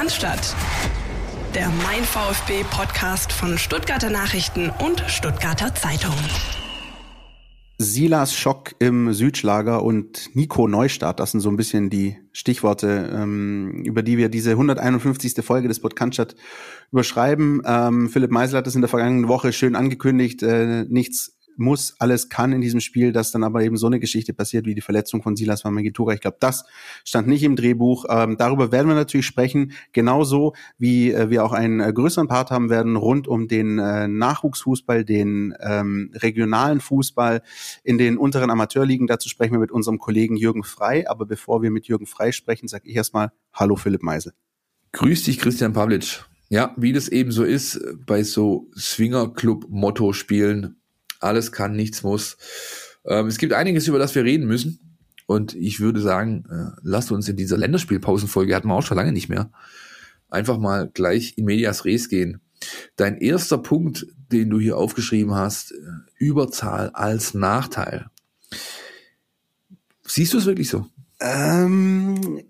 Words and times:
Cannstatt. 0.00 0.56
Der 1.54 1.68
Mein 1.84 2.02
VfB 2.04 2.64
Podcast 2.70 3.34
von 3.34 3.58
Stuttgarter 3.58 4.08
Nachrichten 4.08 4.70
und 4.82 5.04
Stuttgarter 5.08 5.74
Zeitung. 5.74 6.14
Silas 7.76 8.34
Schock 8.34 8.74
im 8.78 9.12
Südschlager 9.12 9.82
und 9.82 10.34
Nico 10.34 10.68
Neustadt, 10.68 11.20
das 11.20 11.32
sind 11.32 11.40
so 11.40 11.50
ein 11.50 11.58
bisschen 11.58 11.90
die 11.90 12.16
Stichworte, 12.32 13.10
ähm, 13.14 13.82
über 13.84 14.02
die 14.02 14.16
wir 14.16 14.30
diese 14.30 14.52
151. 14.52 15.44
Folge 15.44 15.68
des 15.68 15.80
Podcast 15.80 16.34
überschreiben. 16.92 17.60
Ähm, 17.66 18.08
Philipp 18.08 18.30
Meisel 18.30 18.56
hat 18.56 18.66
das 18.66 18.74
in 18.74 18.80
der 18.80 18.88
vergangenen 18.88 19.28
Woche 19.28 19.52
schön 19.52 19.76
angekündigt, 19.76 20.42
äh, 20.42 20.86
nichts 20.88 21.36
muss, 21.56 21.94
alles 21.98 22.28
kann 22.28 22.52
in 22.52 22.60
diesem 22.60 22.80
Spiel, 22.80 23.12
dass 23.12 23.32
dann 23.32 23.44
aber 23.44 23.62
eben 23.62 23.76
so 23.76 23.86
eine 23.86 24.00
Geschichte 24.00 24.32
passiert 24.32 24.66
wie 24.66 24.74
die 24.74 24.80
Verletzung 24.80 25.22
von 25.22 25.36
Silas 25.36 25.64
Wamagitura. 25.64 26.14
Ich 26.14 26.20
glaube, 26.20 26.38
das 26.40 26.64
stand 27.04 27.28
nicht 27.28 27.42
im 27.42 27.56
Drehbuch. 27.56 28.06
Ähm, 28.08 28.36
darüber 28.36 28.72
werden 28.72 28.88
wir 28.88 28.94
natürlich 28.94 29.26
sprechen, 29.26 29.72
genauso 29.92 30.54
wie 30.78 31.12
äh, 31.12 31.30
wir 31.30 31.44
auch 31.44 31.52
einen 31.52 31.80
äh, 31.80 31.92
größeren 31.92 32.28
Part 32.28 32.50
haben 32.50 32.70
werden 32.70 32.96
rund 32.96 33.28
um 33.28 33.48
den 33.48 33.78
äh, 33.78 34.08
Nachwuchsfußball, 34.08 35.04
den 35.04 35.54
ähm, 35.60 36.10
regionalen 36.14 36.80
Fußball 36.80 37.42
in 37.84 37.98
den 37.98 38.18
unteren 38.18 38.50
Amateurligen. 38.50 39.06
Dazu 39.06 39.28
sprechen 39.28 39.52
wir 39.52 39.60
mit 39.60 39.72
unserem 39.72 39.98
Kollegen 39.98 40.36
Jürgen 40.36 40.64
Frei. 40.64 41.08
Aber 41.08 41.26
bevor 41.26 41.62
wir 41.62 41.70
mit 41.70 41.86
Jürgen 41.86 42.06
Frei 42.06 42.32
sprechen, 42.32 42.68
sage 42.68 42.88
ich 42.88 42.96
erstmal 42.96 43.32
Hallo 43.52 43.76
Philipp 43.76 44.02
Meisel. 44.02 44.32
Grüß 44.92 45.24
dich, 45.24 45.38
Christian 45.38 45.72
Pavlic. 45.72 46.24
Ja, 46.48 46.74
wie 46.76 46.92
das 46.92 47.08
eben 47.08 47.30
so 47.30 47.44
ist 47.44 47.80
bei 48.06 48.24
so 48.24 48.68
Swinger-Club-Motto-Spielen, 48.76 50.79
alles 51.20 51.52
kann, 51.52 51.76
nichts 51.76 52.02
muss. 52.02 52.36
Ähm, 53.04 53.26
es 53.26 53.38
gibt 53.38 53.52
einiges, 53.52 53.86
über 53.86 53.98
das 53.98 54.14
wir 54.14 54.24
reden 54.24 54.46
müssen. 54.46 54.98
Und 55.26 55.54
ich 55.54 55.78
würde 55.78 56.00
sagen, 56.00 56.44
äh, 56.50 56.76
lasst 56.82 57.12
uns 57.12 57.28
in 57.28 57.36
dieser 57.36 57.56
Länderspielpausenfolge, 57.56 58.54
hatten 58.54 58.68
wir 58.68 58.74
auch 58.74 58.82
schon 58.82 58.96
lange 58.96 59.12
nicht 59.12 59.28
mehr, 59.28 59.52
einfach 60.28 60.58
mal 60.58 60.90
gleich 60.92 61.38
in 61.38 61.44
Medias 61.44 61.84
Res 61.84 62.08
gehen. 62.08 62.40
Dein 62.96 63.16
erster 63.16 63.58
Punkt, 63.58 64.06
den 64.32 64.50
du 64.50 64.58
hier 64.58 64.76
aufgeschrieben 64.76 65.34
hast, 65.34 65.72
äh, 65.72 65.76
Überzahl 66.18 66.90
als 66.90 67.34
Nachteil. 67.34 68.06
Siehst 70.04 70.34
du 70.34 70.38
es 70.38 70.46
wirklich 70.46 70.68
so? 70.68 70.86
Ähm, 71.20 72.42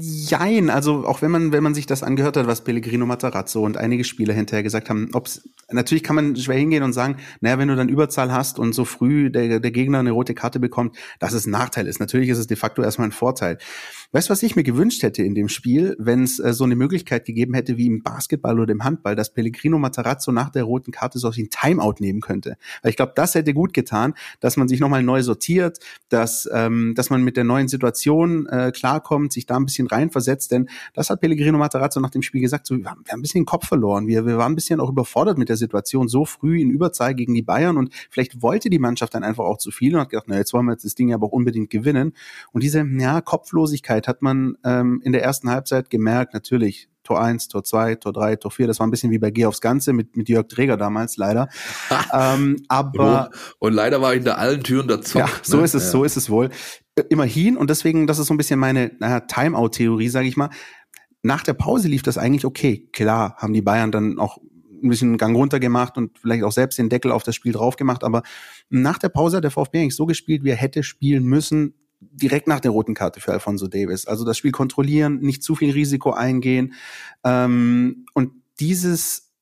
jein, 0.00 0.70
also 0.70 1.06
auch 1.06 1.22
wenn 1.22 1.30
man, 1.30 1.52
wenn 1.52 1.62
man 1.62 1.74
sich 1.74 1.86
das 1.86 2.02
angehört 2.02 2.36
hat, 2.36 2.46
was 2.46 2.62
Pellegrino 2.62 3.06
Matarazzo 3.06 3.64
und 3.64 3.76
einige 3.76 4.04
Spieler 4.04 4.34
hinterher 4.34 4.62
gesagt 4.62 4.90
haben, 4.90 5.10
ob's, 5.12 5.48
natürlich 5.70 6.02
kann 6.02 6.16
man 6.16 6.36
schwer 6.36 6.56
hingehen 6.56 6.82
und 6.82 6.92
sagen, 6.92 7.16
naja, 7.40 7.58
wenn 7.58 7.68
du 7.68 7.76
dann 7.76 7.88
Überzahl 7.88 8.32
hast 8.32 8.58
und 8.58 8.74
so 8.74 8.84
früh 8.84 9.30
der, 9.30 9.60
der 9.60 9.70
Gegner 9.70 9.98
eine 9.98 10.12
rote 10.12 10.34
Karte 10.34 10.60
bekommt, 10.60 10.96
dass 11.18 11.32
es 11.32 11.46
ein 11.46 11.50
Nachteil 11.50 11.86
ist. 11.86 12.00
Natürlich 12.00 12.28
ist 12.28 12.38
es 12.38 12.46
de 12.46 12.56
facto 12.56 12.82
erstmal 12.82 13.08
ein 13.08 13.12
Vorteil. 13.12 13.58
Weißt 14.10 14.30
du, 14.30 14.32
was 14.32 14.42
ich 14.42 14.56
mir 14.56 14.62
gewünscht 14.62 15.02
hätte 15.02 15.22
in 15.22 15.34
dem 15.34 15.50
Spiel, 15.50 15.94
wenn 15.98 16.22
es 16.22 16.38
äh, 16.38 16.54
so 16.54 16.64
eine 16.64 16.76
Möglichkeit 16.76 17.26
gegeben 17.26 17.52
hätte 17.52 17.76
wie 17.76 17.84
im 17.84 18.02
Basketball 18.02 18.58
oder 18.58 18.72
im 18.72 18.82
Handball, 18.82 19.14
dass 19.14 19.34
Pellegrino 19.34 19.78
Matarazzo 19.78 20.32
nach 20.32 20.48
der 20.48 20.64
roten 20.64 20.92
Karte 20.92 21.18
so 21.18 21.28
ein 21.28 21.50
Timeout 21.50 21.96
nehmen 21.98 22.22
könnte. 22.22 22.56
Weil 22.80 22.88
ich 22.88 22.96
glaube, 22.96 23.12
das 23.14 23.34
hätte 23.34 23.52
gut 23.52 23.74
getan, 23.74 24.14
dass 24.40 24.56
man 24.56 24.66
sich 24.66 24.80
nochmal 24.80 25.02
neu 25.02 25.22
sortiert, 25.22 25.80
dass, 26.08 26.48
ähm, 26.50 26.94
dass 26.96 27.10
man 27.10 27.22
mit 27.22 27.36
der 27.36 27.44
neuen 27.44 27.68
Situation 27.68 28.46
äh, 28.46 28.72
klarkommt, 28.74 29.30
sich 29.30 29.44
da 29.44 29.56
ein 29.56 29.66
bisschen 29.66 29.86
reinversetzt, 29.86 30.52
denn 30.52 30.70
das 30.94 31.10
hat 31.10 31.20
Pellegrino 31.20 31.58
Matarazzo 31.58 32.00
nach 32.00 32.08
dem 32.08 32.22
Spiel 32.22 32.40
gesagt, 32.40 32.66
so, 32.66 32.78
wir, 32.78 32.86
haben, 32.86 33.02
wir 33.04 33.12
haben 33.12 33.18
ein 33.18 33.22
bisschen 33.22 33.42
den 33.42 33.46
Kopf 33.46 33.68
verloren, 33.68 34.06
wir, 34.06 34.24
wir 34.24 34.38
waren 34.38 34.52
ein 34.52 34.56
bisschen 34.56 34.80
auch 34.80 34.88
überfordert 34.88 35.36
mit 35.36 35.50
der 35.50 35.58
Situation, 35.58 36.08
so 36.08 36.24
früh 36.24 36.62
in 36.62 36.70
Überzahl 36.70 37.14
gegen 37.14 37.34
die 37.34 37.42
Bayern 37.42 37.76
und 37.76 37.92
vielleicht 38.08 38.40
wollte 38.40 38.70
die 38.70 38.78
Mannschaft 38.78 39.12
dann 39.12 39.22
einfach 39.22 39.44
auch 39.44 39.58
zu 39.58 39.70
viel 39.70 39.94
und 39.94 40.00
hat 40.00 40.08
gedacht, 40.08 40.28
na, 40.28 40.38
jetzt 40.38 40.54
wollen 40.54 40.64
wir 40.64 40.72
jetzt 40.72 40.86
das 40.86 40.94
Ding 40.94 41.12
aber 41.12 41.26
auch 41.26 41.32
unbedingt 41.32 41.68
gewinnen 41.68 42.14
und 42.52 42.62
diese, 42.62 42.82
ja, 42.98 43.20
Kopflosigkeit 43.20 43.97
Möglichkeit 43.98 44.08
hat 44.08 44.22
man 44.22 44.56
ähm, 44.64 45.00
in 45.04 45.12
der 45.12 45.22
ersten 45.22 45.50
Halbzeit 45.50 45.90
gemerkt, 45.90 46.34
natürlich 46.34 46.88
Tor 47.02 47.20
1, 47.20 47.48
Tor 47.48 47.64
2, 47.64 47.96
Tor 47.96 48.12
3, 48.12 48.36
Tor 48.36 48.50
4, 48.50 48.66
das 48.66 48.80
war 48.80 48.86
ein 48.86 48.90
bisschen 48.90 49.10
wie 49.10 49.18
bei 49.18 49.30
Geh 49.30 49.46
aufs 49.46 49.60
Ganze 49.60 49.92
mit, 49.92 50.16
mit 50.16 50.28
Jörg 50.28 50.46
Träger 50.48 50.76
damals, 50.76 51.16
leider. 51.16 51.48
ähm, 52.12 52.62
aber 52.68 53.30
und 53.58 53.72
leider 53.72 54.00
war 54.00 54.12
hinter 54.12 54.38
allen 54.38 54.62
Türen 54.62 54.88
der 54.88 55.00
Zock. 55.00 55.20
Ja, 55.20 55.28
so 55.42 55.58
ne? 55.58 55.64
ist 55.64 55.74
es, 55.74 55.84
ja. 55.84 55.90
so 55.90 56.04
ist 56.04 56.16
es 56.16 56.30
wohl. 56.30 56.50
Äh, 56.96 57.02
immerhin, 57.08 57.56
und 57.56 57.70
deswegen, 57.70 58.06
das 58.06 58.18
ist 58.18 58.26
so 58.26 58.34
ein 58.34 58.36
bisschen 58.36 58.60
meine 58.60 58.92
naja, 58.98 59.20
Timeout-Theorie, 59.20 60.08
sage 60.08 60.28
ich 60.28 60.36
mal. 60.36 60.50
Nach 61.22 61.42
der 61.42 61.54
Pause 61.54 61.88
lief 61.88 62.02
das 62.02 62.18
eigentlich 62.18 62.44
okay. 62.44 62.88
Klar, 62.92 63.34
haben 63.38 63.52
die 63.52 63.62
Bayern 63.62 63.90
dann 63.90 64.18
auch 64.18 64.38
ein 64.80 64.88
bisschen 64.88 65.08
einen 65.08 65.18
Gang 65.18 65.36
runter 65.36 65.58
gemacht 65.58 65.96
und 65.96 66.16
vielleicht 66.18 66.44
auch 66.44 66.52
selbst 66.52 66.78
den 66.78 66.88
Deckel 66.88 67.10
auf 67.10 67.24
das 67.24 67.34
Spiel 67.34 67.52
drauf 67.52 67.74
gemacht. 67.74 68.04
Aber 68.04 68.22
nach 68.68 68.98
der 68.98 69.08
Pause 69.08 69.38
hat 69.38 69.44
der 69.44 69.50
VfB 69.50 69.80
eigentlich 69.80 69.96
so 69.96 70.06
gespielt, 70.06 70.44
wie 70.44 70.50
er 70.50 70.56
hätte 70.56 70.84
spielen 70.84 71.24
müssen, 71.24 71.74
direkt 72.00 72.46
nach 72.46 72.60
der 72.60 72.70
roten 72.70 72.94
Karte 72.94 73.20
für 73.20 73.32
Alfonso 73.32 73.66
Davis. 73.66 74.06
Also 74.06 74.24
das 74.24 74.38
Spiel 74.38 74.52
kontrollieren, 74.52 75.20
nicht 75.20 75.42
zu 75.42 75.54
viel 75.54 75.72
Risiko 75.72 76.12
eingehen. 76.12 76.74
Ähm, 77.24 78.06
und 78.14 78.32
dieses, 78.60 79.32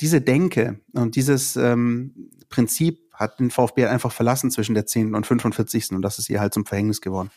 diese 0.00 0.20
Denke 0.20 0.80
und 0.92 1.16
dieses 1.16 1.56
ähm, 1.56 2.30
Prinzip 2.48 3.00
hat 3.12 3.40
den 3.40 3.50
VfB 3.50 3.86
einfach 3.86 4.12
verlassen 4.12 4.50
zwischen 4.50 4.74
der 4.74 4.86
10. 4.86 5.14
und 5.14 5.26
45. 5.26 5.92
Und 5.92 6.02
das 6.02 6.18
ist 6.18 6.28
ihr 6.28 6.40
halt 6.40 6.54
zum 6.54 6.66
Verhängnis 6.66 7.00
geworden. 7.00 7.30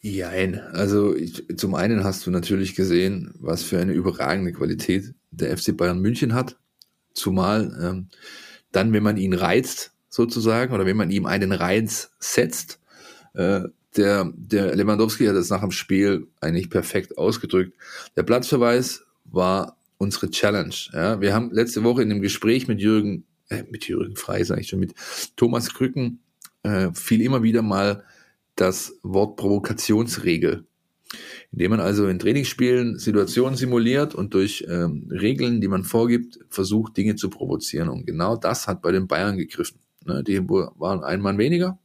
Ja, 0.00 0.30
also 0.72 1.16
ich, 1.16 1.44
zum 1.56 1.74
einen 1.74 2.04
hast 2.04 2.24
du 2.26 2.30
natürlich 2.30 2.76
gesehen, 2.76 3.34
was 3.40 3.64
für 3.64 3.80
eine 3.80 3.92
überragende 3.92 4.52
Qualität 4.52 5.14
der 5.32 5.56
FC 5.56 5.76
Bayern 5.76 6.00
München 6.00 6.34
hat. 6.34 6.56
Zumal 7.14 7.76
ähm, 7.82 8.08
dann, 8.70 8.92
wenn 8.92 9.02
man 9.02 9.16
ihn 9.16 9.34
reizt, 9.34 9.92
sozusagen, 10.08 10.72
oder 10.72 10.86
wenn 10.86 10.96
man 10.96 11.10
ihm 11.10 11.26
einen 11.26 11.52
Reiz 11.52 12.12
setzt, 12.20 12.78
äh, 13.38 13.68
der, 13.96 14.32
der 14.36 14.74
Lewandowski 14.74 15.26
hat 15.26 15.36
es 15.36 15.50
nach 15.50 15.60
dem 15.60 15.70
Spiel 15.70 16.26
eigentlich 16.40 16.70
perfekt 16.70 17.16
ausgedrückt. 17.16 17.72
Der 18.16 18.24
Platzverweis 18.24 19.04
war 19.24 19.78
unsere 19.96 20.30
Challenge. 20.30 20.74
Ja, 20.92 21.20
wir 21.20 21.34
haben 21.34 21.50
letzte 21.52 21.84
Woche 21.84 22.02
in 22.02 22.08
dem 22.08 22.20
Gespräch 22.20 22.68
mit 22.68 22.80
Jürgen, 22.80 23.24
äh, 23.48 23.62
mit 23.70 23.86
Jürgen 23.86 24.16
Frei, 24.16 24.42
sage 24.42 24.60
ich 24.60 24.68
schon, 24.68 24.80
mit 24.80 24.94
Thomas 25.36 25.72
Krücken, 25.72 26.20
äh, 26.64 26.90
fiel 26.94 27.22
immer 27.22 27.42
wieder 27.42 27.62
mal 27.62 28.04
das 28.56 28.98
Wort 29.02 29.36
Provokationsregel. 29.36 30.64
Indem 31.52 31.70
man 31.70 31.80
also 31.80 32.08
in 32.08 32.18
Trainingsspielen 32.18 32.98
Situationen 32.98 33.56
simuliert 33.56 34.14
und 34.14 34.34
durch 34.34 34.66
ähm, 34.68 35.08
Regeln, 35.10 35.60
die 35.60 35.68
man 35.68 35.84
vorgibt, 35.84 36.40
versucht, 36.50 36.96
Dinge 36.96 37.14
zu 37.14 37.30
provozieren. 37.30 37.88
Und 37.88 38.04
genau 38.04 38.36
das 38.36 38.66
hat 38.66 38.82
bei 38.82 38.92
den 38.92 39.06
Bayern 39.06 39.38
gegriffen. 39.38 39.78
Ne, 40.04 40.22
die 40.24 40.40
waren 40.48 41.04
ein 41.04 41.20
Mann 41.20 41.38
weniger, 41.38 41.78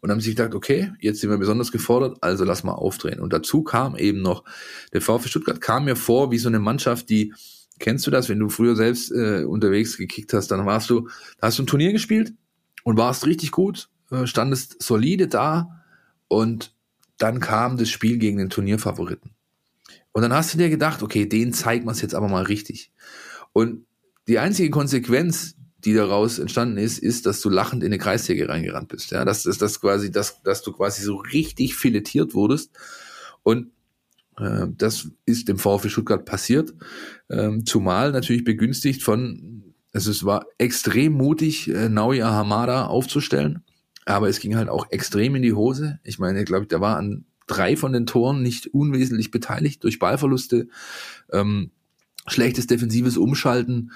und 0.00 0.10
haben 0.10 0.20
sich 0.20 0.36
gedacht, 0.36 0.54
okay, 0.54 0.92
jetzt 1.00 1.20
sind 1.20 1.30
wir 1.30 1.38
besonders 1.38 1.72
gefordert, 1.72 2.18
also 2.20 2.44
lass 2.44 2.64
mal 2.64 2.72
aufdrehen. 2.72 3.20
Und 3.20 3.32
dazu 3.32 3.62
kam 3.62 3.96
eben 3.96 4.22
noch, 4.22 4.44
der 4.92 5.00
VfB 5.00 5.28
Stuttgart 5.28 5.60
kam 5.60 5.84
mir 5.84 5.96
vor 5.96 6.30
wie 6.30 6.38
so 6.38 6.48
eine 6.48 6.60
Mannschaft, 6.60 7.08
die, 7.10 7.34
kennst 7.78 8.06
du 8.06 8.10
das, 8.10 8.28
wenn 8.28 8.38
du 8.38 8.48
früher 8.48 8.76
selbst 8.76 9.10
äh, 9.10 9.44
unterwegs 9.44 9.96
gekickt 9.96 10.32
hast, 10.32 10.48
dann 10.48 10.64
warst 10.66 10.90
du, 10.90 11.08
da 11.40 11.48
hast 11.48 11.58
du 11.58 11.64
ein 11.64 11.66
Turnier 11.66 11.92
gespielt 11.92 12.32
und 12.84 12.96
warst 12.96 13.26
richtig 13.26 13.50
gut, 13.50 13.88
äh, 14.10 14.26
standest 14.26 14.82
solide 14.82 15.26
da 15.26 15.82
und 16.28 16.74
dann 17.18 17.40
kam 17.40 17.76
das 17.76 17.90
Spiel 17.90 18.18
gegen 18.18 18.38
den 18.38 18.50
Turnierfavoriten. 18.50 19.32
Und 20.12 20.22
dann 20.22 20.32
hast 20.32 20.54
du 20.54 20.58
dir 20.58 20.70
gedacht, 20.70 21.02
okay, 21.02 21.26
den 21.26 21.52
zeigt 21.52 21.84
man 21.84 21.94
es 21.94 22.02
jetzt 22.02 22.14
aber 22.14 22.28
mal 22.28 22.44
richtig. 22.44 22.92
Und 23.52 23.86
die 24.28 24.38
einzige 24.38 24.70
Konsequenz, 24.70 25.56
die 25.84 25.94
daraus 25.94 26.38
entstanden 26.38 26.76
ist, 26.76 26.98
ist, 26.98 27.26
dass 27.26 27.40
du 27.40 27.48
lachend 27.48 27.82
in 27.82 27.88
eine 27.88 27.98
Kreissäge 27.98 28.48
reingerannt 28.48 28.88
bist. 28.88 29.10
Ja, 29.12 29.24
das 29.24 29.46
ist 29.46 29.62
das 29.62 29.80
quasi, 29.80 30.10
dass, 30.10 30.42
dass 30.42 30.62
du 30.62 30.72
quasi 30.72 31.02
so 31.02 31.16
richtig 31.16 31.76
filetiert 31.76 32.34
wurdest. 32.34 32.72
Und 33.44 33.70
äh, 34.38 34.66
das 34.76 35.08
ist 35.24 35.48
dem 35.48 35.58
VfB 35.58 35.88
Stuttgart 35.88 36.24
passiert. 36.24 36.74
Ähm, 37.30 37.64
zumal 37.64 38.10
natürlich 38.10 38.44
begünstigt 38.44 39.02
von, 39.02 39.74
also 39.92 40.10
es 40.10 40.24
war 40.24 40.46
extrem 40.58 41.12
mutig, 41.12 41.68
äh, 41.68 41.88
Naoya 41.88 42.30
Hamada 42.30 42.86
aufzustellen. 42.86 43.62
Aber 44.04 44.28
es 44.28 44.40
ging 44.40 44.56
halt 44.56 44.68
auch 44.68 44.90
extrem 44.90 45.36
in 45.36 45.42
die 45.42 45.52
Hose. 45.52 46.00
Ich 46.02 46.18
meine, 46.18 46.44
glaube 46.44 46.64
ich, 46.64 46.68
da 46.68 46.80
war 46.80 46.96
an 46.96 47.24
drei 47.46 47.76
von 47.76 47.92
den 47.92 48.06
Toren 48.06 48.42
nicht 48.42 48.66
unwesentlich 48.68 49.30
beteiligt 49.30 49.84
durch 49.84 49.98
Ballverluste, 49.98 50.68
ähm, 51.32 51.70
schlechtes 52.26 52.66
defensives 52.66 53.16
Umschalten 53.16 53.92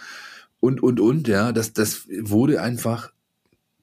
und, 0.63 0.81
und, 0.81 1.01
und, 1.01 1.27
ja, 1.27 1.51
das, 1.51 1.73
das 1.73 2.07
wurde 2.21 2.63
einfach, 2.63 3.13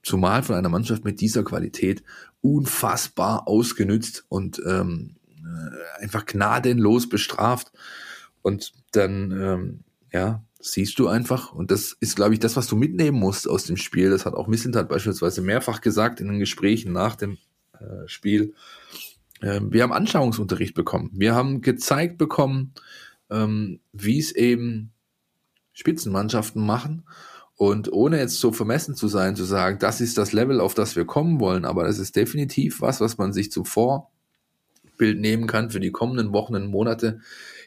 zumal 0.01 0.43
von 0.43 0.55
einer 0.55 0.69
Mannschaft 0.69 1.03
mit 1.03 1.19
dieser 1.19 1.43
Qualität, 1.43 2.03
unfassbar 2.39 3.49
ausgenützt 3.49 4.23
und 4.29 4.61
ähm, 4.65 5.17
äh, 5.43 6.01
einfach 6.01 6.25
gnadenlos 6.25 7.09
bestraft. 7.09 7.73
Und 8.41 8.71
dann, 8.93 9.31
ähm, 9.31 9.79
ja, 10.13 10.41
siehst 10.61 10.97
du 10.99 11.09
einfach, 11.09 11.51
und 11.51 11.69
das 11.69 11.97
ist, 11.99 12.15
glaube 12.15 12.33
ich, 12.33 12.39
das, 12.39 12.55
was 12.55 12.67
du 12.67 12.77
mitnehmen 12.77 13.19
musst 13.19 13.49
aus 13.49 13.65
dem 13.65 13.75
Spiel. 13.75 14.09
Das 14.09 14.25
hat 14.25 14.33
auch 14.33 14.47
Missentat 14.47 14.87
beispielsweise 14.87 15.41
mehrfach 15.41 15.81
gesagt 15.81 16.21
in 16.21 16.29
den 16.29 16.39
Gesprächen 16.39 16.93
nach 16.93 17.17
dem 17.17 17.37
äh, 17.73 18.07
Spiel. 18.07 18.53
Äh, 19.41 19.59
wir 19.65 19.83
haben 19.83 19.91
Anschauungsunterricht 19.91 20.75
bekommen. 20.75 21.11
Wir 21.11 21.35
haben 21.35 21.59
gezeigt 21.59 22.17
bekommen, 22.17 22.73
ähm, 23.29 23.81
wie 23.91 24.17
es 24.17 24.31
eben 24.31 24.93
Spitzenmannschaften 25.79 26.65
machen. 26.65 27.03
Und 27.55 27.91
ohne 27.91 28.19
jetzt 28.19 28.39
so 28.39 28.53
vermessen 28.53 28.95
zu 28.95 29.07
sein, 29.07 29.35
zu 29.35 29.43
sagen, 29.43 29.79
das 29.79 29.99
ist 29.99 30.17
das 30.17 30.31
Level, 30.31 30.61
auf 30.61 30.73
das 30.73 30.95
wir 30.95 31.05
kommen 31.05 31.39
wollen, 31.39 31.65
aber 31.65 31.83
das 31.83 31.99
ist 31.99 32.15
definitiv 32.15 32.79
was, 32.79 33.01
was 33.01 33.17
man 33.17 33.33
sich 33.33 33.51
zuvor 33.51 34.09
Abbild 34.99 35.21
nehmen 35.21 35.47
kann 35.47 35.69
für 35.69 35.79
die 35.79 35.91
kommenden 35.91 36.33
Wochen 36.33 36.55
und 36.55 36.67
Monate 36.67 37.21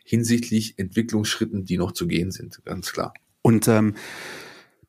hinsichtlich 0.04 0.78
Entwicklungsschritten, 0.78 1.64
die 1.64 1.78
noch 1.78 1.92
zu 1.92 2.06
gehen 2.06 2.30
sind, 2.30 2.60
ganz 2.66 2.92
klar. 2.92 3.14
Und 3.40 3.68
ähm, 3.68 3.94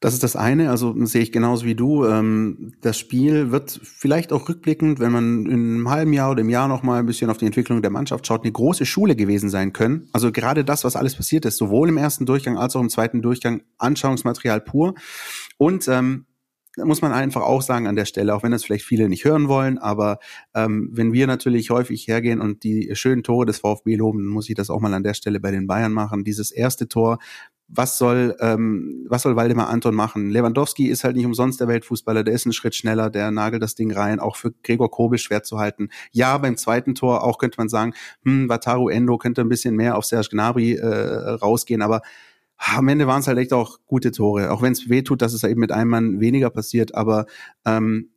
das 0.03 0.13
ist 0.13 0.21
das 0.21 0.35
eine, 0.35 0.69
also 0.69 0.93
sehe 1.05 1.21
ich 1.21 1.31
genauso 1.31 1.65
wie 1.65 1.75
du. 1.75 2.05
Ähm, 2.05 2.73
das 2.81 2.99
Spiel 2.99 3.51
wird 3.51 3.79
vielleicht 3.81 4.33
auch 4.33 4.49
rückblickend, 4.49 4.99
wenn 4.99 5.13
man 5.13 5.45
in 5.45 5.75
einem 5.75 5.89
halben 5.89 6.11
Jahr 6.11 6.31
oder 6.31 6.41
im 6.41 6.49
Jahr 6.49 6.67
noch 6.67 6.83
mal 6.83 6.99
ein 6.99 7.05
bisschen 7.05 7.29
auf 7.29 7.37
die 7.37 7.45
Entwicklung 7.45 7.81
der 7.81 7.89
Mannschaft 7.89 8.27
schaut, 8.27 8.43
eine 8.43 8.51
große 8.51 8.85
Schule 8.85 9.15
gewesen 9.15 9.49
sein 9.49 9.71
können. 9.71 10.09
Also 10.11 10.33
gerade 10.33 10.65
das, 10.65 10.83
was 10.83 10.97
alles 10.97 11.15
passiert 11.15 11.45
ist, 11.45 11.55
sowohl 11.55 11.87
im 11.87 11.95
ersten 11.95 12.25
Durchgang 12.25 12.57
als 12.57 12.75
auch 12.75 12.81
im 12.81 12.89
zweiten 12.89 13.21
Durchgang, 13.21 13.61
Anschauungsmaterial 13.77 14.59
pur. 14.59 14.95
Und 15.57 15.87
ähm, 15.87 16.25
muss 16.77 17.01
man 17.01 17.11
einfach 17.11 17.41
auch 17.41 17.61
sagen 17.61 17.87
an 17.87 17.95
der 17.95 18.05
Stelle, 18.05 18.33
auch 18.35 18.43
wenn 18.43 18.51
das 18.51 18.63
vielleicht 18.63 18.85
viele 18.85 19.09
nicht 19.09 19.25
hören 19.25 19.47
wollen, 19.47 19.77
aber 19.77 20.19
ähm, 20.55 20.89
wenn 20.91 21.13
wir 21.13 21.27
natürlich 21.27 21.69
häufig 21.69 22.07
hergehen 22.07 22.41
und 22.41 22.63
die 22.63 22.89
schönen 22.93 23.23
Tore 23.23 23.45
des 23.45 23.59
VfB 23.59 23.95
loben, 23.95 24.25
muss 24.25 24.49
ich 24.49 24.55
das 24.55 24.69
auch 24.69 24.79
mal 24.79 24.93
an 24.93 25.03
der 25.03 25.13
Stelle 25.13 25.39
bei 25.39 25.51
den 25.51 25.67
Bayern 25.67 25.93
machen. 25.93 26.23
Dieses 26.23 26.51
erste 26.51 26.87
Tor 26.87 27.19
was 27.75 27.97
soll, 27.97 28.35
ähm, 28.39 29.05
was 29.09 29.23
soll 29.23 29.35
Waldemar 29.35 29.69
Anton 29.69 29.95
machen? 29.95 30.29
Lewandowski 30.29 30.87
ist 30.87 31.03
halt 31.03 31.15
nicht 31.15 31.25
umsonst 31.25 31.59
der 31.59 31.67
Weltfußballer, 31.67 32.23
der 32.23 32.33
ist 32.33 32.45
einen 32.45 32.53
Schritt 32.53 32.75
schneller, 32.75 33.09
der 33.09 33.31
nagelt 33.31 33.63
das 33.63 33.75
Ding 33.75 33.91
rein, 33.91 34.19
auch 34.19 34.35
für 34.35 34.51
Gregor 34.63 34.91
Kobel 34.91 35.17
schwer 35.17 35.43
zu 35.43 35.59
halten. 35.59 35.89
Ja, 36.11 36.37
beim 36.37 36.57
zweiten 36.57 36.93
Tor 36.93 37.23
auch 37.23 37.37
könnte 37.37 37.57
man 37.57 37.69
sagen, 37.69 37.93
hm, 38.25 38.49
Wataru 38.49 38.89
Endo 38.89 39.17
könnte 39.17 39.41
ein 39.41 39.49
bisschen 39.49 39.75
mehr 39.75 39.97
auf 39.97 40.05
Serge 40.05 40.29
Gnabry 40.31 40.73
äh, 40.73 40.85
rausgehen, 40.85 41.81
aber 41.81 42.01
am 42.71 42.87
Ende 42.87 43.07
waren 43.07 43.21
es 43.21 43.27
halt 43.27 43.37
echt 43.37 43.53
auch 43.53 43.79
gute 43.85 44.11
Tore, 44.11 44.51
auch 44.51 44.61
wenn 44.61 44.73
es 44.73 44.89
weh 44.89 45.01
tut, 45.01 45.21
dass 45.21 45.33
es 45.33 45.43
eben 45.43 45.59
mit 45.59 45.71
einem 45.71 45.89
Mann 45.89 46.19
weniger 46.19 46.49
passiert, 46.49 46.95
aber 46.95 47.25
ähm, 47.65 48.09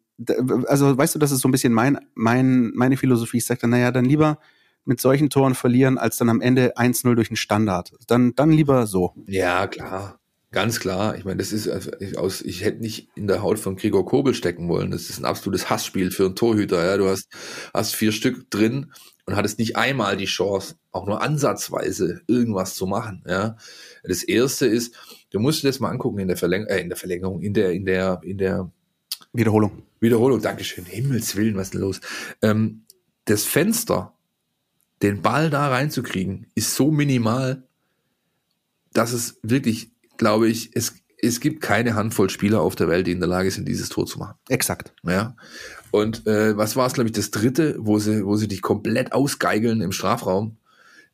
also 0.66 0.96
weißt 0.96 1.14
du, 1.14 1.18
das 1.18 1.30
ist 1.30 1.40
so 1.40 1.48
ein 1.48 1.52
bisschen 1.52 1.72
mein, 1.72 1.98
mein, 2.14 2.72
meine 2.74 2.96
Philosophie. 2.96 3.38
Ich 3.38 3.44
sage 3.44 3.60
dann, 3.60 3.70
naja, 3.70 3.90
dann 3.90 4.04
lieber 4.04 4.38
mit 4.84 5.00
solchen 5.00 5.30
Toren 5.30 5.54
verlieren, 5.54 5.98
als 5.98 6.16
dann 6.16 6.30
am 6.30 6.40
Ende 6.40 6.76
1-0 6.76 7.14
durch 7.14 7.28
den 7.28 7.36
Standard. 7.36 7.92
Dann, 8.06 8.34
dann 8.34 8.50
lieber 8.50 8.86
so. 8.86 9.14
Ja, 9.26 9.66
klar. 9.66 10.20
Ganz 10.52 10.80
klar. 10.80 11.16
Ich 11.16 11.24
meine, 11.24 11.38
das 11.38 11.52
ist 11.52 11.68
also 11.68 11.90
aus, 12.16 12.40
ich 12.40 12.64
hätte 12.64 12.80
nicht 12.80 13.08
in 13.14 13.26
der 13.26 13.42
Haut 13.42 13.58
von 13.58 13.76
Gregor 13.76 14.06
Kobel 14.06 14.32
stecken 14.32 14.68
wollen. 14.68 14.92
Das 14.92 15.10
ist 15.10 15.18
ein 15.18 15.24
absolutes 15.24 15.68
Hassspiel 15.68 16.10
für 16.10 16.24
einen 16.24 16.36
Torhüter. 16.36 16.82
Ja, 16.84 16.96
du 16.96 17.08
hast, 17.08 17.28
hast 17.74 17.94
vier 17.94 18.12
Stück 18.12 18.48
drin 18.48 18.92
und 19.26 19.36
hattest 19.36 19.58
nicht 19.58 19.76
einmal 19.76 20.16
die 20.16 20.24
Chance, 20.24 20.76
auch 20.92 21.06
nur 21.06 21.20
ansatzweise 21.20 22.22
irgendwas 22.26 22.74
zu 22.74 22.86
machen. 22.86 23.24
Ja, 23.28 23.56
das 24.04 24.22
erste 24.22 24.66
ist, 24.66 24.94
du 25.30 25.40
musst 25.40 25.62
dir 25.62 25.68
das 25.68 25.80
mal 25.80 25.90
angucken 25.90 26.20
in 26.20 26.28
der 26.28 26.36
Verlängerung, 26.36 26.70
äh, 26.70 26.80
in 26.80 26.88
der 26.88 26.96
Verlängerung, 26.96 27.42
in 27.42 27.52
der, 27.52 27.72
in 27.72 27.84
der, 27.84 28.20
in 28.22 28.38
der 28.38 28.70
Wiederholung. 29.32 29.82
Wiederholung. 30.00 30.40
Dankeschön. 30.40 30.84
Himmels 30.84 31.36
Willen, 31.36 31.56
was 31.56 31.68
ist 31.68 31.74
denn 31.74 31.80
los? 31.80 32.00
Ähm, 32.40 32.84
das 33.24 33.44
Fenster 33.44 34.14
den 35.02 35.20
Ball 35.20 35.50
da 35.50 35.68
reinzukriegen, 35.68 36.46
ist 36.54 36.74
so 36.74 36.90
minimal, 36.90 37.64
dass 38.92 39.12
es 39.12 39.38
wirklich, 39.42 39.90
glaube 40.16 40.48
ich, 40.48 40.70
es, 40.74 40.94
es 41.18 41.40
gibt 41.40 41.60
keine 41.60 41.94
Handvoll 41.94 42.30
Spieler 42.30 42.60
auf 42.62 42.76
der 42.76 42.88
Welt, 42.88 43.06
die 43.06 43.12
in 43.12 43.20
der 43.20 43.28
Lage 43.28 43.50
sind, 43.50 43.68
dieses 43.68 43.88
Tor 43.88 44.06
zu 44.06 44.18
machen. 44.18 44.36
Exakt. 44.48 44.94
Ja. 45.02 45.36
Und 45.90 46.26
äh, 46.26 46.56
was 46.56 46.76
war 46.76 46.86
es, 46.86 46.92
glaube 46.92 47.08
ich, 47.08 47.12
das 47.14 47.30
dritte, 47.30 47.76
wo 47.78 47.98
sie, 47.98 48.24
wo 48.24 48.36
sie 48.36 48.48
dich 48.48 48.62
komplett 48.62 49.12
ausgeigeln 49.12 49.80
im 49.80 49.92
Strafraum? 49.92 50.56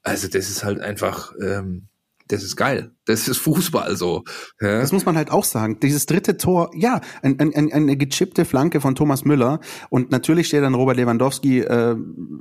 Also 0.02 0.28
das 0.28 0.48
ist 0.48 0.64
halt 0.64 0.80
einfach, 0.80 1.34
ähm, 1.40 1.88
das 2.28 2.42
ist 2.42 2.56
geil. 2.56 2.90
Das 3.04 3.26
ist 3.26 3.38
Fußball 3.38 3.96
so. 3.96 4.22
Ja. 4.60 4.80
Das 4.80 4.92
muss 4.92 5.04
man 5.04 5.16
halt 5.16 5.30
auch 5.32 5.44
sagen. 5.44 5.80
Dieses 5.80 6.06
dritte 6.06 6.36
Tor, 6.36 6.70
ja, 6.74 7.00
ein, 7.22 7.38
ein, 7.40 7.72
eine 7.72 7.96
gechippte 7.96 8.44
Flanke 8.44 8.80
von 8.80 8.94
Thomas 8.94 9.24
Müller. 9.24 9.58
Und 9.90 10.12
natürlich 10.12 10.46
steht 10.46 10.62
dann 10.62 10.74
Robert 10.74 10.96
Lewandowski 10.96 11.60
äh, 11.60 11.96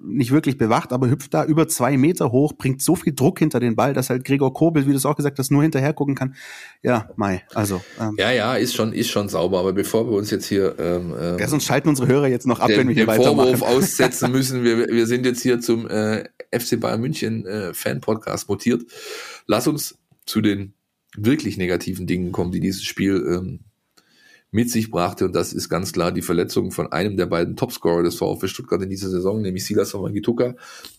nicht 0.06 0.32
wirklich 0.32 0.60
bewacht, 0.60 0.94
aber 0.94 1.10
hüpft 1.10 1.34
da 1.34 1.46
über 1.46 1.68
zwei 1.68 1.98
Meter 1.98 2.32
hoch, 2.32 2.54
bringt 2.54 2.84
so 2.84 2.96
viel 2.96 3.14
Druck 3.14 3.40
hinter 3.40 3.60
den 3.60 3.76
Ball, 3.76 3.94
dass 3.94 4.12
halt 4.12 4.24
Gregor 4.24 4.54
Kobel, 4.54 4.86
wie 4.86 4.92
du 4.92 4.98
es 4.98 5.06
auch 5.06 5.16
gesagt 5.16 5.40
hast, 5.40 5.50
nur 5.50 5.64
hinterher 5.64 5.94
gucken 5.94 6.14
kann. 6.14 6.36
Ja, 6.84 7.10
Mai, 7.16 7.44
also. 7.56 7.82
Ähm, 8.00 8.16
ja, 8.20 8.32
ja, 8.32 8.56
ist 8.56 8.76
schon, 8.76 8.94
ist 8.94 9.10
schon 9.10 9.30
sauber. 9.30 9.60
Aber 9.60 9.74
bevor 9.74 10.08
wir 10.08 10.16
uns 10.16 10.30
jetzt 10.30 10.46
hier... 10.46 10.76
Ähm, 10.78 11.16
ähm, 11.20 11.40
ja, 11.40 11.48
sonst 11.48 11.66
schalten 11.66 11.90
unsere 11.90 12.08
Hörer 12.08 12.28
jetzt 12.28 12.46
noch 12.46 12.60
ab, 12.60 12.68
den, 12.68 12.78
wenn 12.78 12.88
wir 12.88 12.96
hier 12.96 13.08
den. 13.08 13.24
Vorwurf 13.24 13.62
aussetzen 13.64 14.32
müssen. 14.32 14.64
Wir, 14.64 14.88
wir 14.90 15.08
sind 15.08 15.26
jetzt 15.26 15.42
hier 15.42 15.60
zum 15.60 15.88
äh, 15.88 16.26
FC 16.54 16.80
Bayern 16.80 17.02
München 17.02 17.48
äh, 17.48 17.74
Fan-Podcast 17.74 18.48
mutiert. 18.48 18.84
Lass 19.48 19.68
uns 19.68 19.98
zu 20.26 20.42
den 20.42 20.74
wirklich 21.16 21.58
negativen 21.58 22.08
Dingen 22.08 22.32
kommen, 22.32 22.52
die 22.52 22.60
dieses 22.60 22.84
Spiel 22.84 23.26
ähm, 23.28 23.60
mit 24.52 24.70
sich 24.70 24.92
brachte. 24.92 25.26
Und 25.26 25.34
das 25.34 25.54
ist 25.54 25.70
ganz 25.70 25.94
klar 25.94 26.12
die 26.12 26.22
Verletzung 26.22 26.72
von 26.72 26.92
einem 26.92 27.18
der 27.18 27.26
beiden 27.26 27.56
Topscorer 27.56 28.04
des 28.04 28.16
VfB 28.16 28.48
Stuttgart 28.48 28.82
in 28.82 28.90
dieser 28.90 29.10
Saison, 29.10 29.42
nämlich 29.42 29.66
Silas 29.66 29.96
Gituka, 30.14 30.56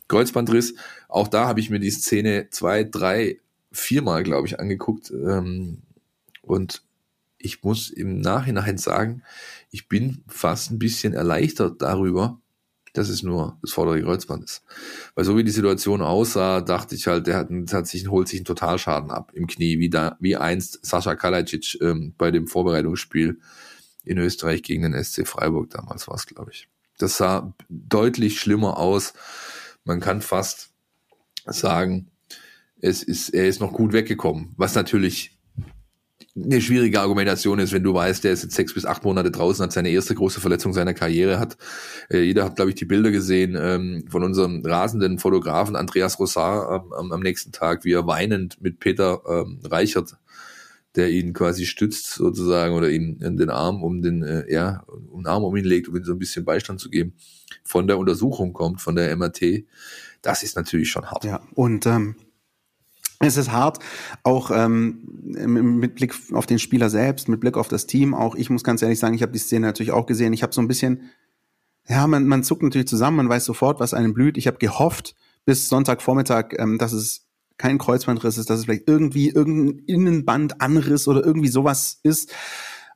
Kreuzbandriss. 0.09 0.75
Auch 1.09 1.29
da 1.29 1.47
habe 1.47 1.61
ich 1.61 1.71
mir 1.71 1.79
die 1.79 1.91
Szene 1.91 2.49
zwei, 2.51 2.85
drei, 2.85 3.39
viermal, 3.71 4.23
glaube 4.23 4.47
ich, 4.47 4.59
angeguckt. 4.59 5.11
Ähm, 5.11 5.79
und 6.43 6.83
ich 7.39 7.63
muss 7.63 7.91
im 7.91 8.21
Nachhinein 8.21 8.79
sagen, 8.79 9.23
ich 9.71 9.89
bin 9.89 10.23
fast 10.29 10.71
ein 10.71 10.79
bisschen 10.79 11.13
erleichtert 11.13 11.83
darüber, 11.83 12.41
dass 12.93 13.09
es 13.09 13.23
nur 13.23 13.59
das 13.63 13.73
vordere 13.73 14.03
Kreuzband 14.03 14.45
ist. 14.45 14.63
Weil 15.15 15.25
so 15.25 15.37
wie 15.37 15.45
die 15.45 15.51
Situation 15.51 16.03
aussah, 16.03 16.61
dachte 16.61 16.95
ich 16.95 17.07
halt, 17.07 17.27
der 17.27 17.37
hat, 17.37 17.49
hat 17.73 17.87
sich, 17.87 18.09
holt 18.09 18.29
sich 18.29 18.41
einen 18.41 18.45
Totalschaden 18.45 19.11
ab 19.11 19.33
im 19.35 19.47
Knie, 19.47 19.79
wie 19.79 19.89
da, 19.89 20.17
wie 20.21 20.37
einst 20.37 20.85
Sascha 20.85 21.15
Kalajic 21.15 21.79
ähm, 21.81 22.15
bei 22.19 22.31
dem 22.31 22.47
Vorbereitungsspiel 22.47 23.39
in 24.05 24.19
Österreich 24.19 24.63
gegen 24.63 24.83
den 24.83 25.03
SC 25.03 25.27
Freiburg 25.27 25.71
damals 25.71 26.09
war 26.09 26.17
es, 26.17 26.27
glaube 26.27 26.51
ich. 26.53 26.69
Das 26.99 27.17
sah 27.17 27.55
deutlich 27.69 28.39
schlimmer 28.39 28.79
aus. 28.79 29.15
Man 29.85 30.01
kann 30.01 30.21
fast 30.21 30.71
sagen, 31.47 32.11
es 32.81 33.03
ist, 33.03 33.31
er 33.31 33.47
ist 33.47 33.61
noch 33.61 33.73
gut 33.73 33.93
weggekommen, 33.93 34.55
was 34.57 34.75
natürlich 34.75 35.32
eine 36.35 36.63
schwierige 36.63 37.01
Argumentation 37.01 37.59
ist, 37.59 37.73
wenn 37.73 37.83
du 37.83 37.93
weißt, 37.93 38.25
der 38.25 38.33
ist 38.33 38.43
jetzt 38.43 38.55
sechs 38.55 38.73
bis 38.73 38.87
acht 38.87 39.05
Monate 39.05 39.31
draußen, 39.31 39.63
hat 39.63 39.73
seine 39.73 39.91
erste 39.91 40.15
große 40.15 40.41
Verletzung 40.41 40.73
seiner 40.73 40.95
Karriere, 40.95 41.39
hat 41.39 41.59
äh, 42.11 42.23
jeder 42.23 42.45
hat, 42.45 42.57
glaube 42.57 42.71
ich, 42.71 42.75
die 42.75 42.87
Bilder 42.87 43.11
gesehen 43.11 43.57
ähm, 43.61 44.05
von 44.09 44.25
unserem 44.25 44.65
rasenden 44.65 45.19
Fotografen 45.19 45.77
Andreas 45.77 46.19
Rossar 46.19 46.87
ähm, 46.99 47.13
am 47.13 47.21
nächsten 47.21 47.53
Tag, 47.53 47.85
wie 47.85 47.93
er 47.93 48.07
weinend 48.07 48.63
mit 48.63 48.81
Peter 48.81 49.21
ähm, 49.29 49.61
Reichert, 49.63 50.17
der 50.97 51.11
ihn 51.11 51.35
quasi 51.35 51.67
stützt 51.67 52.15
sozusagen 52.15 52.75
oder 52.75 52.89
ihn 52.89 53.21
in 53.21 53.37
den 53.37 53.51
Arm 53.51 53.83
um 53.83 54.01
den, 54.01 54.23
äh, 54.23 54.51
ja, 54.51 54.85
um 55.11 55.25
den 55.25 55.27
Arm 55.27 55.45
um 55.45 55.55
ihn 55.55 55.65
legt, 55.65 55.89
um 55.89 55.97
ihm 55.97 56.05
so 56.05 56.13
ein 56.13 56.19
bisschen 56.19 56.47
Beistand 56.47 56.81
zu 56.81 56.89
geben, 56.89 57.13
von 57.63 57.87
der 57.87 57.99
Untersuchung 57.99 58.55
kommt, 58.55 58.81
von 58.81 58.97
der 58.97 59.15
MRT. 59.15 59.65
Das 60.23 60.43
ist 60.43 60.57
natürlich 60.57 60.91
schon 60.91 61.11
hart. 61.11 61.25
Ja, 61.25 61.43
und 61.55 61.85
ähm, 61.85 62.17
es 63.23 63.37
ist 63.37 63.53
hart, 63.53 63.79
auch 64.25 64.51
ähm, 64.51 65.03
mit 65.23 65.95
Blick 65.95 66.15
auf 66.33 66.47
den 66.47 66.59
Spieler 66.59 66.91
selbst, 66.91 67.29
mit 67.29 67.41
Blick 67.41 67.57
auf 67.57 67.69
das 67.69 67.87
Team. 67.87 68.15
Auch 68.15 68.35
ich 68.35 68.51
muss 68.51 68.65
ganz 68.65 68.83
ehrlich 68.83 68.99
sagen, 68.99 69.15
ich 69.15 69.23
habe 69.23 69.33
die 69.33 69.39
Szene 69.39 69.67
natürlich 69.67 69.93
auch 69.93 70.07
gesehen. 70.07 70.33
Ich 70.33 70.43
habe 70.43 70.53
so 70.53 70.61
ein 70.61 70.69
bisschen, 70.69 71.11
ja, 71.89 72.07
man, 72.07 72.27
man 72.27 72.43
zuckt 72.43 72.63
natürlich 72.63 72.89
zusammen, 72.89 73.17
man 73.19 73.29
weiß 73.29 73.45
sofort, 73.45 73.81
was 73.81 73.95
einem 73.95 74.13
blüht. 74.13 74.37
Ich 74.37 74.47
habe 74.47 74.59
gehofft 74.59 75.15
bis 75.45 75.69
Sonntagvormittag, 75.69 76.55
ähm, 76.59 76.79
dass 76.79 76.93
es 76.93 77.27
kein 77.59 77.79
Kreuzbandriss 77.79 78.39
ist, 78.39 78.51
dass 78.51 78.59
es 78.59 78.65
vielleicht 78.65 78.89
irgendwie 78.89 79.29
irgendein 79.29 79.85
Innenbandanriss 79.87 81.07
oder 81.07 81.25
irgendwie 81.25 81.49
sowas 81.49 82.01
ist 82.03 82.33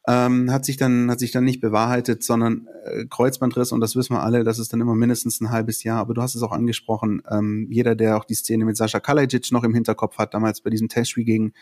ähm, 0.09 0.53
hat 0.53 0.65
sich 0.65 0.77
dann 0.77 1.11
hat 1.11 1.19
sich 1.19 1.33
dann 1.33 1.45
nicht 1.45 1.61
bewahrheitet, 1.61 2.23
sondern 2.23 2.69
äh, 2.85 3.07
Kreuzbandriss 3.07 3.73
und 3.73 3.81
das 3.81 3.97
wissen 3.97 4.15
wir 4.15 4.23
alle, 4.23 4.45
das 4.45 4.59
ist 4.59 4.73
dann 4.73 4.81
immer 4.81 4.95
mindestens 4.95 5.41
ein 5.41 5.51
halbes 5.51 5.83
Jahr. 5.83 5.99
Aber 5.99 6.15
du 6.15 6.23
hast 6.23 6.37
es 6.37 6.43
auch 6.43 6.53
angesprochen, 6.53 7.23
ähm, 7.31 7.67
jeder, 7.71 7.97
der 7.97 8.17
auch 8.17 8.25
die 8.25 8.35
Szene 8.35 8.65
mit 8.65 8.77
Sascha 8.77 9.01
Kalajic 9.01 9.51
noch 9.51 9.65
im 9.65 9.75
Hinterkopf 9.75 10.19
hat, 10.19 10.35
damals 10.35 10.61
bei 10.61 10.71
diesem 10.71 10.89
Testspiel 10.89 11.25
gegen 11.25 11.53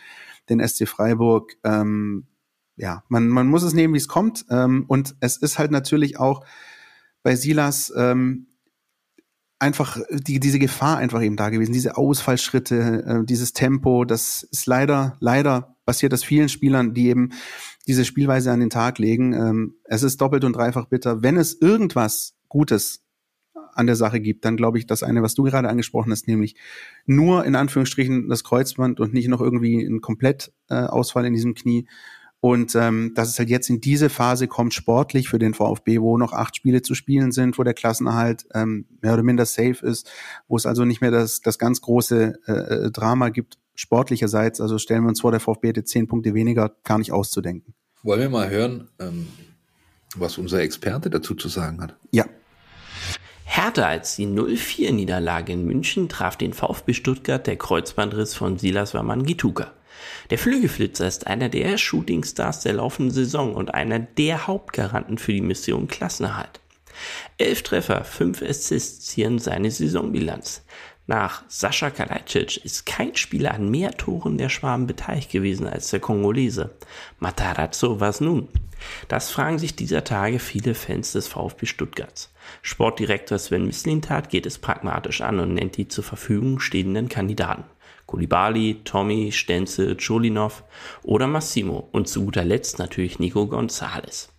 den 0.51 0.67
SC 0.67 0.87
Freiburg, 0.87 1.57
ähm, 1.65 2.27
ja, 2.77 3.03
man 3.09 3.29
man 3.29 3.47
muss 3.47 3.63
es 3.63 3.73
nehmen, 3.73 3.95
wie 3.95 3.99
es 3.99 4.09
kommt 4.09 4.45
ähm, 4.51 4.85
und 4.89 5.15
es 5.21 5.37
ist 5.39 5.59
halt 5.59 5.71
natürlich 5.71 6.19
auch 6.19 6.45
bei 7.23 7.37
Silas 7.37 7.93
ähm, 7.97 8.49
einfach 9.59 9.99
die, 10.11 10.41
diese 10.41 10.59
Gefahr 10.59 10.99
einfach 10.99 11.23
eben 11.23 11.37
da 11.37 11.49
gewesen, 11.49 11.73
diese 11.73 11.97
Ausfallschritte, 11.97 13.05
äh, 13.07 13.25
dieses 13.25 13.55
Tempo, 13.55 14.05
das 14.05 14.43
ist 14.43 14.67
leider, 14.67 15.17
leider 15.21 15.74
passiert 15.85 16.13
das 16.13 16.25
vielen 16.25 16.49
Spielern, 16.49 16.95
die 16.95 17.09
eben 17.09 17.31
diese 17.87 18.05
Spielweise 18.05 18.51
an 18.53 18.61
den 18.61 18.71
Tag 18.71 18.99
legen. 18.99 19.33
Ähm, 19.33 19.75
es 19.85 20.03
ist 20.03 20.21
doppelt 20.21 20.45
und 20.45 20.55
dreifach 20.55 20.87
bitter. 20.87 21.23
Wenn 21.23 21.37
es 21.37 21.61
irgendwas 21.61 22.35
Gutes 22.49 23.05
an 23.75 23.87
der 23.87 23.97
Sache 23.97 24.21
gibt, 24.21 24.45
dann 24.45 24.57
glaube 24.57 24.79
ich, 24.79 24.87
das 24.87 25.03
eine, 25.03 25.23
was 25.23 25.35
du 25.35 25.43
gerade 25.43 25.69
angesprochen 25.69 26.13
hast, 26.13 26.29
nämlich 26.29 26.57
nur 27.07 27.45
in 27.45 27.57
Anführungsstrichen 27.57 28.29
das 28.29 28.45
Kreuzband 28.45 29.01
und 29.01 29.13
nicht 29.13 29.29
noch 29.29 29.41
irgendwie 29.41 29.83
ein 29.83 30.01
Komplettausfall 30.01 31.25
äh, 31.25 31.29
in 31.29 31.35
diesem 31.35 31.55
Knie. 31.55 31.87
Und 32.41 32.75
ähm, 32.75 33.13
dass 33.15 33.31
es 33.31 33.39
halt 33.39 33.49
jetzt 33.49 33.71
in 33.71 33.81
diese 33.81 34.11
Phase 34.11 34.49
kommt, 34.49 34.75
sportlich 34.75 35.31
für 35.31 35.39
den 35.39 35.55
VfB, 35.55 36.03
wo 36.03 36.19
noch 36.19 36.35
acht 36.35 36.55
Spiele 36.55 36.83
zu 36.83 36.95
spielen 36.95 37.33
sind, 37.33 37.59
wo 37.59 37.63
der 37.63 37.73
Klassenerhalt 37.73 38.47
ähm, 38.53 38.87
mehr 39.01 39.15
oder 39.15 39.23
minder 39.23 39.47
safe 39.47 39.85
ist, 39.85 40.11
wo 40.47 40.57
es 40.57 40.67
also 40.67 40.85
nicht 40.85 41.01
mehr 41.01 41.11
das, 41.11 41.41
das 41.41 41.59
ganz 41.59 41.81
große 41.81 42.35
äh, 42.47 42.53
äh 42.53 42.91
Drama 42.91 43.31
gibt, 43.31 43.57
sportlicherseits, 43.75 44.61
also 44.61 44.79
stellen 44.79 45.03
wir 45.03 45.09
uns 45.09 45.21
vor, 45.21 45.31
der 45.31 45.41
VfB 45.41 45.69
hätte 45.69 45.85
zehn 45.85 46.07
Punkte 46.07 46.35
weniger, 46.35 46.75
gar 46.85 46.99
nicht 46.99 47.13
auszudenken. 47.13 47.75
Wollen 48.03 48.21
wir 48.21 48.31
mal 48.31 48.51
hören, 48.51 48.89
ähm, 49.01 49.29
was 50.17 50.39
unser 50.39 50.61
Experte 50.61 51.11
dazu 51.11 51.35
zu 51.35 51.49
sagen 51.49 51.81
hat? 51.81 51.97
Ja. 52.11 52.27
Härter 53.45 53.87
als 53.87 54.17
die 54.17 54.27
0-4-Niederlage 54.27 55.53
in 55.53 55.65
München 55.65 56.09
traf 56.09 56.37
den 56.37 56.53
VfB 56.53 56.93
Stuttgart 56.93 57.47
der 57.47 57.57
Kreuzbandriss 57.57 58.35
von 58.35 58.59
Silas 58.59 58.95
Wamangituka. 58.95 59.73
Der 60.31 60.39
Flügelflitzer 60.39 61.07
ist 61.07 61.27
einer 61.27 61.49
der 61.49 61.79
Shootingstars 61.79 62.61
der 62.61 62.75
laufenden 62.75 63.13
Saison 63.13 63.55
und 63.55 63.75
einer 63.75 63.99
der 63.99 64.47
Hauptgaranten 64.47 65.19
für 65.19 65.33
die 65.33 65.41
Mission 65.41 65.87
Klassenerhalt. 65.87 66.61
Elf 67.39 67.63
Treffer, 67.63 68.05
fünf 68.05 68.43
Assists 68.43 69.07
zieren 69.07 69.39
seine 69.39 69.71
Saisonbilanz. 69.71 70.65
Nach 71.07 71.43
Sascha 71.49 71.91
Kalajdzic 71.91 72.65
ist 72.65 72.87
kein 72.87 73.15
Spieler 73.15 73.53
an 73.53 73.71
mehr 73.71 73.93
Toren 73.93 74.39
der 74.39 74.49
Schwaben 74.49 74.87
beteiligt 74.87 75.31
gewesen 75.31 75.67
als 75.67 75.91
der 75.91 76.01
Kongolese. 76.01 76.71
Matarazzo 77.19 78.01
was 78.01 78.23
nun? 78.23 78.49
Das 79.09 79.31
fragen 79.31 79.59
sich 79.59 79.77
dieser 79.77 80.05
Tage 80.05 80.39
viele 80.39 80.75
Fans 80.75 81.13
des 81.13 81.29
VfB 81.29 81.67
Stuttgarts. 81.67 82.33
Sportdirektor 82.63 83.39
Sven 83.39 83.67
Mislintat 83.67 84.31
geht 84.31 84.47
es 84.47 84.59
pragmatisch 84.59 85.21
an 85.21 85.41
und 85.41 85.53
nennt 85.53 85.77
die 85.77 85.89
zur 85.89 86.05
Verfügung 86.05 86.59
stehenden 86.59 87.11
Kandidaten. 87.11 87.65
Kulibali, 88.07 88.81
Tommy, 88.85 89.31
Stenzel, 89.33 89.97
Cholinov 89.97 90.65
oder 91.03 91.27
Massimo 91.27 91.89
und 91.93 92.09
zu 92.09 92.25
guter 92.25 92.45
Letzt 92.45 92.79
natürlich 92.79 93.19
Nico 93.19 93.47
Gonzalez. 93.47 94.31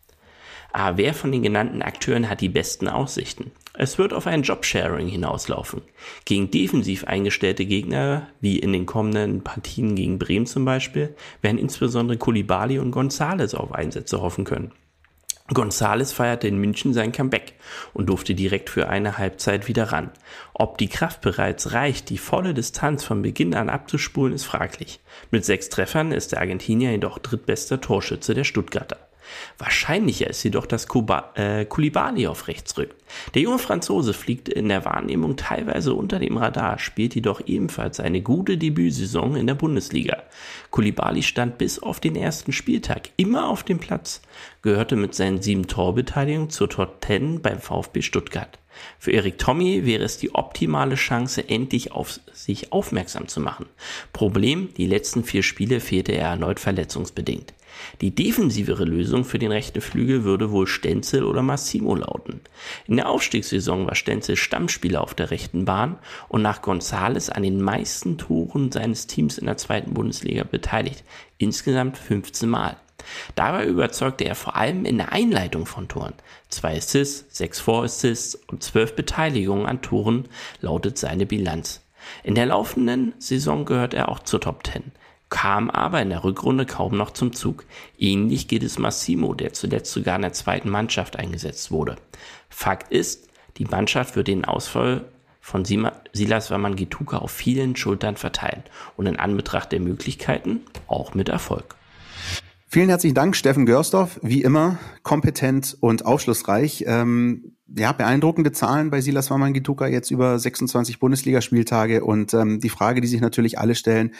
Aber 0.73 0.97
wer 0.97 1.13
von 1.13 1.31
den 1.31 1.43
genannten 1.43 1.83
Akteuren 1.83 2.29
hat 2.29 2.41
die 2.41 2.49
besten 2.49 2.87
Aussichten? 2.87 3.51
Es 3.77 3.97
wird 3.97 4.13
auf 4.13 4.25
ein 4.25 4.43
Jobsharing 4.43 5.07
hinauslaufen. 5.07 5.81
Gegen 6.23 6.49
defensiv 6.49 7.03
eingestellte 7.03 7.65
Gegner, 7.65 8.27
wie 8.39 8.57
in 8.57 8.71
den 8.71 8.85
kommenden 8.85 9.43
Partien 9.43 9.95
gegen 9.95 10.17
Bremen 10.17 10.45
zum 10.45 10.63
Beispiel, 10.63 11.15
werden 11.41 11.57
insbesondere 11.57 12.17
Kulibali 12.17 12.79
und 12.79 12.91
Gonzales 12.91 13.53
auf 13.53 13.73
Einsätze 13.73 14.21
hoffen 14.21 14.45
können. 14.45 14.71
Gonzales 15.53 16.11
feierte 16.11 16.47
in 16.47 16.57
München 16.57 16.93
sein 16.93 17.11
Comeback 17.11 17.53
und 17.93 18.07
durfte 18.07 18.33
direkt 18.33 18.69
für 18.69 18.89
eine 18.89 19.19
Halbzeit 19.19 19.67
wieder 19.67 19.91
ran. 19.91 20.09
Ob 20.53 20.79
die 20.79 20.87
Kraft 20.87 21.21
bereits 21.21 21.71
reicht, 21.73 22.09
die 22.09 22.17
volle 22.17 22.55
Distanz 22.55 23.03
von 23.03 23.21
Beginn 23.21 23.53
an 23.53 23.69
abzuspulen, 23.69 24.33
ist 24.33 24.45
fraglich. 24.45 25.01
Mit 25.29 25.45
sechs 25.45 25.69
Treffern 25.69 26.11
ist 26.11 26.31
der 26.31 26.39
Argentinier 26.39 26.91
jedoch 26.91 27.19
drittbester 27.19 27.79
Torschütze 27.79 28.33
der 28.33 28.43
Stuttgarter. 28.43 28.97
Wahrscheinlicher 29.57 30.29
ist 30.29 30.43
jedoch, 30.43 30.65
dass 30.65 30.87
Kuba, 30.87 31.31
äh, 31.35 31.65
Koulibaly 31.65 32.27
auf 32.27 32.47
rechts 32.47 32.77
rückt. 32.77 32.95
Der 33.33 33.41
junge 33.41 33.59
Franzose 33.59 34.13
fliegt 34.13 34.49
in 34.49 34.69
der 34.69 34.85
Wahrnehmung 34.85 35.37
teilweise 35.37 35.93
unter 35.93 36.19
dem 36.19 36.37
Radar, 36.37 36.79
spielt 36.79 37.15
jedoch 37.15 37.41
ebenfalls 37.45 37.99
eine 37.99 38.21
gute 38.21 38.57
Debütsaison 38.57 39.35
in 39.35 39.47
der 39.47 39.55
Bundesliga. 39.55 40.23
Koulibaly 40.71 41.23
stand 41.23 41.57
bis 41.57 41.79
auf 41.79 41.99
den 41.99 42.15
ersten 42.15 42.51
Spieltag 42.51 43.09
immer 43.17 43.47
auf 43.47 43.63
dem 43.63 43.79
Platz, 43.79 44.21
gehörte 44.61 44.95
mit 44.95 45.15
seinen 45.15 45.41
sieben 45.41 45.67
Torbeteiligungen 45.67 46.49
zur 46.49 46.69
Top 46.69 47.03
10 47.05 47.41
beim 47.41 47.59
VfB 47.59 48.01
Stuttgart. 48.01 48.59
Für 48.99 49.11
Erik 49.11 49.37
Tommy 49.37 49.85
wäre 49.85 50.03
es 50.03 50.17
die 50.17 50.35
optimale 50.35 50.95
Chance, 50.95 51.47
endlich 51.47 51.91
auf 51.91 52.19
sich 52.33 52.73
aufmerksam 52.73 53.27
zu 53.27 53.39
machen. 53.39 53.67
Problem, 54.13 54.73
die 54.75 54.87
letzten 54.87 55.23
vier 55.23 55.43
Spiele 55.43 55.79
fehlte 55.79 56.11
er 56.11 56.29
erneut 56.29 56.59
verletzungsbedingt. 56.59 57.53
Die 58.01 58.13
defensivere 58.13 58.85
Lösung 58.85 59.23
für 59.23 59.39
den 59.39 59.51
rechten 59.51 59.81
Flügel 59.81 60.23
würde 60.23 60.51
wohl 60.51 60.67
Stenzel 60.67 61.23
oder 61.23 61.41
Massimo 61.41 61.95
lauten. 61.95 62.41
In 62.87 62.97
der 62.97 63.09
Aufstiegssaison 63.09 63.87
war 63.87 63.95
Stenzel 63.95 64.35
Stammspieler 64.35 65.01
auf 65.01 65.13
der 65.13 65.31
rechten 65.31 65.65
Bahn 65.65 65.97
und 66.27 66.41
nach 66.41 66.61
Gonzales 66.61 67.29
an 67.29 67.43
den 67.43 67.61
meisten 67.61 68.17
Toren 68.17 68.71
seines 68.71 69.07
Teams 69.07 69.37
in 69.37 69.45
der 69.45 69.57
zweiten 69.57 69.93
Bundesliga 69.93 70.43
beteiligt, 70.43 71.03
insgesamt 71.37 71.97
15 71.97 72.49
Mal. 72.49 72.77
Dabei 73.35 73.65
überzeugte 73.65 74.25
er 74.25 74.35
vor 74.35 74.55
allem 74.55 74.85
in 74.85 74.97
der 74.97 75.11
Einleitung 75.11 75.65
von 75.65 75.87
Toren. 75.87 76.13
Zwei 76.49 76.77
Assists, 76.77 77.25
sechs 77.35 77.59
Vorassists 77.59 78.35
und 78.47 78.63
zwölf 78.63 78.95
Beteiligungen 78.95 79.65
an 79.65 79.81
Toren 79.81 80.27
lautet 80.61 80.97
seine 80.97 81.25
Bilanz. 81.25 81.81
In 82.23 82.35
der 82.35 82.47
laufenden 82.47 83.13
Saison 83.19 83.65
gehört 83.65 83.93
er 83.93 84.09
auch 84.09 84.19
zur 84.19 84.41
Top 84.41 84.65
10 84.65 84.91
kam 85.35 85.69
aber 85.69 86.01
in 86.01 86.11
der 86.11 86.23
Rückrunde 86.23 86.65
kaum 86.65 86.95
noch 86.95 87.11
zum 87.11 87.33
Zug. 87.33 87.65
Ähnlich 87.99 88.47
geht 88.47 88.63
es 88.63 88.79
Massimo, 88.79 89.33
der 89.33 89.51
zuletzt 89.51 89.91
sogar 89.91 90.15
in 90.15 90.21
der 90.21 90.31
zweiten 90.31 90.69
Mannschaft 90.69 91.17
eingesetzt 91.17 91.71
wurde. 91.71 91.97
Fakt 92.47 92.89
ist, 92.93 93.27
die 93.57 93.65
Mannschaft 93.65 94.15
wird 94.15 94.29
den 94.29 94.45
Ausfall 94.45 95.03
von 95.41 95.65
Silas 95.65 96.51
Wamangituka 96.51 97.17
auf 97.17 97.31
vielen 97.31 97.75
Schultern 97.75 98.15
verteilen 98.15 98.63
und 98.95 99.07
in 99.07 99.19
Anbetracht 99.19 99.73
der 99.73 99.81
Möglichkeiten 99.81 100.61
auch 100.87 101.15
mit 101.15 101.27
Erfolg. 101.27 101.75
Vielen 102.69 102.87
herzlichen 102.87 103.15
Dank, 103.15 103.35
Steffen 103.35 103.65
Görsdorf. 103.65 104.21
Wie 104.23 104.41
immer 104.41 104.79
kompetent 105.03 105.75
und 105.81 106.05
aufschlussreich. 106.05 106.85
Ähm, 106.87 107.57
ja, 107.75 107.91
beeindruckende 107.91 108.53
Zahlen 108.53 108.89
bei 108.89 109.01
Silas 109.01 109.29
Wamangituka 109.29 109.87
jetzt 109.87 110.11
über 110.11 110.39
26 110.39 110.97
Bundesligaspieltage 110.99 112.05
und 112.05 112.33
ähm, 112.33 112.61
die 112.61 112.69
Frage, 112.69 113.01
die 113.01 113.07
sich 113.07 113.19
natürlich 113.19 113.59
alle 113.59 113.75
stellen, 113.75 114.13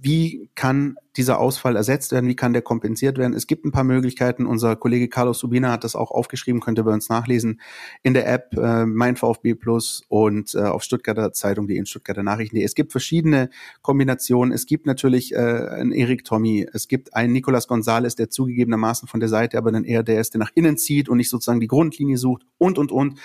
wie 0.00 0.50
kann 0.54 0.96
dieser 1.16 1.38
Ausfall 1.38 1.76
ersetzt 1.76 2.12
werden, 2.12 2.28
wie 2.28 2.36
kann 2.36 2.52
der 2.52 2.62
kompensiert 2.62 3.18
werden. 3.18 3.34
Es 3.34 3.46
gibt 3.46 3.64
ein 3.64 3.72
paar 3.72 3.84
Möglichkeiten. 3.84 4.46
Unser 4.46 4.76
Kollege 4.76 5.08
Carlos 5.08 5.38
Subina 5.38 5.72
hat 5.72 5.84
das 5.84 5.96
auch 5.96 6.10
aufgeschrieben, 6.10 6.60
könnt 6.60 6.78
ihr 6.78 6.84
bei 6.84 6.92
uns 6.92 7.08
nachlesen 7.08 7.60
in 8.02 8.14
der 8.14 8.28
App 8.28 8.54
äh, 8.56 8.84
Mein 8.84 9.16
VfB 9.16 9.54
Plus 9.54 10.02
und 10.08 10.54
äh, 10.54 10.58
auf 10.58 10.82
Stuttgarter 10.82 11.32
Zeitung, 11.32 11.66
die 11.66 11.76
in 11.76 11.86
Stuttgarter 11.86 12.22
Nachrichten. 12.22 12.56
Es 12.58 12.74
gibt 12.74 12.92
verschiedene 12.92 13.50
Kombinationen. 13.82 14.52
Es 14.52 14.66
gibt 14.66 14.86
natürlich 14.86 15.32
äh, 15.32 15.36
einen 15.36 15.92
Erik 15.92 16.24
Tommy, 16.24 16.66
es 16.72 16.88
gibt 16.88 17.14
einen 17.14 17.32
Nicolas 17.32 17.66
Gonzalez, 17.66 18.14
der 18.14 18.30
zugegebenermaßen 18.30 19.08
von 19.08 19.20
der 19.20 19.28
Seite, 19.28 19.58
aber 19.58 19.72
dann 19.72 19.84
eher 19.84 20.02
der 20.02 20.20
ist, 20.20 20.34
der 20.34 20.40
nach 20.40 20.52
innen 20.54 20.76
zieht 20.76 21.08
und 21.08 21.16
nicht 21.16 21.30
sozusagen 21.30 21.60
die 21.60 21.68
Grundlinie 21.68 22.18
sucht 22.18 22.42
und 22.58 22.78
und 22.78 22.92
und. 22.92 23.18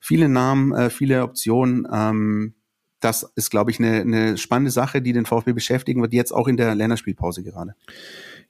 Viele 0.00 0.28
Namen, 0.28 0.72
äh, 0.72 0.90
viele 0.90 1.22
Optionen. 1.22 1.86
Ähm, 1.92 2.54
das 3.00 3.30
ist, 3.34 3.50
glaube 3.50 3.70
ich, 3.70 3.78
eine, 3.78 4.00
eine 4.00 4.38
spannende 4.38 4.70
Sache, 4.70 5.00
die 5.00 5.12
den 5.12 5.26
VfB 5.26 5.52
beschäftigen 5.52 6.02
wird, 6.02 6.12
jetzt 6.12 6.32
auch 6.32 6.48
in 6.48 6.56
der 6.56 6.74
Länderspielpause 6.74 7.42
gerade. 7.42 7.74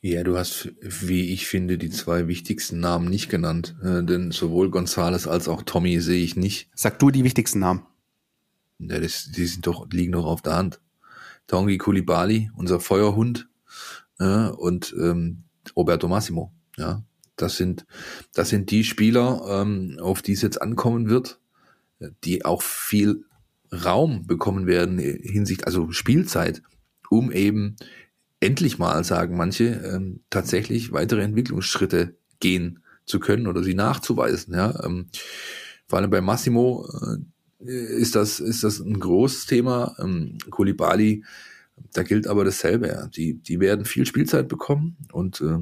Ja, 0.01 0.23
du 0.23 0.39
hast, 0.39 0.71
wie 0.81 1.33
ich 1.33 1.47
finde, 1.47 1.77
die 1.77 1.91
zwei 1.91 2.29
wichtigsten 2.29 2.81
Namen 2.81 3.09
nicht 3.09 3.29
genannt. 3.29 3.77
Äh, 3.83 4.05
denn 4.05 4.31
sowohl 4.31 4.71
Gonzales 4.71 5.27
als 5.27 5.49
auch 5.49 5.63
Tommy 5.63 6.01
sehe 6.01 6.23
ich 6.23 6.37
nicht. 6.37 6.71
Sag 6.75 6.99
du 6.99 7.11
die 7.11 7.25
wichtigsten 7.25 7.59
Namen. 7.59 7.83
Ja, 8.79 9.01
das, 9.01 9.31
die 9.35 9.47
sind 9.47 9.67
doch, 9.67 9.89
liegen 9.91 10.13
doch 10.13 10.25
auf 10.25 10.41
der 10.41 10.55
Hand. 10.55 10.81
Tongi 11.49 11.79
Kulibali, 11.79 12.51
unser 12.57 12.79
Feuerhund, 12.79 13.49
äh, 14.21 14.49
und 14.49 14.95
ähm, 14.99 15.45
Roberto 15.75 16.09
Massimo. 16.09 16.53
Ja, 16.77 17.03
das 17.37 17.57
sind, 17.57 17.87
das 18.35 18.51
sind 18.51 18.71
die 18.71 18.85
Spieler, 18.85 19.43
ähm, 19.49 19.99
auf 20.01 20.23
die 20.23 20.33
es 20.33 20.43
jetzt 20.43 20.61
ankommen 20.63 21.09
wird, 21.09 21.41
die 22.25 22.45
auch 22.45 22.63
viel 22.63 23.25
Raum 23.73 24.27
bekommen 24.27 24.67
werden 24.67 24.99
hinsicht, 24.99 25.67
also 25.67 25.91
Spielzeit, 25.91 26.63
um 27.11 27.33
eben 27.33 27.77
endlich 28.41 28.79
mal, 28.79 29.03
sagen 29.05 29.37
manche, 29.37 29.65
ähm, 29.65 30.21
tatsächlich 30.31 30.93
weitere 30.93 31.23
Entwicklungsschritte 31.23 32.17
gehen 32.41 32.83
zu 33.05 33.21
können 33.21 33.47
oder 33.47 33.63
sie 33.63 33.75
nachzuweisen. 33.75 34.55
Ja, 34.55 34.85
ähm, 34.85 35.07
vor 35.87 35.99
allem 35.99 36.11
bei 36.11 36.21
Massimo 36.21 36.89
äh, 37.65 37.71
ist 37.71 38.15
das 38.15 38.41
ist 38.41 38.63
das 38.63 38.79
ein 38.81 39.01
großes 39.01 39.47
Thema. 39.47 39.97
Ähm, 39.99 40.39
Kulibali, 40.51 41.25
da 41.93 42.03
gilt 42.03 42.27
aber 42.27 42.45
dasselbe. 42.45 42.89
Ja. 42.89 43.07
Die 43.09 43.35
die 43.35 43.61
werden 43.61 43.85
viel 43.85 44.07
Spielzeit 44.07 44.49
bekommen 44.49 44.97
und 45.13 45.41
äh, 45.41 45.59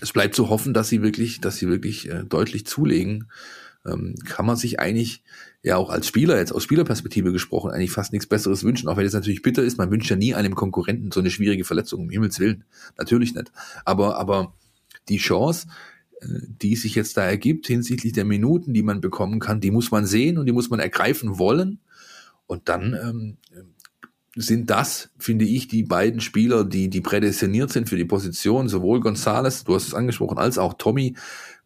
es 0.00 0.12
bleibt 0.12 0.34
zu 0.34 0.50
hoffen, 0.50 0.74
dass 0.74 0.88
sie 0.88 1.02
wirklich, 1.02 1.40
dass 1.40 1.56
sie 1.56 1.68
wirklich 1.68 2.08
äh, 2.08 2.24
deutlich 2.24 2.66
zulegen. 2.66 3.28
Ähm, 3.86 4.14
kann 4.26 4.44
man 4.44 4.56
sich 4.56 4.78
eigentlich 4.78 5.22
ja 5.62 5.76
auch 5.76 5.90
als 5.90 6.06
Spieler, 6.06 6.38
jetzt 6.38 6.52
aus 6.52 6.64
Spielerperspektive 6.64 7.32
gesprochen, 7.32 7.70
eigentlich 7.70 7.90
fast 7.90 8.12
nichts 8.12 8.26
Besseres 8.26 8.62
wünschen, 8.62 8.88
auch 8.88 8.96
wenn 8.96 9.06
es 9.06 9.14
natürlich 9.14 9.42
bitter 9.42 9.62
ist, 9.62 9.78
man 9.78 9.90
wünscht 9.90 10.10
ja 10.10 10.16
nie 10.16 10.34
einem 10.34 10.54
Konkurrenten 10.54 11.10
so 11.10 11.20
eine 11.20 11.30
schwierige 11.30 11.64
Verletzung, 11.64 12.00
um 12.00 12.10
Himmels 12.10 12.38
Willen. 12.40 12.64
Natürlich 12.98 13.34
nicht. 13.34 13.52
Aber, 13.84 14.18
aber 14.18 14.54
die 15.08 15.18
Chance, 15.18 15.68
äh, 16.20 16.26
die 16.60 16.76
sich 16.76 16.94
jetzt 16.94 17.16
da 17.16 17.24
ergibt 17.24 17.66
hinsichtlich 17.66 18.12
der 18.12 18.24
Minuten, 18.24 18.74
die 18.74 18.82
man 18.82 19.00
bekommen 19.00 19.40
kann, 19.40 19.60
die 19.60 19.70
muss 19.70 19.90
man 19.90 20.06
sehen 20.06 20.38
und 20.38 20.46
die 20.46 20.52
muss 20.52 20.70
man 20.70 20.80
ergreifen 20.80 21.38
wollen. 21.38 21.80
Und 22.46 22.68
dann 22.68 22.98
ähm, 23.00 23.36
sind 24.36 24.70
das, 24.70 25.10
finde 25.18 25.44
ich, 25.44 25.68
die 25.68 25.82
beiden 25.82 26.20
Spieler, 26.20 26.64
die, 26.64 26.88
die 26.88 27.00
prädestiniert 27.00 27.70
sind 27.70 27.88
für 27.88 27.96
die 27.96 28.04
Position, 28.04 28.68
sowohl 28.68 29.00
Gonzales, 29.00 29.64
du 29.64 29.74
hast 29.74 29.88
es 29.88 29.94
angesprochen, 29.94 30.38
als 30.38 30.58
auch 30.58 30.74
Tommy, 30.74 31.16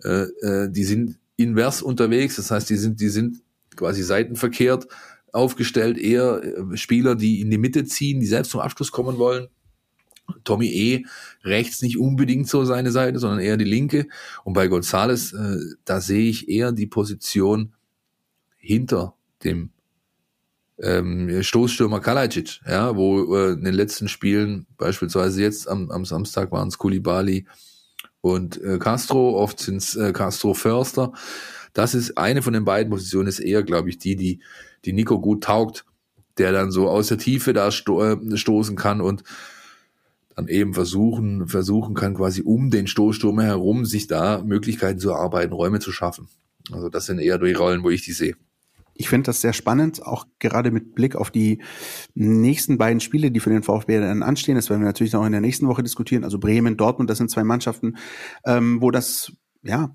äh, 0.03 0.25
äh, 0.43 0.71
die 0.71 0.85
sind 0.85 1.19
invers 1.37 1.83
unterwegs, 1.83 2.37
das 2.37 2.51
heißt, 2.51 2.71
die 2.71 2.77
sind, 2.77 3.01
die 3.01 3.09
sind 3.09 3.43
quasi 3.77 4.03
seitenverkehrt 4.03 4.87
aufgestellt, 5.33 5.99
eher 5.99 6.43
äh, 6.43 6.77
Spieler, 6.77 7.17
die 7.17 7.41
in 7.41 7.51
die 7.51 7.59
Mitte 7.59 7.85
ziehen, 7.85 8.21
die 8.21 8.27
selbst 8.27 8.51
zum 8.51 8.61
Abschluss 8.61 8.93
kommen 8.93 9.19
wollen. 9.19 9.49
Tommy 10.45 10.69
E. 10.69 11.05
rechts 11.43 11.83
nicht 11.83 11.99
unbedingt 11.99 12.49
so 12.49 12.65
seine 12.65 12.91
Seite, 12.91 13.19
sondern 13.19 13.41
eher 13.41 13.59
die 13.59 13.65
linke. 13.65 14.07
Und 14.45 14.55
bei 14.55 14.69
Gonzales, 14.69 15.33
äh, 15.33 15.59
da 15.85 16.01
sehe 16.01 16.31
ich 16.31 16.49
eher 16.49 16.73
die 16.73 16.87
Position 16.87 17.75
hinter 18.57 19.15
dem 19.43 19.71
ähm, 20.79 21.43
Stoßstürmer 21.43 22.01
Kalajdzic, 22.01 22.61
ja, 22.67 22.97
wo 22.97 23.37
äh, 23.37 23.53
in 23.53 23.65
den 23.65 23.75
letzten 23.75 24.09
Spielen, 24.09 24.67
beispielsweise 24.79 25.43
jetzt 25.43 25.69
am, 25.69 25.91
am 25.91 26.05
Samstag 26.05 26.51
waren 26.53 26.69
es 26.69 26.79
Kulibali 26.79 27.47
und 28.25 28.59
äh, 28.63 28.79
Castro, 28.79 29.37
oft 29.37 29.61
sind 29.61 29.77
es 29.77 29.97
äh, 29.97 30.15
Castro 30.15 30.55
Förster, 30.55 31.13
Das 31.75 31.95
ist 31.95 32.17
eine 32.17 32.41
von 32.41 32.55
den 32.55 32.65
beiden 32.65 32.89
Positionen, 32.89 33.29
ist 33.29 33.39
eher, 33.39 33.63
glaube 33.63 33.91
ich, 33.91 33.99
die, 33.99 34.17
die, 34.17 34.41
die 34.87 34.95
Nico 34.95 35.21
gut 35.21 35.45
taugt, 35.45 35.85
der 36.39 36.51
dann 36.51 36.71
so 36.71 36.89
aus 36.89 37.09
der 37.09 37.19
Tiefe 37.19 37.53
da 37.53 37.71
sto 37.71 38.03
äh, 38.03 38.37
stoßen 38.39 38.77
kann 38.77 39.03
und 39.03 39.25
dann 40.35 40.49
eben 40.49 40.73
versuchen, 40.73 41.49
versuchen 41.49 41.95
kann, 41.95 42.15
quasi 42.15 42.41
um 42.41 42.71
den 42.71 42.87
Stoßsturm 42.87 43.41
herum 43.41 43.85
sich 43.85 44.07
da 44.07 44.43
Möglichkeiten 44.43 44.99
zu 44.99 45.11
erarbeiten, 45.11 45.53
Räume 45.53 45.81
zu 45.81 45.93
schaffen. 45.93 46.29
Also 46.73 46.89
das 46.89 47.05
sind 47.05 47.19
eher 47.19 47.37
die 47.37 47.53
Rollen, 47.53 47.83
wo 47.83 47.91
ich 47.91 48.07
die 48.07 48.13
sehe. 48.13 48.37
Ich 48.95 49.09
finde 49.09 49.27
das 49.27 49.41
sehr 49.41 49.53
spannend, 49.53 50.03
auch 50.03 50.27
gerade 50.39 50.71
mit 50.71 50.95
Blick 50.95 51.17
auf 51.17 51.31
die 51.31 51.61
nächsten 52.15 52.79
beiden 52.79 53.01
Spiele, 53.01 53.31
die 53.31 53.41
für 53.41 53.51
den 53.51 53.63
VfB 53.63 54.01
dann 54.01 54.23
anstehen. 54.23 54.55
Das 54.55 54.71
werden 54.71 54.83
wir 54.83 54.87
natürlich 54.87 55.13
noch 55.13 55.27
in 55.27 55.33
der 55.33 55.41
nächsten 55.41 55.67
Woche 55.67 55.83
diskutieren. 55.83 56.25
Also 56.25 56.39
Bremen, 56.39 56.77
Dortmund, 56.77 57.11
das 57.11 57.19
sind 57.19 57.31
zwei 57.31 57.45
Mannschaften, 57.45 57.97
ähm, 58.47 58.81
wo 58.81 58.91
das, 58.91 59.33
ja, 59.63 59.95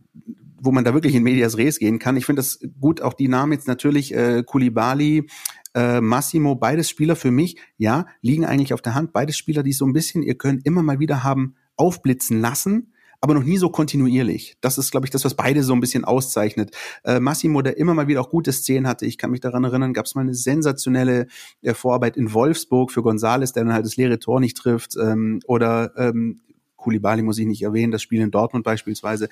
wo 0.61 0.71
man 0.71 0.83
da 0.83 0.93
wirklich 0.93 1.15
in 1.15 1.23
Medias 1.23 1.57
Res 1.57 1.79
gehen 1.79 1.99
kann. 1.99 2.17
Ich 2.17 2.25
finde 2.25 2.41
das 2.41 2.59
gut, 2.79 3.01
auch 3.01 3.13
die 3.13 3.29
Namen 3.29 3.53
jetzt 3.53 3.67
natürlich, 3.67 4.13
äh, 4.13 4.43
Kulibali, 4.45 5.27
äh, 5.73 6.01
Massimo, 6.01 6.55
beides 6.55 6.89
Spieler 6.89 7.15
für 7.15 7.31
mich, 7.31 7.57
ja, 7.77 8.05
liegen 8.21 8.45
eigentlich 8.45 8.73
auf 8.73 8.81
der 8.81 8.95
Hand. 8.95 9.13
Beides 9.13 9.37
Spieler, 9.37 9.63
die 9.63 9.73
so 9.73 9.85
ein 9.85 9.93
bisschen, 9.93 10.23
ihr 10.23 10.35
könnt 10.35 10.65
immer 10.65 10.83
mal 10.83 10.99
wieder 10.99 11.23
haben 11.23 11.55
aufblitzen 11.77 12.41
lassen 12.41 12.91
aber 13.21 13.33
noch 13.33 13.43
nie 13.43 13.57
so 13.57 13.69
kontinuierlich. 13.69 14.55
Das 14.61 14.77
ist, 14.77 14.91
glaube 14.91 15.05
ich, 15.05 15.11
das, 15.11 15.25
was 15.25 15.35
beide 15.35 15.63
so 15.63 15.73
ein 15.73 15.81
bisschen 15.81 16.05
auszeichnet. 16.05 16.75
Äh, 17.03 17.19
Massimo, 17.19 17.61
der 17.61 17.77
immer 17.77 17.93
mal 17.93 18.07
wieder 18.07 18.21
auch 18.21 18.29
gute 18.29 18.53
Szenen 18.53 18.87
hatte, 18.87 19.05
ich 19.05 19.17
kann 19.17 19.31
mich 19.31 19.41
daran 19.41 19.63
erinnern, 19.63 19.93
gab 19.93 20.05
es 20.05 20.15
mal 20.15 20.21
eine 20.21 20.33
sensationelle 20.33 21.27
äh, 21.61 21.73
Vorarbeit 21.73 22.15
in 22.15 22.33
Wolfsburg 22.33 22.91
für 22.91 23.01
Gonzales, 23.01 23.51
der 23.53 23.65
dann 23.65 23.73
halt 23.73 23.85
das 23.85 23.97
leere 23.97 24.19
Tor 24.19 24.39
nicht 24.39 24.57
trifft. 24.57 24.95
Ähm, 24.95 25.41
oder 25.45 25.91
ähm, 25.97 26.41
Kulibali 26.77 27.21
muss 27.21 27.37
ich 27.37 27.45
nicht 27.45 27.61
erwähnen, 27.61 27.91
das 27.91 28.01
Spiel 28.01 28.21
in 28.21 28.31
Dortmund 28.31 28.63
beispielsweise. 28.63 29.27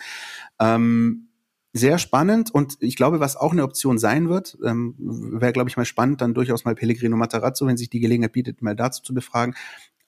Ähm, 0.59 1.27
sehr 1.73 1.97
spannend 1.97 2.49
und 2.51 2.77
ich 2.79 2.95
glaube, 2.95 3.19
was 3.19 3.35
auch 3.35 3.51
eine 3.51 3.63
Option 3.63 3.97
sein 3.97 4.29
wird, 4.29 4.57
ähm, 4.65 4.95
wäre, 4.97 5.53
glaube 5.53 5.69
ich, 5.69 5.77
mal 5.77 5.85
spannend, 5.85 6.21
dann 6.21 6.33
durchaus 6.33 6.65
mal 6.65 6.75
Pellegrino 6.75 7.15
Matarazzo, 7.17 7.67
wenn 7.67 7.77
sich 7.77 7.89
die 7.89 7.99
Gelegenheit 7.99 8.31
bietet, 8.31 8.61
mal 8.61 8.75
dazu 8.75 9.03
zu 9.03 9.13
befragen, 9.13 9.53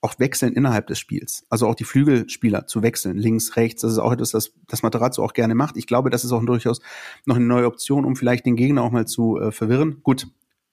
auch 0.01 0.17
wechseln 0.19 0.53
innerhalb 0.53 0.87
des 0.87 0.99
Spiels. 0.99 1.45
Also 1.49 1.67
auch 1.67 1.75
die 1.75 1.83
Flügelspieler 1.83 2.67
zu 2.67 2.81
wechseln, 2.81 3.17
links, 3.17 3.55
rechts. 3.55 3.81
Das 3.81 3.91
ist 3.91 3.97
auch 3.97 4.13
etwas, 4.13 4.31
das, 4.31 4.51
das 4.67 4.81
Materazzo 4.81 5.23
auch 5.23 5.33
gerne 5.33 5.55
macht. 5.55 5.75
Ich 5.77 5.87
glaube, 5.87 6.09
das 6.09 6.23
ist 6.23 6.31
auch 6.31 6.43
durchaus 6.43 6.81
noch 7.25 7.35
eine 7.35 7.45
neue 7.45 7.65
Option, 7.65 8.05
um 8.05 8.15
vielleicht 8.15 8.45
den 8.45 8.55
Gegner 8.55 8.83
auch 8.83 8.91
mal 8.91 9.05
zu 9.05 9.39
äh, 9.39 9.51
verwirren. 9.51 10.01
Gut, 10.03 10.27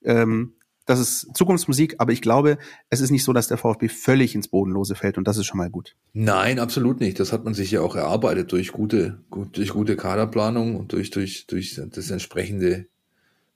ähm, 0.05 0.53
das 0.87 1.01
ist 1.01 1.37
Zukunftsmusik, 1.37 1.97
aber 1.99 2.13
ich 2.13 2.23
glaube, 2.23 2.59
es 2.91 3.01
ist 3.01 3.11
nicht 3.11 3.25
so, 3.25 3.33
dass 3.33 3.49
der 3.49 3.59
VfB 3.59 3.89
völlig 3.89 4.37
ins 4.37 4.47
Bodenlose 4.47 4.95
fällt 4.95 5.19
und 5.19 5.27
das 5.27 5.37
ist 5.37 5.47
schon 5.47 5.59
mal 5.59 5.69
gut. 5.69 5.97
Nein, 6.13 6.61
absolut 6.61 7.01
nicht. 7.01 7.19
Das 7.19 7.33
hat 7.33 7.45
man 7.45 7.55
sich 7.55 7.73
ja 7.73 7.81
auch 7.81 7.97
erarbeitet 7.97 8.53
durch 8.53 8.71
gute, 8.71 9.19
gut, 9.29 9.57
durch 9.57 9.71
gute 9.71 9.97
Kaderplanung 9.97 10.77
und 10.77 10.93
durch, 10.93 11.11
durch, 11.11 11.49
durch 11.49 11.81
das 11.91 12.11
entsprechende 12.11 12.87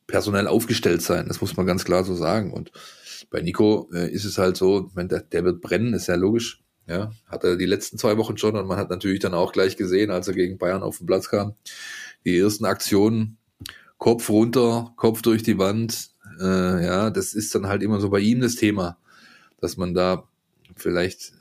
personell 0.08 0.48
aufgestellt 0.48 1.02
sein. 1.02 1.28
Das 1.28 1.40
muss 1.40 1.56
man 1.56 1.66
ganz 1.66 1.84
klar 1.84 2.02
so 2.02 2.16
sagen. 2.16 2.52
Und 2.52 2.72
bei 3.28 3.40
Nico 3.40 3.90
äh, 3.92 4.10
ist 4.10 4.24
es 4.24 4.38
halt 4.38 4.56
so, 4.56 4.90
wenn 4.94 5.08
der, 5.08 5.20
der 5.20 5.44
wird 5.44 5.60
brennen, 5.60 5.94
ist 5.94 6.06
ja 6.06 6.14
logisch. 6.14 6.62
Ja, 6.86 7.12
hat 7.26 7.44
er 7.44 7.56
die 7.56 7.66
letzten 7.66 7.98
zwei 7.98 8.16
Wochen 8.16 8.36
schon 8.36 8.56
und 8.56 8.66
man 8.66 8.76
hat 8.76 8.90
natürlich 8.90 9.20
dann 9.20 9.34
auch 9.34 9.52
gleich 9.52 9.76
gesehen, 9.76 10.10
als 10.10 10.26
er 10.26 10.34
gegen 10.34 10.58
Bayern 10.58 10.82
auf 10.82 10.98
den 10.98 11.06
Platz 11.06 11.28
kam, 11.28 11.54
die 12.24 12.36
ersten 12.36 12.64
Aktionen, 12.64 13.38
Kopf 13.96 14.28
runter, 14.28 14.92
Kopf 14.96 15.22
durch 15.22 15.44
die 15.44 15.58
Wand. 15.58 16.10
Äh, 16.40 16.84
ja, 16.84 17.10
das 17.10 17.34
ist 17.34 17.54
dann 17.54 17.68
halt 17.68 17.82
immer 17.82 18.00
so 18.00 18.10
bei 18.10 18.18
ihm 18.18 18.40
das 18.40 18.56
Thema, 18.56 18.98
dass 19.60 19.76
man 19.76 19.94
da 19.94 20.28
vielleicht 20.74 21.32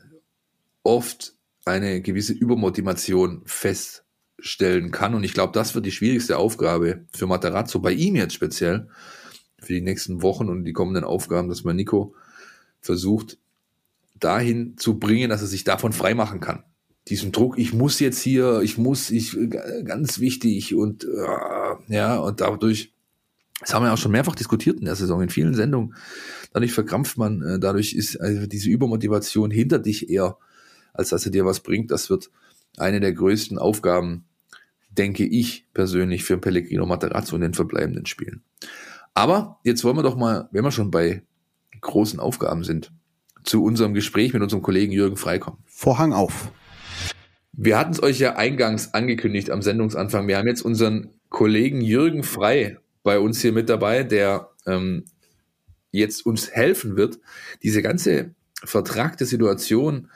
oft 0.84 1.34
eine 1.66 2.02
gewisse 2.02 2.34
Übermotivation 2.34 3.42
feststellen 3.46 4.92
kann. 4.92 5.16
Und 5.16 5.24
ich 5.24 5.34
glaube, 5.34 5.54
das 5.54 5.74
wird 5.74 5.86
die 5.86 5.92
schwierigste 5.92 6.38
Aufgabe 6.38 7.06
für 7.12 7.28
Materazzo, 7.28 7.80
bei 7.80 7.94
ihm 7.94 8.16
jetzt 8.16 8.34
speziell, 8.34 8.90
für 9.62 9.74
die 9.74 9.82
nächsten 9.82 10.22
Wochen 10.22 10.50
und 10.50 10.66
die 10.66 10.74
kommenden 10.74 11.04
Aufgaben, 11.04 11.50
dass 11.50 11.64
man 11.64 11.76
Nico 11.76 12.14
versucht, 12.82 13.38
dahin 14.20 14.78
zu 14.78 15.00
bringen, 15.00 15.30
dass 15.30 15.42
er 15.42 15.48
sich 15.48 15.64
davon 15.64 15.94
freimachen 15.94 16.40
kann. 16.40 16.64
Diesen 17.08 17.32
Druck, 17.32 17.58
ich 17.58 17.74
muss 17.74 18.00
jetzt 18.00 18.22
hier, 18.22 18.62
ich 18.62 18.78
muss, 18.78 19.10
ich, 19.10 19.38
ganz 19.86 20.20
wichtig 20.20 20.76
und, 20.76 21.06
äh, 21.06 21.94
ja, 21.94 22.18
und 22.18 22.42
dadurch, 22.42 22.94
das 23.62 23.74
haben 23.74 23.84
wir 23.84 23.94
auch 23.94 23.98
schon 23.98 24.12
mehrfach 24.12 24.36
diskutiert 24.36 24.80
in 24.80 24.86
der 24.86 24.96
Saison, 24.96 25.22
in 25.22 25.30
vielen 25.30 25.54
Sendungen, 25.54 25.96
dadurch 26.54 26.74
verkrampft 26.74 27.18
man, 27.18 27.42
äh, 27.42 27.60
dadurch 27.60 27.94
ist 27.94 28.18
also 28.18 28.46
diese 28.48 28.70
Übermotivation 28.70 29.50
hinter 29.50 29.80
dich 29.80 30.10
eher, 30.10 30.38
als 30.94 31.10
dass 31.10 31.26
er 31.26 31.32
dir 31.32 31.46
was 31.46 31.62
bringt. 31.62 31.92
Das 31.92 32.10
wird 32.10 32.30
eine 32.78 33.00
der 33.00 33.14
größten 33.14 33.58
Aufgaben, 33.58 34.26
denke 34.90 35.26
ich 35.26 35.66
persönlich, 35.74 36.24
für 36.24 36.38
Pellegrino 36.38 36.86
Materazzo 36.86 37.36
in 37.36 37.42
den 37.42 37.54
verbleibenden 37.54 38.06
Spielen. 38.06 38.44
Aber 39.20 39.60
jetzt 39.66 39.84
wollen 39.84 39.98
wir 39.98 40.02
doch 40.02 40.16
mal, 40.16 40.48
wenn 40.54 40.64
wir 40.64 40.72
schon 40.72 40.92
bei 40.92 41.24
großen 41.82 42.22
Aufgaben 42.22 42.64
sind, 42.64 42.94
zu 43.44 43.66
unserem 43.66 43.94
Gespräch 43.94 44.32
mit 44.32 44.42
unserem 44.42 44.62
Kollegen 44.62 44.94
Jürgen 44.94 45.18
Frei 45.18 45.40
kommen. 45.40 45.58
Vorhang 45.66 46.14
auf. 46.14 46.54
Wir 47.52 47.78
hatten 47.78 47.92
es 47.92 48.02
euch 48.02 48.18
ja 48.20 48.38
eingangs 48.38 48.94
angekündigt 48.94 49.50
am 49.50 49.62
Sendungsanfang. 49.62 50.30
Wir 50.30 50.38
haben 50.38 50.48
jetzt 50.48 50.62
unseren 50.62 51.10
Kollegen 51.28 51.82
Jürgen 51.82 52.24
Frei 52.24 52.78
bei 53.04 53.20
uns 53.20 53.42
hier 53.42 53.52
mit 53.52 53.68
dabei, 53.68 54.04
der 54.04 54.52
ähm, 54.66 55.04
jetzt 55.92 56.26
uns 56.26 56.52
helfen 56.52 56.96
wird, 56.96 57.20
diese 57.62 57.82
ganze 57.82 58.34
vertragte 58.64 59.26
Situation 59.26 60.08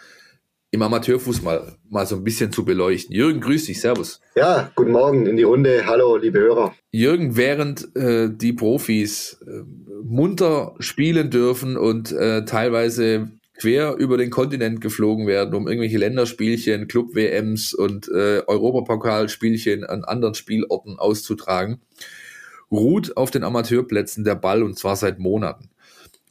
im 0.74 0.82
Amateurfußball 0.82 1.78
mal 1.92 2.08
so 2.08 2.16
ein 2.16 2.24
bisschen 2.24 2.52
zu 2.52 2.66
beleuchten. 2.66 3.16
Jürgen, 3.16 3.42
grüß 3.42 3.66
dich, 3.66 3.80
Servus. 3.80 4.20
Ja, 4.36 4.72
guten 4.76 4.92
Morgen 4.92 5.28
in 5.28 5.38
die 5.38 5.44
Runde. 5.44 5.86
Hallo, 5.86 6.18
liebe 6.18 6.40
Hörer. 6.40 6.74
Jürgen, 6.90 7.38
während 7.38 7.96
äh, 7.96 8.30
die 8.34 8.54
Profis 8.54 9.38
äh, 9.46 9.62
munter 10.04 10.74
spielen 10.80 11.30
dürfen 11.30 11.78
und 11.78 12.12
äh, 12.12 12.44
teilweise 12.46 13.30
quer 13.60 13.98
über 13.98 14.18
den 14.18 14.32
Kontinent 14.32 14.82
geflogen 14.82 15.28
werden, 15.28 15.54
um 15.54 15.68
irgendwelche 15.68 16.00
Länderspielchen, 16.00 16.88
Club-WMs 16.88 17.76
und 17.76 18.08
äh, 18.08 18.42
Europapokalspielchen 18.48 19.84
an 19.84 20.04
anderen 20.04 20.34
Spielorten 20.34 20.98
auszutragen, 20.98 21.82
ruht 22.72 23.16
auf 23.16 23.30
den 23.30 23.44
Amateurplätzen 23.44 24.24
der 24.24 24.36
Ball 24.36 24.64
und 24.64 24.80
zwar 24.80 24.96
seit 24.96 25.20
Monaten. 25.20 25.70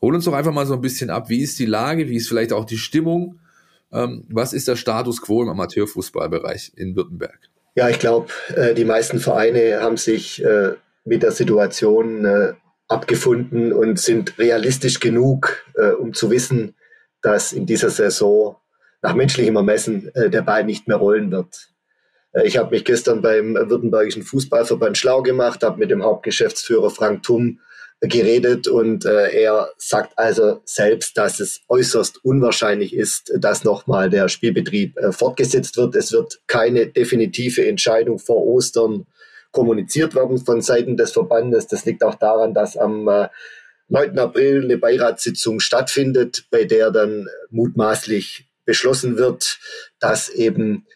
Hol 0.01 0.17
uns 0.17 0.25
doch 0.25 0.33
einfach 0.33 0.53
mal 0.53 0.67
so 0.67 0.75
ein 0.75 0.81
bisschen 0.81 1.11
ab. 1.11 1.29
Wie 1.29 1.43
ist 1.43 1.61
die 1.61 1.67
Lage? 1.67 2.09
Wie 2.09 2.17
ist 2.17 2.27
vielleicht 2.27 2.53
auch 2.53 2.65
die 2.65 2.77
Stimmung? 2.77 3.39
Ähm, 3.93 4.25
was 4.31 4.53
ist 4.53 4.69
der 4.69 4.77
Status 4.77 5.21
quo 5.21 5.43
im 5.43 5.49
Amateurfußballbereich 5.51 6.73
in 6.77 6.97
Württemberg? 6.97 7.39
Ja, 7.75 7.89
ich 7.89 7.99
glaube, 7.99 8.29
äh, 8.55 8.75
die 8.75 8.85
meisten 8.85 9.19
Vereine 9.19 9.81
haben 9.81 9.97
sich 9.97 10.45
äh, 10.45 10.73
mit 11.05 11.23
der 11.23 11.33
Situation 11.33 12.25
äh, 12.25 12.53
abgefunden 12.89 13.73
und 13.73 13.99
sind 13.99 14.39
realistisch 14.39 15.01
genug, 15.01 15.65
um 15.99 16.13
zu 16.13 16.31
wissen, 16.31 16.75
dass 17.23 17.55
in 17.55 17.65
dieser 17.65 17.89
Saison 17.89 18.57
nach 19.01 19.15
menschlichem 19.15 19.57
Ermessen 19.57 20.11
der 20.15 20.43
Ball 20.43 20.63
nicht 20.65 20.89
mehr 20.89 20.99
rollen 20.99 21.33
wird. 21.33 21.71
Ich 22.45 22.59
habe 22.59 22.73
mich 22.73 22.85
gestern 22.85 23.23
beim 23.23 23.55
Württembergischen 23.55 24.25
Fußballverband 24.25 24.99
schlau 24.99 25.23
gemacht, 25.23 25.63
habe 25.63 25.79
mit 25.79 25.91
dem 25.91 26.03
Hauptgeschäftsführer 26.03 26.91
Frank 26.91 27.23
Thum 27.23 27.61
geredet 28.09 28.67
und 28.67 29.05
äh, 29.05 29.31
er 29.31 29.71
sagt 29.79 30.19
also 30.19 30.61
selbst, 30.65 31.17
dass 31.17 31.39
es 31.39 31.61
äußerst 31.69 32.25
unwahrscheinlich 32.25 32.95
ist, 32.95 33.33
dass 33.39 33.63
nochmal 33.63 34.11
der 34.11 34.29
Spielbetrieb 34.29 34.99
äh, 34.99 35.13
fortgesetzt 35.13 35.77
wird. 35.77 35.95
Es 35.95 36.11
wird 36.11 36.41
keine 36.49 36.89
definitive 36.89 37.65
Entscheidung 37.65 38.19
vor 38.19 38.45
Ostern 38.45 39.07
kommuniziert 39.53 40.17
werden 40.17 40.39
von 40.39 40.63
Seiten 40.63 40.97
des 40.97 41.13
Verbandes. 41.13 41.69
Das 41.69 41.85
liegt 41.85 42.03
auch 42.03 42.17
daran, 42.17 42.55
dass 42.55 42.77
am 42.77 43.07
äh, 43.07 43.29
9. 43.89 44.19
April 44.19 44.65
eine 44.65 44.79
Beiratssitzung 44.79 45.61
stattfindet, 45.61 46.47
bei 46.51 46.65
der 46.65 46.91
dann 46.91 47.29
mutmaßlich 47.51 48.49
beschlossen 48.65 49.17
wird, 49.17 49.59
dass 50.01 50.29
eben 50.29 50.87